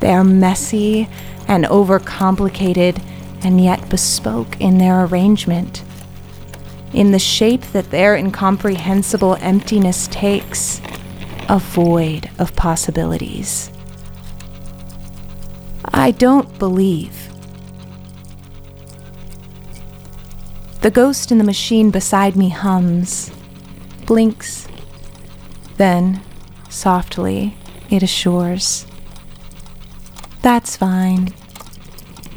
They 0.00 0.12
are 0.12 0.24
messy 0.24 1.08
and 1.48 1.64
overcomplicated, 1.64 3.02
and 3.42 3.60
yet 3.62 3.88
bespoke 3.88 4.60
in 4.60 4.78
their 4.78 5.04
arrangement. 5.04 5.82
In 6.94 7.10
the 7.10 7.18
shape 7.18 7.62
that 7.72 7.90
their 7.90 8.14
incomprehensible 8.14 9.36
emptiness 9.40 10.06
takes, 10.08 10.80
a 11.48 11.58
void 11.58 12.30
of 12.38 12.54
possibilities. 12.54 13.70
I 15.98 16.12
don't 16.12 16.60
believe. 16.60 17.28
The 20.80 20.92
ghost 20.92 21.32
in 21.32 21.38
the 21.38 21.44
machine 21.44 21.90
beside 21.90 22.36
me 22.36 22.50
hums, 22.50 23.32
blinks, 24.06 24.68
then, 25.76 26.22
softly, 26.70 27.56
it 27.90 28.04
assures. 28.04 28.86
That's 30.40 30.76
fine. 30.76 31.34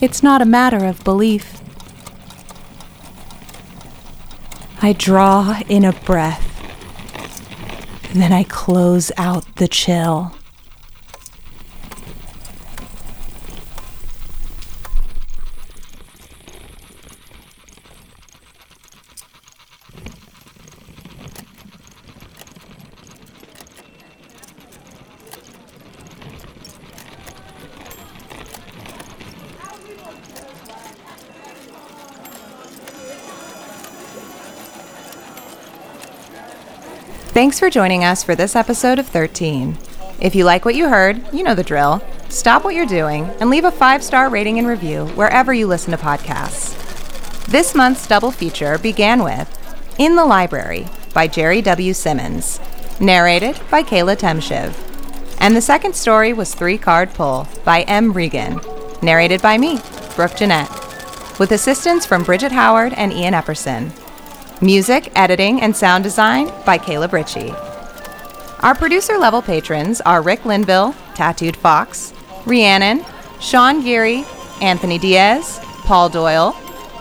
It's 0.02 0.24
not 0.24 0.42
a 0.42 0.46
matter 0.46 0.84
of 0.84 1.04
belief. 1.04 1.62
I 4.82 4.94
draw 4.94 5.62
in 5.70 5.86
a 5.86 5.94
breath. 5.94 6.48
Then 8.16 8.34
I 8.34 8.42
close 8.44 9.12
out 9.18 9.58
the 9.58 9.68
chill. 9.68 10.36
Thanks 37.52 37.60
for 37.60 37.70
joining 37.70 38.06
us 38.06 38.24
for 38.24 38.34
this 38.34 38.56
episode 38.56 38.98
of 38.98 39.08
13. 39.08 39.78
If 40.22 40.36
you 40.36 40.46
like 40.46 40.64
what 40.64 40.74
you 40.74 40.88
heard, 40.88 41.22
you 41.34 41.44
know 41.44 41.54
the 41.54 41.66
drill. 41.66 42.02
Stop 42.30 42.64
what 42.64 42.76
you're 42.76 42.86
doing 42.86 43.26
and 43.42 43.50
leave 43.50 43.66
a 43.66 43.72
five 43.72 44.02
star 44.06 44.30
rating 44.30 44.58
and 44.58 44.66
review 44.66 45.08
wherever 45.08 45.54
you 45.54 45.68
listen 45.68 45.92
to 45.92 45.98
podcasts. 45.98 46.74
This 47.48 47.76
month's 47.76 48.08
double 48.08 48.32
feature 48.32 48.78
began 48.78 49.22
with 49.22 49.50
In 50.00 50.16
the 50.16 50.24
Library 50.24 50.88
by 51.14 51.28
Jerry 51.28 51.62
W. 51.62 51.92
Simmons, 51.94 52.62
narrated 53.02 53.60
by 53.70 53.84
Kayla 53.84 54.16
Temshiv. 54.16 54.74
And 55.42 55.54
the 55.54 55.62
second 55.62 55.94
story 55.94 56.32
was 56.32 56.56
Three 56.56 56.78
Card 56.78 57.14
Pull 57.14 57.50
by 57.66 57.82
M. 57.82 58.14
Regan, 58.14 58.62
narrated 59.02 59.42
by 59.42 59.58
me, 59.58 59.82
Brooke 60.16 60.38
Jennett, 60.38 60.70
with 61.38 61.52
assistance 61.52 62.06
from 62.06 62.24
Bridget 62.24 62.54
Howard 62.54 62.94
and 62.94 63.12
Ian 63.12 63.34
Epperson. 63.34 63.92
Music, 64.64 65.12
editing, 65.16 65.60
and 65.60 65.76
sound 65.76 66.04
design 66.04 66.52
by 66.68 66.78
Caleb 66.78 67.14
Ritchie. 67.14 67.52
Our 68.60 68.76
producer 68.76 69.18
level 69.18 69.42
patrons 69.42 70.02
are 70.02 70.22
Rick 70.22 70.46
Linville, 70.46 70.94
Tattooed 71.16 71.56
Fox, 71.56 72.14
Rhiannon, 72.46 73.04
Sean 73.40 73.82
Geary, 73.82 74.24
Anthony 74.62 75.00
Diaz, 75.00 75.60
Paul 75.84 76.10
Doyle, 76.10 76.56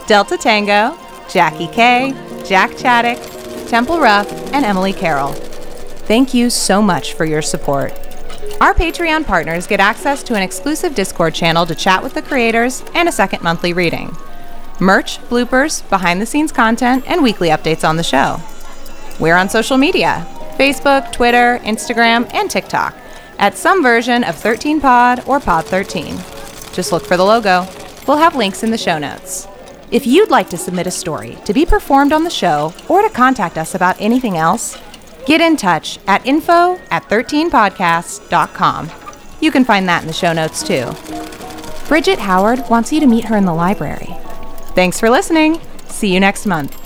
Delta 0.06 0.38
Tango, 0.38 0.96
Jackie 1.28 1.66
K, 1.66 2.14
Jack 2.46 2.70
Chaddock, 2.70 3.68
Temple 3.68 4.00
Ruff, 4.00 4.32
and 4.54 4.64
Emily 4.64 4.94
Carroll. 4.94 5.32
Thank 6.08 6.32
you 6.32 6.48
so 6.48 6.80
much 6.80 7.12
for 7.12 7.26
your 7.26 7.42
support. 7.42 7.92
Our 8.62 8.72
Patreon 8.72 9.26
partners 9.26 9.66
get 9.66 9.80
access 9.80 10.22
to 10.22 10.34
an 10.34 10.42
exclusive 10.42 10.94
Discord 10.94 11.34
channel 11.34 11.66
to 11.66 11.74
chat 11.74 12.02
with 12.02 12.14
the 12.14 12.22
creators 12.22 12.82
and 12.94 13.06
a 13.06 13.12
second 13.12 13.42
monthly 13.42 13.74
reading 13.74 14.16
merch, 14.80 15.18
bloopers, 15.28 15.88
behind 15.88 16.20
the 16.20 16.26
scenes 16.26 16.52
content, 16.52 17.04
and 17.06 17.22
weekly 17.22 17.48
updates 17.48 17.88
on 17.88 17.96
the 17.96 18.02
show. 18.02 18.40
We're 19.18 19.36
on 19.36 19.48
social 19.48 19.76
media 19.76 20.26
Facebook, 20.58 21.10
Twitter, 21.12 21.58
Instagram, 21.62 22.32
and 22.34 22.50
TikTok 22.50 22.94
at 23.38 23.56
some 23.56 23.82
version 23.82 24.22
of 24.24 24.36
13pod 24.36 25.26
or 25.26 25.40
Pod13. 25.40 26.74
Just 26.74 26.92
look 26.92 27.04
for 27.04 27.16
the 27.16 27.24
logo. 27.24 27.66
We'll 28.06 28.18
have 28.18 28.36
links 28.36 28.62
in 28.62 28.70
the 28.70 28.78
show 28.78 28.98
notes. 28.98 29.48
If 29.90 30.06
you'd 30.06 30.30
like 30.30 30.50
to 30.50 30.58
submit 30.58 30.86
a 30.86 30.90
story 30.90 31.38
to 31.46 31.54
be 31.54 31.64
performed 31.64 32.12
on 32.12 32.24
the 32.24 32.30
show 32.30 32.74
or 32.88 33.02
to 33.02 33.08
contact 33.08 33.58
us 33.58 33.74
about 33.74 34.00
anything 34.00 34.36
else, 34.36 34.78
get 35.26 35.40
in 35.40 35.56
touch 35.56 35.98
at 36.06 36.24
info 36.26 36.78
at 36.90 37.04
13podcasts.com. 37.04 38.90
You 39.40 39.50
can 39.50 39.64
find 39.64 39.88
that 39.88 40.02
in 40.02 40.06
the 40.06 40.12
show 40.12 40.32
notes 40.32 40.62
too. 40.62 40.92
Bridget 41.88 42.20
Howard 42.20 42.68
wants 42.68 42.92
you 42.92 43.00
to 43.00 43.06
meet 43.06 43.24
her 43.24 43.36
in 43.36 43.46
the 43.46 43.54
library. 43.54 44.14
Thanks 44.74 45.00
for 45.00 45.10
listening. 45.10 45.60
See 45.88 46.12
you 46.14 46.20
next 46.20 46.46
month. 46.46 46.79